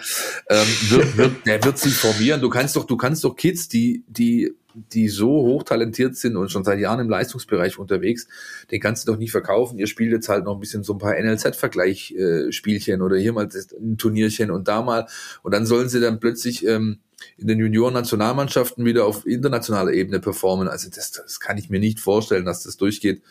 ähm, 0.48 0.66
wird, 0.90 1.16
wird, 1.16 1.46
der 1.46 1.64
wird 1.64 1.78
sich 1.78 1.94
formieren. 1.94 2.40
Du 2.40 2.48
kannst 2.48 2.76
doch, 2.76 2.84
du 2.84 2.96
kannst 2.96 3.24
doch 3.24 3.34
Kids, 3.34 3.68
die, 3.68 4.04
die 4.06 4.54
die 4.92 5.08
so 5.08 5.28
hochtalentiert 5.28 6.16
sind 6.16 6.36
und 6.36 6.50
schon 6.50 6.64
seit 6.64 6.78
Jahren 6.78 7.00
im 7.00 7.08
Leistungsbereich 7.08 7.78
unterwegs, 7.78 8.28
den 8.70 8.80
kannst 8.80 9.06
du 9.06 9.12
doch 9.12 9.18
nicht 9.18 9.30
verkaufen. 9.30 9.78
Ihr 9.78 9.86
spielt 9.86 10.12
jetzt 10.12 10.28
halt 10.28 10.44
noch 10.44 10.54
ein 10.54 10.60
bisschen 10.60 10.82
so 10.82 10.94
ein 10.94 10.98
paar 10.98 11.14
NLZ-Vergleich-Spielchen 11.18 13.02
oder 13.02 13.16
hier 13.16 13.32
mal 13.32 13.48
ein 13.80 13.98
Turnierchen 13.98 14.50
und 14.50 14.68
da 14.68 14.82
mal. 14.82 15.06
Und 15.42 15.54
dann 15.54 15.66
sollen 15.66 15.88
sie 15.88 16.00
dann 16.00 16.20
plötzlich 16.20 16.66
ähm, 16.66 16.98
in 17.36 17.46
den 17.46 17.58
Junioren-Nationalmannschaften 17.58 18.84
wieder 18.84 19.04
auf 19.06 19.26
internationaler 19.26 19.92
Ebene 19.92 20.20
performen. 20.20 20.68
Also 20.68 20.88
das, 20.90 21.10
das 21.12 21.40
kann 21.40 21.58
ich 21.58 21.70
mir 21.70 21.80
nicht 21.80 22.00
vorstellen, 22.00 22.44
dass 22.44 22.62
das 22.62 22.76
durchgeht. 22.76 23.22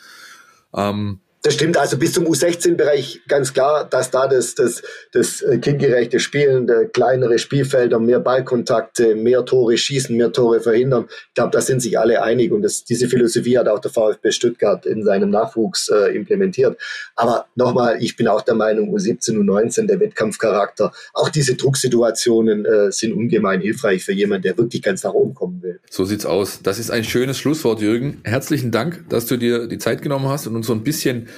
Ähm, 0.74 1.20
Das 1.48 1.54
stimmt, 1.54 1.78
also 1.78 1.98
bis 1.98 2.12
zum 2.12 2.26
U16-Bereich 2.26 3.22
ganz 3.26 3.54
klar, 3.54 3.88
dass 3.90 4.12
da 4.12 4.28
das, 4.28 4.54
das, 4.54 4.84
das 5.14 5.42
äh, 5.42 5.60
kindgerechte 5.60 6.20
Spielen, 6.20 6.70
kleinere 6.92 7.40
Spielfelder, 7.40 8.00
mehr 8.00 8.20
Ballkontakte, 8.20 9.16
mehr 9.16 9.46
Tore 9.46 9.78
schießen, 9.78 10.14
mehr 10.18 10.34
Tore 10.34 10.60
verhindern. 10.60 11.06
Ich 11.08 11.36
glaube, 11.36 11.52
da 11.52 11.62
sind 11.62 11.82
sich 11.82 11.98
alle 11.98 12.22
einig 12.22 12.52
und 12.52 12.64
das, 12.64 12.84
diese 12.84 13.08
Philosophie 13.08 13.58
hat 13.58 13.70
auch 13.70 13.80
der 13.80 13.92
VfB 13.92 14.32
Stuttgart 14.32 14.86
in 14.86 15.06
seinem 15.06 15.30
Nachwuchs 15.30 15.88
äh, 15.88 16.14
implementiert. 16.18 16.78
Aber 17.16 17.46
nochmal, 17.56 18.04
ich 18.04 18.18
bin 18.18 18.28
auch 18.28 18.42
der 18.42 18.56
Meinung, 18.56 18.94
U17, 18.94 19.38
U19, 19.38 19.88
der 19.88 20.02
Wettkampfcharakter, 20.02 20.92
auch 21.14 21.30
diese 21.30 21.56
Drucksituationen 21.56 22.66
äh, 22.66 22.92
sind 22.92 23.14
ungemein 23.14 23.62
hilfreich 23.62 24.04
für 24.04 24.12
jemanden, 24.12 24.44
der 24.44 24.58
wirklich 24.58 24.82
ganz 24.82 25.02
nach 25.06 25.14
oben 25.14 25.34
kommen 25.34 25.62
will. 25.62 25.80
So 25.90 26.04
sieht's 26.04 26.26
aus. 26.26 26.60
Das 26.62 26.78
ist 26.78 26.92
ein 26.92 27.06
schönes 27.06 27.38
Schlusswort, 27.38 27.80
Jürgen. 27.80 28.20
Herzlichen 28.26 28.72
Dank, 28.72 29.06
dass 29.08 29.28
du 29.28 29.38
dir 29.38 29.68
die 29.68 29.78
Zeit 29.78 30.02
genommen 30.02 30.28
hast 30.28 30.46
und 30.46 30.54
uns 30.58 30.68
so 30.68 30.74
ein 30.74 30.84
bisschen 30.84 31.30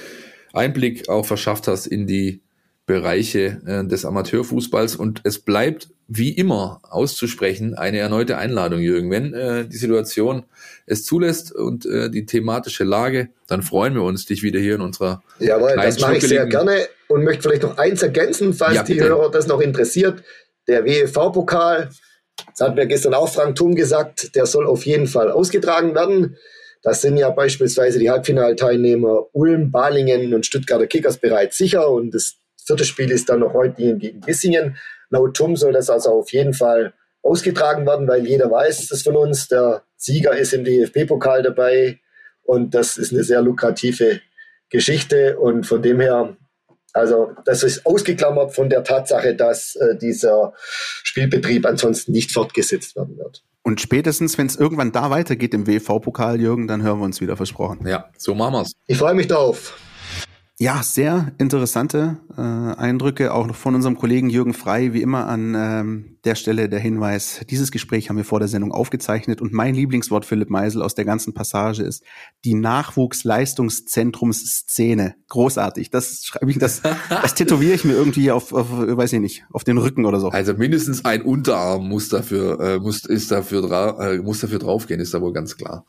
Einblick 0.52 1.08
auch 1.08 1.26
verschafft 1.26 1.68
hast 1.68 1.86
in 1.86 2.06
die 2.06 2.40
Bereiche 2.86 3.60
äh, 3.66 3.86
des 3.86 4.04
Amateurfußballs. 4.04 4.96
Und 4.96 5.20
es 5.22 5.38
bleibt 5.38 5.90
wie 6.08 6.32
immer 6.32 6.80
auszusprechen 6.82 7.74
eine 7.74 7.98
erneute 7.98 8.36
Einladung, 8.36 8.80
Jürgen. 8.80 9.12
Wenn 9.12 9.32
äh, 9.32 9.64
die 9.64 9.76
Situation 9.76 10.42
es 10.86 11.04
zulässt 11.04 11.52
und 11.52 11.86
äh, 11.86 12.10
die 12.10 12.26
thematische 12.26 12.82
Lage, 12.82 13.28
dann 13.46 13.62
freuen 13.62 13.94
wir 13.94 14.02
uns, 14.02 14.26
dich 14.26 14.42
wieder 14.42 14.58
hier 14.58 14.74
in 14.74 14.80
unserer. 14.80 15.22
Jawohl, 15.38 15.76
das 15.76 16.00
mache 16.00 16.16
ich 16.16 16.26
sehr 16.26 16.46
gerne 16.46 16.88
und 17.06 17.22
möchte 17.22 17.42
vielleicht 17.42 17.62
noch 17.62 17.78
eins 17.78 18.02
ergänzen, 18.02 18.54
falls 18.54 18.74
ja, 18.74 18.82
die 18.82 19.00
Hörer 19.00 19.30
das 19.30 19.46
noch 19.46 19.60
interessiert. 19.60 20.24
Der 20.66 20.84
WEV-Pokal, 20.84 21.90
das 22.50 22.68
hat 22.68 22.74
mir 22.74 22.88
gestern 22.88 23.14
auch 23.14 23.32
Frank 23.32 23.54
Thum 23.54 23.76
gesagt, 23.76 24.34
der 24.34 24.46
soll 24.46 24.66
auf 24.66 24.84
jeden 24.84 25.06
Fall 25.06 25.30
ausgetragen 25.30 25.94
werden. 25.94 26.36
Das 26.82 27.02
sind 27.02 27.16
ja 27.16 27.30
beispielsweise 27.30 27.98
die 27.98 28.10
Halbfinalteilnehmer 28.10 29.26
Ulm, 29.32 29.70
Balingen 29.70 30.32
und 30.34 30.46
Stuttgarter 30.46 30.86
Kickers 30.86 31.18
bereits 31.18 31.58
sicher. 31.58 31.90
Und 31.90 32.14
das 32.14 32.36
vierte 32.64 32.84
Spiel 32.84 33.10
ist 33.10 33.28
dann 33.28 33.40
noch 33.40 33.52
heute 33.52 33.96
gegen 33.96 34.20
Gissingen. 34.20 34.76
Laut 35.10 35.36
TUM 35.36 35.56
soll 35.56 35.72
das 35.72 35.90
also 35.90 36.10
auf 36.10 36.32
jeden 36.32 36.54
Fall 36.54 36.94
ausgetragen 37.22 37.84
werden, 37.86 38.08
weil 38.08 38.26
jeder 38.26 38.50
weiß 38.50 38.88
das 38.88 39.02
von 39.02 39.16
uns. 39.16 39.48
Der 39.48 39.82
Sieger 39.96 40.36
ist 40.36 40.54
im 40.54 40.64
DFB-Pokal 40.64 41.42
dabei. 41.42 41.98
Und 42.42 42.74
das 42.74 42.96
ist 42.96 43.12
eine 43.12 43.24
sehr 43.24 43.42
lukrative 43.42 44.20
Geschichte. 44.70 45.38
Und 45.38 45.66
von 45.66 45.82
dem 45.82 46.00
her 46.00 46.36
also 46.92 47.32
das 47.44 47.62
ist 47.62 47.86
ausgeklammert 47.86 48.54
von 48.54 48.68
der 48.68 48.82
Tatsache, 48.82 49.34
dass 49.34 49.76
äh, 49.76 49.96
dieser 49.96 50.54
Spielbetrieb 51.02 51.66
ansonsten 51.66 52.12
nicht 52.12 52.32
fortgesetzt 52.32 52.96
werden 52.96 53.16
wird. 53.16 53.44
Und 53.62 53.80
spätestens, 53.80 54.38
wenn 54.38 54.46
es 54.46 54.56
irgendwann 54.56 54.92
da 54.92 55.10
weitergeht 55.10 55.52
im 55.54 55.66
WV-Pokal, 55.66 56.40
Jürgen, 56.40 56.66
dann 56.66 56.82
hören 56.82 56.98
wir 56.98 57.04
uns 57.04 57.20
wieder 57.20 57.36
versprochen. 57.36 57.86
Ja, 57.86 58.06
so 58.16 58.34
machen 58.34 58.54
wir's. 58.54 58.72
Ich 58.86 58.98
freue 58.98 59.14
mich 59.14 59.28
drauf. 59.28 59.78
Ja, 60.62 60.82
sehr 60.82 61.32
interessante 61.38 62.18
äh, 62.36 62.42
Eindrücke, 62.42 63.32
auch 63.32 63.46
noch 63.46 63.56
von 63.56 63.74
unserem 63.74 63.96
Kollegen 63.96 64.28
Jürgen 64.28 64.52
Frei, 64.52 64.92
wie 64.92 65.00
immer 65.00 65.26
an 65.26 65.54
ähm, 65.56 66.18
der 66.24 66.34
Stelle 66.34 66.68
der 66.68 66.80
Hinweis, 66.80 67.40
dieses 67.48 67.72
Gespräch 67.72 68.10
haben 68.10 68.18
wir 68.18 68.26
vor 68.26 68.40
der 68.40 68.48
Sendung 68.48 68.70
aufgezeichnet 68.70 69.40
und 69.40 69.54
mein 69.54 69.74
Lieblingswort 69.74 70.26
Philipp 70.26 70.50
Meisel 70.50 70.82
aus 70.82 70.94
der 70.94 71.06
ganzen 71.06 71.32
Passage 71.32 71.82
ist 71.82 72.02
die 72.44 72.52
Nachwuchsleistungszentrumsszene. 72.52 75.14
Großartig. 75.30 75.88
Das 75.88 76.26
schreibe 76.26 76.50
ich, 76.50 76.58
das, 76.58 76.82
das 77.08 77.34
tätowiere 77.34 77.72
ich 77.72 77.86
mir 77.86 77.94
irgendwie 77.94 78.30
auf, 78.30 78.52
auf, 78.52 78.66
weiß 78.70 79.14
ich 79.14 79.20
nicht, 79.20 79.46
auf 79.50 79.64
den 79.64 79.78
Rücken 79.78 80.04
oder 80.04 80.20
so. 80.20 80.28
Also 80.28 80.52
mindestens 80.52 81.06
ein 81.06 81.22
Unterarm 81.22 81.88
muss 81.88 82.10
dafür, 82.10 82.60
äh, 82.60 82.78
muss, 82.78 83.06
ist 83.06 83.30
dafür, 83.30 83.98
äh, 83.98 84.18
muss 84.18 84.40
dafür 84.40 84.58
draufgehen, 84.58 85.00
ist 85.00 85.14
da 85.14 85.22
wohl 85.22 85.32
ganz 85.32 85.56
klar. 85.56 85.86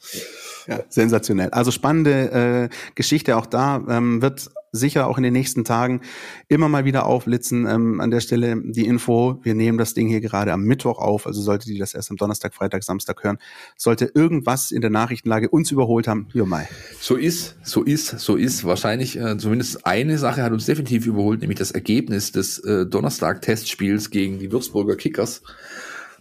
Ja, 0.65 0.79
sensationell. 0.87 1.49
Also 1.49 1.71
spannende 1.71 2.31
äh, 2.31 2.69
Geschichte 2.95 3.35
auch 3.35 3.47
da. 3.47 3.83
Ähm, 3.89 4.21
wird 4.21 4.49
sicher 4.71 5.07
auch 5.07 5.17
in 5.17 5.23
den 5.23 5.33
nächsten 5.33 5.63
Tagen 5.63 6.01
immer 6.47 6.69
mal 6.69 6.85
wieder 6.85 7.05
aufblitzen. 7.05 7.65
Ähm, 7.67 7.99
an 7.99 8.11
der 8.11 8.21
Stelle 8.21 8.61
die 8.63 8.85
Info, 8.85 9.39
wir 9.43 9.53
nehmen 9.53 9.77
das 9.77 9.93
Ding 9.93 10.07
hier 10.07 10.21
gerade 10.21 10.53
am 10.53 10.63
Mittwoch 10.63 10.99
auf, 10.99 11.27
also 11.27 11.41
sollte 11.41 11.65
die 11.67 11.77
das 11.77 11.93
erst 11.93 12.09
am 12.11 12.17
Donnerstag, 12.17 12.53
Freitag, 12.53 12.83
Samstag 12.83 13.23
hören, 13.23 13.37
sollte 13.75 14.11
irgendwas 14.13 14.71
in 14.71 14.81
der 14.81 14.89
Nachrichtenlage 14.89 15.49
uns 15.49 15.71
überholt 15.71 16.07
haben, 16.07 16.27
hier 16.31 16.45
mal. 16.45 16.67
So 16.99 17.15
ist, 17.15 17.57
so 17.63 17.83
ist, 17.83 18.19
so 18.19 18.35
ist. 18.35 18.63
Wahrscheinlich 18.63 19.17
äh, 19.17 19.37
zumindest 19.37 19.85
eine 19.85 20.17
Sache 20.17 20.43
hat 20.43 20.53
uns 20.53 20.65
definitiv 20.65 21.05
überholt, 21.05 21.41
nämlich 21.41 21.59
das 21.59 21.71
Ergebnis 21.71 22.31
des 22.31 22.59
äh, 22.59 22.85
Donnerstag-Testspiels 22.85 24.09
gegen 24.09 24.39
die 24.39 24.51
Würzburger 24.51 24.95
Kickers, 24.95 25.41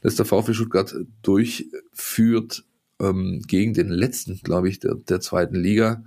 das 0.03 0.17
der 0.17 0.25
VfB 0.25 0.55
Stuttgart 0.55 0.95
durchführt 1.23 2.65
ähm, 3.01 3.43
gegen 3.47 3.75
den 3.75 3.89
letzten, 3.89 4.41
glaube 4.43 4.69
ich, 4.69 4.79
der, 4.79 4.95
der 4.95 5.21
zweiten 5.21 5.57
Liga. 5.57 6.05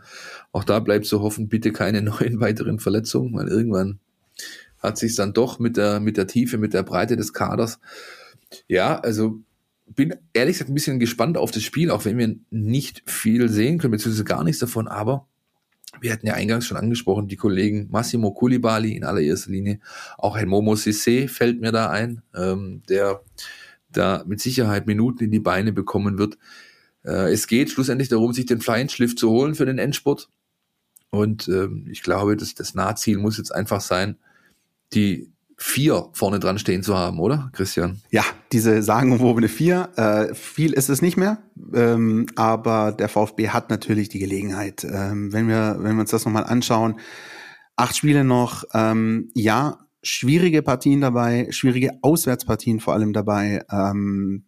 Auch 0.52 0.64
da 0.64 0.80
bleibt 0.80 1.06
zu 1.06 1.22
hoffen, 1.22 1.50
bitte 1.50 1.72
keine 1.72 2.02
neuen 2.04 2.40
weiteren 2.40 2.80
Verletzungen, 2.80 3.34
weil 3.34 3.48
irgendwann 3.48 4.00
hat 4.80 4.98
sich 4.98 5.16
dann 5.16 5.34
doch 5.34 5.60
mit 5.60 5.78
der, 5.78 6.00
mit 6.00 6.18
der 6.18 6.28
Tiefe, 6.28 6.58
mit 6.58 6.74
der 6.74 6.84
Breite 6.84 7.16
des 7.16 7.34
Kaders. 7.34 7.80
Ja, 8.68 9.00
also 9.00 9.40
bin 9.88 10.16
ehrlich 10.34 10.56
gesagt 10.56 10.70
ein 10.70 10.76
bisschen 10.76 11.00
gespannt 11.00 11.38
auf 11.38 11.52
das 11.52 11.64
Spiel, 11.64 11.92
auch 11.92 12.06
wenn 12.06 12.18
wir 12.18 12.36
nicht 12.50 13.04
viel 13.06 13.50
sehen 13.50 13.78
können, 13.78 13.92
beziehungsweise 13.92 14.24
gar 14.24 14.44
nichts 14.44 14.60
davon, 14.60 14.88
aber 14.88 15.28
wir 16.02 16.12
hatten 16.12 16.26
ja 16.26 16.34
eingangs 16.34 16.66
schon 16.66 16.78
angesprochen, 16.78 17.28
die 17.28 17.36
Kollegen 17.36 17.88
Massimo 17.92 18.32
Koulibaly 18.34 18.96
in 18.96 19.04
allererster 19.04 19.52
Linie, 19.52 19.80
auch 20.18 20.36
ein 20.36 20.48
Momo 20.48 20.74
Sissé 20.74 21.28
fällt 21.28 21.62
mir 21.62 21.72
da 21.72 21.90
ein, 21.90 22.24
ähm, 22.36 22.82
der 22.90 23.22
da 23.90 24.24
mit 24.28 24.42
Sicherheit 24.42 24.88
Minuten 24.88 25.24
in 25.24 25.32
die 25.32 25.40
Beine 25.40 25.72
bekommen 25.72 26.18
wird. 26.18 26.38
Äh, 27.06 27.32
es 27.32 27.48
geht 27.48 27.70
schlussendlich 27.70 28.10
darum, 28.10 28.34
sich 28.34 28.46
den 28.46 28.62
Flying-Schliff 28.62 29.16
zu 29.16 29.30
holen 29.30 29.56
für 29.56 29.66
den 29.66 29.78
Endspurt. 29.78 30.30
Und 31.10 31.48
ähm, 31.48 31.88
ich 31.92 32.02
glaube, 32.02 32.36
dass 32.36 32.56
das 32.56 32.74
Nahziel 32.74 33.18
muss 33.18 33.38
jetzt 33.38 33.54
einfach 33.54 33.82
sein, 33.82 34.18
die 34.94 35.32
vier 35.58 36.10
vorne 36.14 36.40
dran 36.40 36.58
stehen 36.58 36.84
zu 36.84 36.98
haben, 36.98 37.20
oder, 37.20 37.50
Christian? 37.54 38.02
Ja, 38.10 38.24
diese 38.52 38.82
sagenumwobene 38.82 39.48
vier. 39.48 39.90
Äh, 39.96 40.34
viel 40.34 40.74
ist 40.74 40.90
es 40.90 41.02
nicht 41.02 41.16
mehr, 41.16 41.44
ähm, 41.74 42.26
aber 42.36 42.92
der 42.92 43.10
VfB 43.10 43.50
hat 43.50 43.70
natürlich 43.70 44.10
die 44.10 44.20
Gelegenheit. 44.20 44.84
Ähm, 44.84 45.32
wenn 45.32 45.48
wir, 45.48 45.78
wenn 45.80 45.96
wir 45.96 46.02
uns 46.02 46.12
das 46.12 46.26
nochmal 46.26 46.46
anschauen, 46.46 47.00
acht 47.76 47.96
Spiele 47.96 48.24
noch, 48.24 48.64
ähm, 48.74 49.30
ja, 49.36 49.78
schwierige 50.02 50.62
Partien 50.62 51.02
dabei, 51.02 51.48
schwierige 51.52 51.92
Auswärtspartien 52.02 52.80
vor 52.80 52.94
allem 52.94 53.14
dabei. 53.14 53.64
Ähm, 53.72 54.44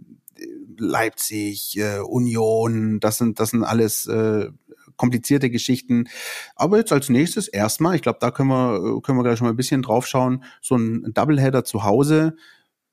Leipzig, 0.80 1.78
äh, 1.78 1.99
Union, 1.99 2.99
das 2.99 3.17
sind, 3.17 3.39
das 3.39 3.51
sind 3.51 3.63
alles 3.63 4.07
äh, 4.07 4.49
komplizierte 4.97 5.49
Geschichten. 5.49 6.07
Aber 6.55 6.78
jetzt 6.78 6.91
als 6.91 7.09
nächstes 7.09 7.47
erstmal, 7.47 7.95
ich 7.95 8.01
glaube, 8.01 8.19
da 8.21 8.32
können 8.32 8.49
wir, 8.49 9.01
können 9.01 9.17
wir 9.17 9.23
gleich 9.23 9.38
schon 9.38 9.45
mal 9.45 9.53
ein 9.53 9.57
bisschen 9.57 9.82
drauf 9.82 10.07
schauen, 10.07 10.43
so 10.61 10.76
ein 10.76 11.13
Doubleheader 11.13 11.63
zu 11.63 11.84
Hause 11.84 12.36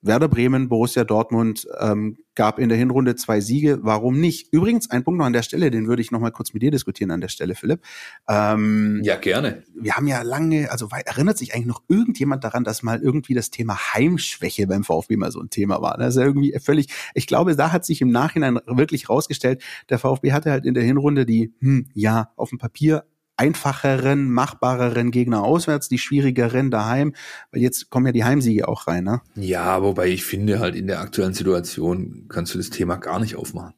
Werder 0.02 0.28
Bremen, 0.28 0.68
Borussia 0.68 1.04
Dortmund 1.04 1.66
ähm, 1.78 2.18
gab 2.34 2.58
in 2.58 2.68
der 2.68 2.76
Hinrunde 2.76 3.14
zwei 3.14 3.40
Siege. 3.40 3.78
Warum 3.82 4.20
nicht? 4.20 4.52
Übrigens, 4.52 4.90
ein 4.90 5.04
Punkt 5.04 5.18
noch 5.18 5.26
an 5.26 5.32
der 5.32 5.42
Stelle, 5.42 5.70
den 5.70 5.86
würde 5.86 6.02
ich 6.02 6.10
noch 6.10 6.18
mal 6.18 6.32
kurz 6.32 6.52
mit 6.52 6.62
dir 6.62 6.72
diskutieren 6.72 7.12
an 7.12 7.20
der 7.20 7.28
Stelle, 7.28 7.54
Philipp. 7.54 7.80
Ähm, 8.28 9.00
ja, 9.04 9.16
gerne. 9.16 9.62
Wir 9.74 9.94
haben 9.94 10.08
ja 10.08 10.22
lange, 10.22 10.70
also 10.72 10.88
erinnert 10.90 11.38
sich 11.38 11.54
eigentlich 11.54 11.66
noch 11.66 11.82
irgendjemand 11.88 12.42
daran, 12.42 12.64
dass 12.64 12.82
mal 12.82 13.00
irgendwie 13.00 13.34
das 13.34 13.50
Thema 13.50 13.76
Heimschwäche 13.94 14.66
beim 14.66 14.82
VfB 14.82 15.16
mal 15.16 15.30
so 15.30 15.40
ein 15.40 15.50
Thema 15.50 15.80
war? 15.80 15.96
Das 15.98 16.14
ist 16.14 16.20
ja 16.20 16.26
irgendwie 16.26 16.52
völlig, 16.60 16.88
ich 17.14 17.28
glaube, 17.28 17.54
da 17.54 17.70
hat 17.70 17.84
sich 17.84 18.00
im 18.00 18.10
Nachhinein 18.10 18.58
wirklich 18.66 19.08
rausgestellt, 19.08 19.62
der 19.88 20.00
VfB 20.00 20.32
hatte 20.32 20.50
halt 20.50 20.66
in 20.66 20.74
der 20.74 20.82
Hinrunde 20.82 21.26
die, 21.26 21.54
hm, 21.60 21.86
ja, 21.94 22.32
auf 22.36 22.48
dem 22.48 22.58
Papier 22.58 23.04
einfacheren, 23.42 24.30
machbareren 24.30 25.10
Gegner 25.10 25.42
auswärts, 25.42 25.88
die 25.88 25.98
schwierigeren 25.98 26.70
daheim, 26.70 27.12
weil 27.50 27.60
jetzt 27.60 27.90
kommen 27.90 28.06
ja 28.06 28.12
die 28.12 28.22
Heimsiege 28.22 28.68
auch 28.68 28.86
rein, 28.86 29.02
ne? 29.02 29.20
Ja, 29.34 29.82
wobei 29.82 30.08
ich 30.08 30.24
finde 30.24 30.60
halt 30.60 30.76
in 30.76 30.86
der 30.86 31.00
aktuellen 31.00 31.34
Situation 31.34 32.26
kannst 32.28 32.54
du 32.54 32.58
das 32.58 32.70
Thema 32.70 32.96
gar 32.96 33.18
nicht 33.18 33.34
aufmachen. 33.34 33.74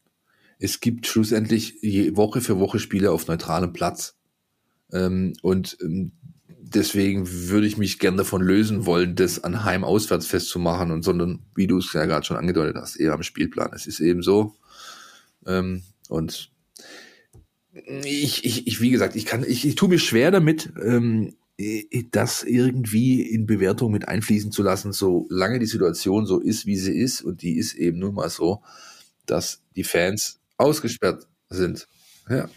Es 0.59 0.81
gibt 0.81 1.07
schlussendlich 1.07 1.83
Woche 2.15 2.43
für 2.43 2.59
Woche 2.59 2.79
Spiele 2.79 3.11
auf 3.11 3.27
neutralem 3.27 3.73
Platz. 3.73 4.17
Ähm, 4.93 5.33
und 5.41 5.79
ähm, 5.81 6.13
deswegen 6.47 7.27
würde 7.27 7.67
ich 7.67 7.79
mich 7.79 7.99
gern 7.99 8.19
davon 8.19 8.43
lösen 8.43 8.85
wollen, 8.85 9.17
das 9.17 9.43
an 9.43 9.65
Heim-Auswärts 9.65 10.27
festzumachen 10.27 10.91
und 10.91 11.03
sondern, 11.03 11.41
wie 11.55 11.67
du 11.67 11.79
es 11.79 11.93
ja 11.95 12.05
gerade 12.05 12.27
schon 12.27 12.37
angedeutet 12.37 12.77
hast, 12.77 12.97
eher 12.97 13.15
am 13.15 13.23
Spielplan. 13.23 13.73
Es 13.75 13.87
ist 13.87 14.01
eben 14.01 14.23
so. 14.23 14.55
Ähm, 15.47 15.83
und 16.11 16.51
ich, 18.05 18.45
ich, 18.45 18.67
ich, 18.67 18.81
wie 18.81 18.91
gesagt, 18.91 19.17
ich 19.17 19.27
kann, 19.27 19.45
ich, 19.47 19.67
ich 19.67 19.75
tue 19.75 19.89
mir 19.89 19.99
schwer 19.99 20.31
damit, 20.31 20.73
ähm, 20.83 21.35
das 22.11 22.43
irgendwie 22.43 23.23
in 23.23 23.47
Bewertung 23.47 23.93
mit 23.93 24.09
einfließen 24.09 24.51
zu 24.51 24.63
lassen, 24.63 24.93
solange 24.93 25.61
die 25.61 25.67
Situation 25.67 26.27
so 26.27 26.41
ist, 26.41 26.67
wie 26.67 26.77
sie 26.77 26.97
ist. 26.99 27.23
Und 27.23 27.43
die 27.43 27.57
ist 27.57 27.75
eben 27.75 27.99
nun 27.99 28.15
mal 28.15 28.29
so, 28.29 28.63
dass 29.27 29.63
die 29.77 29.85
Fans 29.85 30.41
ausgesperrt 30.57 31.29
sind. 31.49 31.89
Ja. 32.29 32.49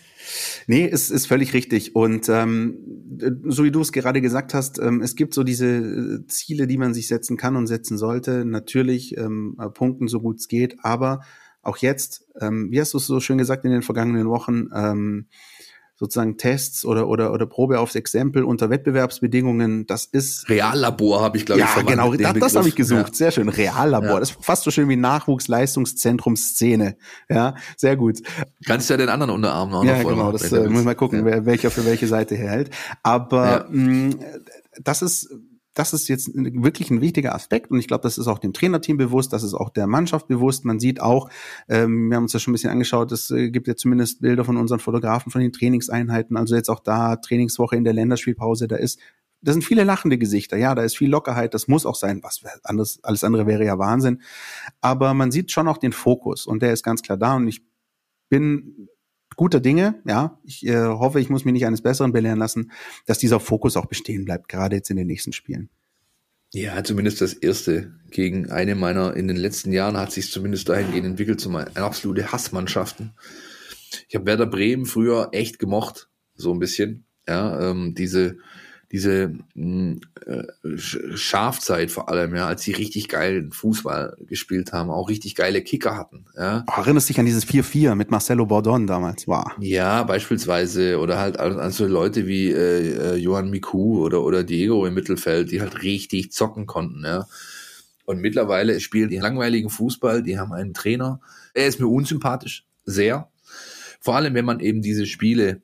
Nee, 0.66 0.90
es 0.92 1.12
ist 1.12 1.28
völlig 1.28 1.54
richtig. 1.54 1.96
Und 1.96 2.28
ähm, 2.28 2.80
so 3.46 3.64
wie 3.64 3.72
du 3.72 3.82
es 3.82 3.92
gerade 3.92 4.22
gesagt 4.22 4.54
hast, 4.54 4.80
ähm, 4.80 5.02
es 5.02 5.16
gibt 5.16 5.34
so 5.34 5.44
diese 5.44 5.68
äh, 5.68 6.28
Ziele, 6.28 6.68
die 6.68 6.78
man 6.78 6.94
sich 6.94 7.08
setzen 7.08 7.38
kann 7.38 7.56
und 7.56 7.68
setzen 7.68 7.98
sollte. 7.98 8.46
Natürlich 8.46 9.16
ähm, 9.16 9.58
punkten, 9.74 10.08
so 10.08 10.20
gut 10.20 10.40
es 10.40 10.48
geht, 10.48 10.78
aber 10.84 11.22
auch 11.68 11.78
jetzt, 11.78 12.26
ähm, 12.40 12.70
wie 12.72 12.80
hast 12.80 12.94
du 12.94 12.98
es 12.98 13.08
so 13.08 13.20
schön 13.20 13.38
gesagt 13.38 13.66
in 13.66 13.72
den 13.72 13.82
vergangenen 13.82 14.30
Wochen, 14.30 14.70
ähm, 14.74 15.28
sozusagen 16.00 16.38
Tests 16.38 16.86
oder, 16.86 17.08
oder, 17.08 17.34
oder 17.34 17.48
Probe 17.48 17.80
aufs 17.80 17.96
Exempel 17.96 18.44
unter 18.44 18.70
Wettbewerbsbedingungen, 18.70 19.88
das 19.88 20.06
ist. 20.06 20.48
Reallabor 20.48 21.22
habe 21.22 21.38
ich, 21.38 21.46
glaube 21.46 21.60
ja, 21.60 21.68
ich, 21.72 21.76
Ja, 21.76 21.82
genau, 21.82 22.14
das, 22.14 22.34
das 22.40 22.56
habe 22.56 22.68
ich 22.70 22.76
gesucht. 22.76 23.08
Ja. 23.08 23.14
Sehr 23.14 23.32
schön. 23.32 23.50
Reallabor. 23.50 24.12
Ja. 24.12 24.20
Das 24.20 24.30
ist 24.30 24.46
fast 24.46 24.64
so 24.64 24.70
schön 24.70 24.88
wie 24.90 24.96
Nachwuchsleistungszentrum 24.96 26.36
Szene. 26.36 26.98
Ja, 27.30 27.56
sehr 27.78 27.98
gut. 27.98 28.20
Kannst 28.66 28.92
ja 28.92 28.98
den 28.98 29.10
anderen 29.10 29.32
Unterarm 29.32 29.72
noch 29.72 29.84
Ja, 29.84 30.04
genau, 30.04 30.32
das 30.32 30.52
äh, 30.52 30.70
muss 30.70 30.84
mal 30.84 30.96
gucken, 30.96 31.26
wer, 31.26 31.48
welcher 31.48 31.72
für 31.72 31.84
welche 31.84 32.06
Seite 32.06 32.36
herhält. 32.36 32.70
Aber 33.02 33.66
mh, 33.72 34.18
das 34.80 35.02
ist 35.02 35.34
das 35.78 35.94
ist 35.94 36.08
jetzt 36.08 36.32
wirklich 36.34 36.90
ein 36.90 37.02
wichtiger 37.02 37.36
Aspekt 37.36 37.70
und 37.70 37.80
ich 37.80 37.88
glaube, 37.88 38.02
das 38.02 38.18
ist 38.18 38.28
auch 38.28 38.40
dem 38.40 38.54
Trainerteam 38.54 38.98
bewusst, 38.98 39.32
das 39.32 39.44
ist 39.44 39.54
auch 39.54 39.70
der 39.70 39.86
Mannschaft 39.86 40.28
bewusst. 40.28 40.66
Man 40.66 40.80
sieht 40.80 41.02
auch, 41.02 41.30
ähm, 41.70 42.10
wir 42.10 42.16
haben 42.16 42.24
uns 42.24 42.32
das 42.32 42.42
schon 42.42 42.52
ein 42.52 42.56
bisschen 42.56 42.72
angeschaut, 42.72 43.12
es 43.12 43.30
äh, 43.30 43.52
gibt 43.52 43.68
ja 43.68 43.76
zumindest 43.76 44.22
Bilder 44.22 44.44
von 44.44 44.58
unseren 44.58 44.80
Fotografen 44.80 45.32
von 45.32 45.42
den 45.42 45.54
Trainingseinheiten, 45.54 46.36
also 46.36 46.56
jetzt 46.56 46.70
auch 46.70 46.80
da 46.80 47.18
Trainingswoche 47.18 47.76
in 47.76 47.84
der 47.84 47.94
Länderspielpause, 47.94 48.68
da 48.68 48.76
ist 48.76 49.00
da 49.42 49.54
sind 49.54 49.64
viele 49.64 49.84
lachende 49.84 50.18
Gesichter, 50.18 50.58
ja, 50.58 50.74
da 50.74 50.82
ist 50.82 50.98
viel 50.98 51.12
Lockerheit, 51.12 51.54
das 51.54 51.68
muss 51.68 51.86
auch 51.86 51.96
sein, 51.96 52.24
was 52.24 52.42
anderes, 52.64 53.00
alles 53.04 53.24
andere 53.24 53.46
wäre 53.46 53.64
ja 53.64 53.78
Wahnsinn. 53.78 54.24
Aber 54.82 55.14
man 55.14 55.32
sieht 55.32 55.52
schon 55.52 55.68
auch 55.68 55.78
den 55.78 55.94
Fokus 55.94 56.48
und 56.48 56.64
der 56.64 56.74
ist 56.74 56.84
ganz 56.84 57.04
klar 57.04 57.20
da 57.20 57.36
und 57.36 57.48
ich 57.48 57.62
bin 58.30 58.90
guter 59.38 59.62
Dinge, 59.62 60.02
ja. 60.06 60.38
Ich 60.44 60.66
äh, 60.68 60.76
hoffe, 60.76 61.22
ich 61.22 61.30
muss 61.30 61.46
mich 61.46 61.54
nicht 61.54 61.66
eines 61.66 61.82
Besseren 61.82 62.12
belehren 62.12 62.40
lassen, 62.40 62.72
dass 63.06 63.20
dieser 63.20 63.40
Fokus 63.40 63.78
auch 63.78 63.86
bestehen 63.86 64.26
bleibt, 64.26 64.50
gerade 64.50 64.76
jetzt 64.76 64.90
in 64.90 64.98
den 64.98 65.08
nächsten 65.08 65.32
Spielen. 65.32 65.70
Ja, 66.54 66.84
zumindest 66.84 67.22
das 67.22 67.34
erste 67.34 67.94
gegen 68.10 68.50
eine 68.50 68.76
meiner, 68.76 69.16
in 69.16 69.28
den 69.28 69.38
letzten 69.38 69.72
Jahren 69.72 69.98
hat 69.98 70.12
sich 70.12 70.32
zumindest 70.32 70.70
dahingehend 70.70 71.06
entwickelt, 71.06 71.40
zum 71.40 71.56
eine 71.56 71.76
absolute 71.76 72.32
Hassmannschaften. 72.32 73.14
Ich 74.10 74.16
habe 74.16 74.26
Werder 74.26 74.46
Bremen 74.46 74.86
früher 74.86 75.30
echt 75.32 75.60
gemocht, 75.60 76.10
so 76.36 76.54
ein 76.54 76.60
bisschen. 76.60 77.06
Ja, 77.28 77.72
ähm, 77.72 77.94
diese, 77.96 78.38
diese 78.92 79.34
mh, 79.56 79.98
äh, 80.26 80.78
Schafzeit 80.78 81.92
vor 81.92 82.10
allem, 82.10 82.36
ja, 82.36 82.48
als 82.48 82.64
sie 82.64 82.72
richtig 82.72 83.10
geilen 83.10 83.52
Fußball 83.52 84.18
gespielt 84.28 84.72
haben, 84.72 84.90
auch 84.90 85.10
richtig 85.10 85.36
geile 85.36 85.62
Kicker 85.62 85.98
hatten. 85.98 86.26
Ja. 86.38 86.64
Oh, 86.68 86.80
erinnerst 86.80 87.10
dich 87.10 87.20
an 87.20 87.26
dieses 87.26 87.46
4-4 87.46 87.96
mit 87.96 88.12
Marcelo 88.12 88.46
Bordon 88.46 88.88
damals. 88.88 89.28
Wow. 89.28 89.52
Ja, 89.60 90.04
beispielsweise, 90.04 91.00
oder 91.00 91.20
halt 91.20 91.38
an, 91.38 91.60
an 91.60 91.72
so 91.72 91.86
Leute 91.86 92.28
wie 92.28 92.50
äh, 92.52 93.16
Johann 93.16 93.50
Miku 93.50 94.06
oder, 94.06 94.24
oder 94.24 94.44
Diego 94.44 94.86
im 94.86 94.94
Mittelfeld, 94.94 95.52
die 95.52 95.60
halt 95.60 95.84
richtig 95.84 96.32
zocken 96.32 96.66
konnten, 96.66 97.04
ja. 97.04 97.26
Und 98.06 98.22
mittlerweile 98.22 98.80
spielen 98.80 99.10
die 99.10 99.18
langweiligen 99.18 99.70
Fußball, 99.70 100.24
die 100.24 100.40
haben 100.40 100.54
einen 100.54 100.74
Trainer. 100.74 101.20
Er 101.54 101.68
ist 101.68 101.82
mir 101.82 101.88
unsympathisch, 101.88 102.66
sehr. 102.86 103.30
Vor 104.00 104.16
allem, 104.16 104.34
wenn 104.34 104.46
man 104.46 104.62
eben 104.62 104.82
diese 104.82 105.06
Spiele 105.06 105.62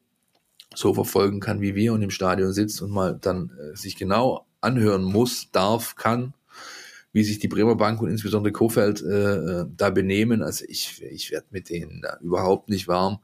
so 0.76 0.94
verfolgen 0.94 1.40
kann, 1.40 1.62
wie 1.62 1.76
wir 1.76 1.94
und 1.94 2.02
im 2.02 2.10
Stadion 2.10 2.54
sitzt 2.54 2.82
und 2.82 2.92
mal 2.92 3.18
dann 3.20 3.52
äh, 3.60 3.76
sich 3.76 3.96
genau 3.96 4.46
anhören 4.62 5.04
muss, 5.04 5.52
darf, 5.52 5.96
kann, 5.96 6.34
wie 7.12 7.24
sich 7.24 7.40
die 7.40 7.48
Bremer 7.48 7.76
Bank 7.76 8.02
und 8.02 8.10
insbesondere 8.10 8.54
Kofeld 8.54 9.02
äh, 9.02 9.66
da 9.76 9.90
benehmen. 9.90 10.42
Also 10.42 10.66
ich, 10.68 11.02
ich 11.04 11.32
werde 11.32 11.48
mit 11.52 11.70
denen 11.70 12.02
da 12.02 12.18
überhaupt 12.22 12.70
nicht 12.70 12.88
warm. 12.88 13.20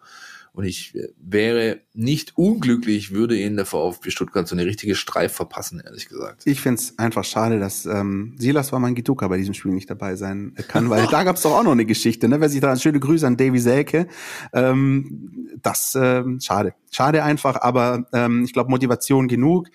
Und 0.54 0.66
ich 0.66 0.98
wäre 1.18 1.82
nicht 1.94 2.38
unglücklich, 2.38 3.12
würde 3.12 3.38
ihnen 3.38 3.56
der 3.56 3.66
VfB 3.66 4.10
Stuttgart 4.10 4.48
so 4.48 4.56
eine 4.56 4.66
richtige 4.66 4.96
Streif 4.96 5.34
verpassen, 5.34 5.82
ehrlich 5.84 6.10
gesagt. 6.10 6.44
Ich 6.46 6.62
finde 6.62 6.82
es 6.82 6.98
einfach 6.98 7.24
schade, 7.24 7.60
dass 7.60 7.86
ähm, 7.86 8.36
Silas 8.38 8.72
Wamangituka 8.72 9.28
bei 9.28 9.38
diesem 9.38 9.54
Spiel 9.54 9.72
nicht 9.72 9.90
dabei 9.90 10.16
sein 10.16 10.56
kann, 10.68 10.90
weil 10.90 11.08
da 11.12 11.24
gab 11.24 11.36
es 11.36 11.44
doch 11.44 11.58
auch 11.58 11.64
noch 11.64 11.72
eine 11.72 11.86
Geschichte, 11.86 12.28
ne? 12.28 12.42
Wer 12.42 12.50
sich 12.50 12.62
da 12.62 12.76
schöne 12.76 13.00
Grüße 13.00 13.26
an 13.26 13.38
Davy 13.38 13.60
Selke. 13.60 14.08
Ähm, 14.54 15.50
das 15.62 15.96
ähm, 16.00 16.40
schade. 16.40 16.74
Schade 16.92 17.24
einfach, 17.24 17.62
aber 17.62 18.08
ähm, 18.14 18.44
ich 18.44 18.54
glaube, 18.54 18.70
Motivation 18.70 19.28
genug. 19.28 19.70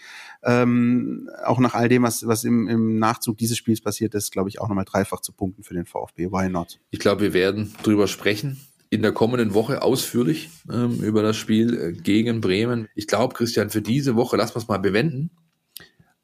Ähm, 0.46 1.30
auch 1.44 1.58
nach 1.58 1.74
all 1.74 1.88
dem, 1.88 2.02
was, 2.02 2.26
was 2.26 2.44
im, 2.44 2.68
im 2.68 2.98
Nachzug 2.98 3.38
dieses 3.38 3.56
Spiels 3.56 3.80
passiert 3.80 4.14
ist, 4.14 4.30
glaube 4.30 4.50
ich, 4.50 4.60
auch 4.60 4.68
nochmal 4.68 4.84
dreifach 4.84 5.20
zu 5.20 5.32
punkten 5.32 5.62
für 5.62 5.72
den 5.72 5.86
VfB. 5.86 6.30
Why 6.30 6.50
not? 6.50 6.80
Ich 6.90 6.98
glaube, 6.98 7.22
wir 7.22 7.32
werden 7.32 7.74
drüber 7.82 8.08
sprechen 8.08 8.60
in 8.94 9.02
der 9.02 9.12
kommenden 9.12 9.54
Woche 9.54 9.82
ausführlich 9.82 10.50
ähm, 10.72 11.00
über 11.02 11.22
das 11.22 11.36
Spiel 11.36 11.74
äh, 11.74 11.92
gegen 11.92 12.40
Bremen. 12.40 12.88
Ich 12.94 13.06
glaube, 13.06 13.34
Christian, 13.34 13.70
für 13.70 13.82
diese 13.82 14.14
Woche 14.14 14.36
lassen 14.36 14.54
wir 14.54 14.62
es 14.62 14.68
mal 14.68 14.78
bewenden. 14.78 15.30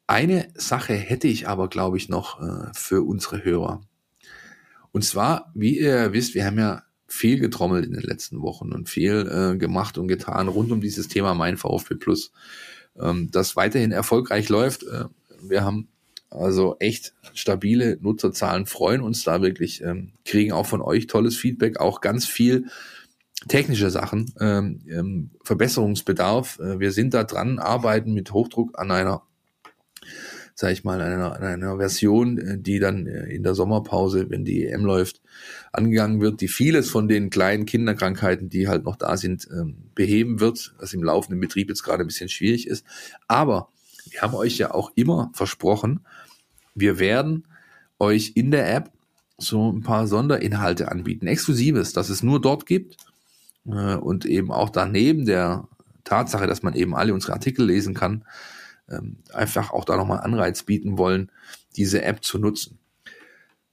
Eine 0.07 0.47
Sache 0.55 0.93
hätte 0.93 1.27
ich 1.27 1.47
aber, 1.47 1.67
glaube 1.67 1.97
ich, 1.97 2.09
noch 2.09 2.41
äh, 2.41 2.71
für 2.73 3.05
unsere 3.05 3.43
Hörer. 3.43 3.81
Und 4.91 5.03
zwar, 5.03 5.51
wie 5.53 5.79
ihr 5.79 6.13
wisst, 6.13 6.33
wir 6.33 6.45
haben 6.45 6.57
ja 6.57 6.83
viel 7.07 7.39
getrommelt 7.39 7.85
in 7.85 7.93
den 7.93 8.03
letzten 8.03 8.41
Wochen 8.41 8.71
und 8.71 8.89
viel 8.89 9.27
äh, 9.29 9.57
gemacht 9.57 9.97
und 9.97 10.07
getan 10.07 10.47
rund 10.47 10.71
um 10.71 10.79
dieses 10.79 11.09
Thema 11.09 11.33
Mein 11.33 11.57
VfB 11.57 11.95
Plus, 11.95 12.31
ähm, 12.99 13.29
das 13.31 13.55
weiterhin 13.55 13.91
erfolgreich 13.91 14.47
läuft. 14.47 14.83
Äh, 14.83 15.05
wir 15.41 15.63
haben 15.63 15.89
also 16.31 16.77
echt 16.79 17.13
stabile 17.33 17.97
Nutzerzahlen, 18.01 18.65
freuen 18.65 19.01
uns 19.01 19.23
da 19.23 19.41
wirklich, 19.41 19.83
ähm, 19.83 20.13
kriegen 20.25 20.53
auch 20.53 20.65
von 20.65 20.81
euch 20.81 21.07
tolles 21.07 21.35
Feedback, 21.35 21.79
auch 21.79 22.01
ganz 22.01 22.25
viel 22.25 22.65
technische 23.47 23.89
Sachen, 23.89 24.33
ähm, 24.39 24.81
ähm, 24.89 25.31
Verbesserungsbedarf. 25.43 26.59
Äh, 26.59 26.79
wir 26.79 26.91
sind 26.91 27.13
da 27.13 27.25
dran, 27.25 27.59
arbeiten 27.59 28.13
mit 28.13 28.31
Hochdruck 28.31 28.79
an 28.79 28.91
einer, 28.91 29.23
sag 30.55 30.71
ich 30.71 30.83
mal, 30.83 31.01
einer, 31.01 31.33
einer 31.41 31.77
Version, 31.77 32.37
äh, 32.37 32.57
die 32.59 32.79
dann 32.79 33.07
äh, 33.07 33.25
in 33.25 33.43
der 33.43 33.55
Sommerpause, 33.55 34.29
wenn 34.29 34.45
die 34.45 34.67
EM 34.67 34.85
läuft, 34.85 35.21
angegangen 35.73 36.21
wird, 36.21 36.39
die 36.39 36.47
vieles 36.47 36.89
von 36.89 37.09
den 37.09 37.29
kleinen 37.29 37.65
Kinderkrankheiten, 37.65 38.49
die 38.49 38.69
halt 38.69 38.85
noch 38.85 38.95
da 38.95 39.17
sind, 39.17 39.47
ähm, 39.51 39.75
beheben 39.95 40.39
wird, 40.39 40.75
was 40.79 40.93
im 40.93 41.03
laufenden 41.03 41.41
Betrieb 41.41 41.69
jetzt 41.69 41.83
gerade 41.83 42.03
ein 42.03 42.07
bisschen 42.07 42.29
schwierig 42.29 42.67
ist. 42.67 42.85
Aber 43.27 43.69
wir 44.11 44.21
haben 44.21 44.35
euch 44.35 44.57
ja 44.57 44.73
auch 44.73 44.91
immer 44.95 45.31
versprochen, 45.33 46.01
wir 46.75 46.99
werden 46.99 47.47
euch 47.99 48.33
in 48.35 48.51
der 48.51 48.73
App 48.73 48.91
so 49.37 49.71
ein 49.71 49.81
paar 49.81 50.07
Sonderinhalte 50.07 50.91
anbieten, 50.91 51.27
exklusives, 51.27 51.93
dass 51.93 52.09
es 52.09 52.23
nur 52.23 52.39
dort 52.39 52.65
gibt 52.65 52.97
äh, 53.65 53.95
und 53.95 54.25
eben 54.25 54.51
auch 54.51 54.69
daneben 54.69 55.25
der 55.25 55.67
Tatsache, 56.03 56.47
dass 56.47 56.63
man 56.63 56.73
eben 56.73 56.95
alle 56.95 57.13
unsere 57.13 57.33
Artikel 57.33 57.65
lesen 57.65 57.93
kann, 57.93 58.25
ähm, 58.89 59.17
einfach 59.33 59.71
auch 59.71 59.85
da 59.85 59.97
nochmal 59.97 60.19
Anreiz 60.19 60.63
bieten 60.63 60.97
wollen, 60.97 61.31
diese 61.75 62.03
App 62.03 62.23
zu 62.23 62.37
nutzen. 62.37 62.77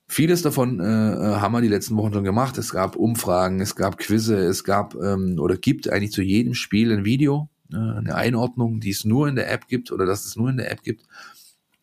Vieles 0.06 0.40
davon 0.40 0.80
äh, 0.80 0.84
haben 0.84 1.52
wir 1.52 1.60
die 1.60 1.68
letzten 1.68 1.96
Wochen 1.96 2.14
schon 2.14 2.24
gemacht. 2.24 2.56
Es 2.56 2.72
gab 2.72 2.96
Umfragen, 2.96 3.60
es 3.60 3.76
gab 3.76 3.98
Quizze, 3.98 4.38
es 4.38 4.64
gab 4.64 4.94
ähm, 4.94 5.38
oder 5.38 5.56
gibt 5.58 5.90
eigentlich 5.90 6.12
zu 6.12 6.22
jedem 6.22 6.54
Spiel 6.54 6.92
ein 6.92 7.04
Video, 7.04 7.50
äh, 7.57 7.57
eine 7.72 8.14
Einordnung, 8.14 8.80
die 8.80 8.90
es 8.90 9.04
nur 9.04 9.28
in 9.28 9.36
der 9.36 9.50
App 9.50 9.68
gibt 9.68 9.92
oder 9.92 10.06
dass 10.06 10.24
es 10.24 10.36
nur 10.36 10.50
in 10.50 10.56
der 10.56 10.70
App 10.70 10.82
gibt. 10.82 11.04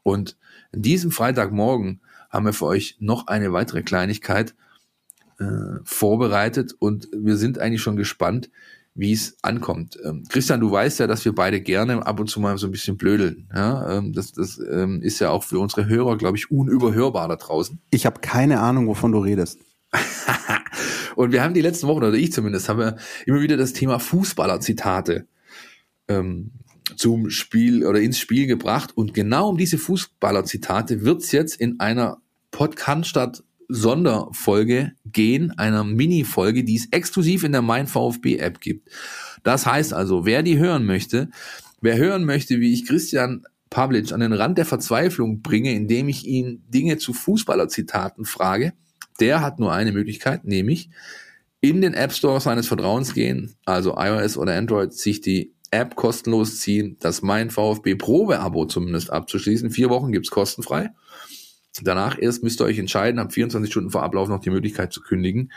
Und 0.03 0.37
an 0.73 0.81
diesem 0.81 1.11
Freitagmorgen 1.11 2.01
haben 2.29 2.45
wir 2.45 2.53
für 2.53 2.65
euch 2.65 2.97
noch 2.99 3.27
eine 3.27 3.53
weitere 3.53 3.83
Kleinigkeit 3.83 4.55
äh, 5.39 5.79
vorbereitet 5.83 6.73
und 6.77 7.07
wir 7.13 7.37
sind 7.37 7.59
eigentlich 7.59 7.81
schon 7.81 7.97
gespannt, 7.97 8.49
wie 8.93 9.11
es 9.11 9.37
ankommt. 9.41 9.99
Ähm, 10.03 10.23
Christian, 10.29 10.61
du 10.61 10.71
weißt 10.71 10.99
ja, 10.99 11.07
dass 11.07 11.25
wir 11.25 11.35
beide 11.35 11.59
gerne 11.59 12.05
ab 12.05 12.19
und 12.19 12.29
zu 12.29 12.39
mal 12.39 12.57
so 12.57 12.67
ein 12.67 12.71
bisschen 12.71 12.97
blödeln. 12.97 13.49
Ja? 13.53 13.97
Ähm, 13.97 14.13
das 14.13 14.31
das 14.31 14.57
ähm, 14.57 15.01
ist 15.01 15.19
ja 15.19 15.29
auch 15.29 15.43
für 15.43 15.59
unsere 15.59 15.85
Hörer, 15.87 16.17
glaube 16.17 16.37
ich, 16.37 16.49
unüberhörbar 16.49 17.27
da 17.27 17.35
draußen. 17.35 17.81
Ich 17.91 18.05
habe 18.05 18.21
keine 18.21 18.61
Ahnung, 18.61 18.87
wovon 18.87 19.11
du 19.11 19.19
redest. 19.19 19.59
und 21.15 21.31
wir 21.33 21.43
haben 21.43 21.53
die 21.53 21.61
letzten 21.61 21.87
Wochen, 21.87 22.03
oder 22.03 22.13
ich 22.13 22.31
zumindest, 22.31 22.69
haben 22.69 22.79
wir 22.79 22.95
immer 23.25 23.41
wieder 23.41 23.57
das 23.57 23.73
Thema 23.73 23.99
Fußballer-Zitate 23.99 25.27
ähm, 26.07 26.51
zum 26.95 27.29
Spiel 27.29 27.85
oder 27.85 27.99
ins 27.99 28.19
Spiel 28.19 28.47
gebracht. 28.47 28.91
Und 28.95 29.13
genau 29.13 29.49
um 29.49 29.57
diese 29.57 29.77
Fußballer-Zitate 29.77 31.03
wird 31.03 31.21
es 31.21 31.31
jetzt 31.31 31.59
in 31.59 31.79
einer 31.79 32.17
Podcast 32.51 33.43
Sonderfolge 33.67 34.93
gehen, 35.05 35.51
einer 35.57 35.83
Mini-Folge, 35.83 36.63
die 36.63 36.75
es 36.75 36.87
exklusiv 36.91 37.43
in 37.43 37.51
der 37.51 37.63
Mein 37.63 37.87
VfB 37.87 38.37
App 38.37 38.61
gibt. 38.61 38.89
Das 39.43 39.65
heißt 39.65 39.93
also, 39.93 40.25
wer 40.25 40.43
die 40.43 40.57
hören 40.57 40.85
möchte, 40.85 41.29
wer 41.81 41.97
hören 41.97 42.25
möchte, 42.25 42.59
wie 42.59 42.73
ich 42.73 42.85
Christian 42.85 43.43
Pavlic 43.69 44.11
an 44.11 44.19
den 44.19 44.33
Rand 44.33 44.57
der 44.57 44.65
Verzweiflung 44.65 45.41
bringe, 45.41 45.73
indem 45.73 46.09
ich 46.09 46.25
ihn 46.25 46.63
Dinge 46.69 46.97
zu 46.97 47.13
Fußballer-Zitaten 47.13 48.25
frage, 48.25 48.73
der 49.19 49.41
hat 49.41 49.59
nur 49.59 49.73
eine 49.73 49.91
Möglichkeit, 49.91 50.45
nämlich 50.45 50.89
in 51.61 51.81
den 51.81 51.93
App 51.93 52.13
Store 52.13 52.39
seines 52.39 52.67
Vertrauens 52.67 53.13
gehen, 53.13 53.55
also 53.65 53.95
iOS 53.97 54.37
oder 54.37 54.55
Android, 54.55 54.93
sich 54.93 55.21
die 55.21 55.54
App 55.75 55.95
kostenlos 55.95 56.59
ziehen, 56.59 56.97
das 56.99 57.21
Mein 57.21 57.49
VfB 57.49 57.95
Probe-Abo 57.95 58.65
zumindest 58.65 59.11
abzuschließen. 59.11 59.69
Vier 59.69 59.89
Wochen 59.89 60.11
gibt's 60.11 60.31
kostenfrei. 60.31 60.89
Danach 61.81 62.17
erst 62.19 62.43
müsst 62.43 62.61
ihr 62.61 62.65
euch 62.65 62.79
entscheiden, 62.79 63.19
habt 63.19 63.33
24 63.33 63.69
Stunden 63.69 63.91
vor 63.91 64.03
Ablauf 64.03 64.29
noch 64.29 64.39
die 64.39 64.49
Möglichkeit 64.49 64.93
zu 64.93 65.01
kündigen. 65.01 65.51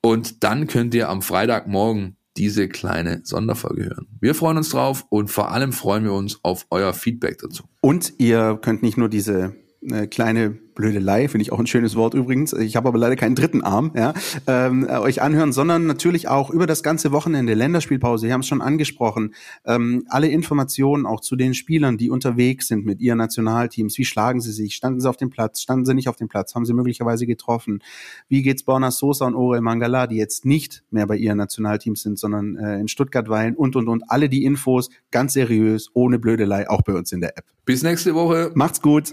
Und 0.00 0.42
dann 0.44 0.66
könnt 0.66 0.94
ihr 0.94 1.08
am 1.08 1.22
Freitagmorgen 1.22 2.16
diese 2.36 2.68
kleine 2.68 3.20
Sonderfolge 3.24 3.86
hören. 3.86 4.06
Wir 4.20 4.34
freuen 4.34 4.56
uns 4.56 4.70
drauf 4.70 5.04
und 5.10 5.28
vor 5.28 5.50
allem 5.50 5.72
freuen 5.72 6.04
wir 6.04 6.12
uns 6.12 6.38
auf 6.44 6.66
euer 6.70 6.94
Feedback 6.94 7.38
dazu. 7.38 7.64
Und 7.80 8.14
ihr 8.18 8.58
könnt 8.62 8.82
nicht 8.82 8.96
nur 8.96 9.08
diese 9.08 9.56
äh, 9.82 10.06
kleine 10.06 10.58
Blödelei, 10.78 11.26
finde 11.26 11.42
ich 11.42 11.50
auch 11.50 11.58
ein 11.58 11.66
schönes 11.66 11.96
Wort 11.96 12.14
übrigens. 12.14 12.52
Ich 12.52 12.76
habe 12.76 12.88
aber 12.88 12.98
leider 12.98 13.16
keinen 13.16 13.34
dritten 13.34 13.62
Arm, 13.62 13.90
ja, 13.96 14.14
ähm, 14.46 14.86
äh, 14.88 14.98
euch 14.98 15.20
anhören, 15.20 15.52
sondern 15.52 15.86
natürlich 15.86 16.28
auch 16.28 16.50
über 16.50 16.68
das 16.68 16.84
ganze 16.84 17.10
Wochenende, 17.10 17.54
Länderspielpause, 17.54 18.26
wir 18.26 18.32
haben 18.32 18.42
es 18.42 18.46
schon 18.46 18.62
angesprochen, 18.62 19.34
ähm, 19.66 20.04
alle 20.08 20.28
Informationen 20.28 21.04
auch 21.04 21.20
zu 21.20 21.34
den 21.34 21.52
Spielern, 21.54 21.98
die 21.98 22.10
unterwegs 22.10 22.68
sind 22.68 22.86
mit 22.86 23.00
ihren 23.00 23.18
Nationalteams. 23.18 23.98
Wie 23.98 24.04
schlagen 24.04 24.40
sie 24.40 24.52
sich? 24.52 24.76
Standen 24.76 25.00
sie 25.00 25.08
auf 25.08 25.16
dem 25.16 25.30
Platz? 25.30 25.62
Standen 25.62 25.84
sie 25.84 25.94
nicht 25.94 26.08
auf 26.08 26.14
dem 26.14 26.28
Platz? 26.28 26.54
Haben 26.54 26.64
sie 26.64 26.74
möglicherweise 26.74 27.26
getroffen? 27.26 27.80
Wie 28.28 28.42
geht's 28.42 28.62
Borna 28.62 28.92
Sosa 28.92 29.26
und 29.26 29.34
Orel 29.34 29.60
Mangala, 29.60 30.06
die 30.06 30.16
jetzt 30.16 30.44
nicht 30.44 30.84
mehr 30.92 31.08
bei 31.08 31.16
ihren 31.16 31.38
Nationalteams 31.38 32.02
sind, 32.02 32.20
sondern 32.20 32.56
äh, 32.56 32.78
in 32.78 32.86
Stuttgart 32.86 33.28
weilen 33.28 33.56
und, 33.56 33.74
und, 33.74 33.88
und. 33.88 34.04
Alle 34.08 34.28
die 34.28 34.44
Infos 34.44 34.90
ganz 35.10 35.32
seriös, 35.32 35.90
ohne 35.92 36.20
Blödelei, 36.20 36.70
auch 36.70 36.82
bei 36.82 36.92
uns 36.92 37.10
in 37.10 37.20
der 37.20 37.36
App. 37.36 37.46
Bis 37.64 37.82
nächste 37.82 38.14
Woche. 38.14 38.52
Macht's 38.54 38.80
gut. 38.80 39.12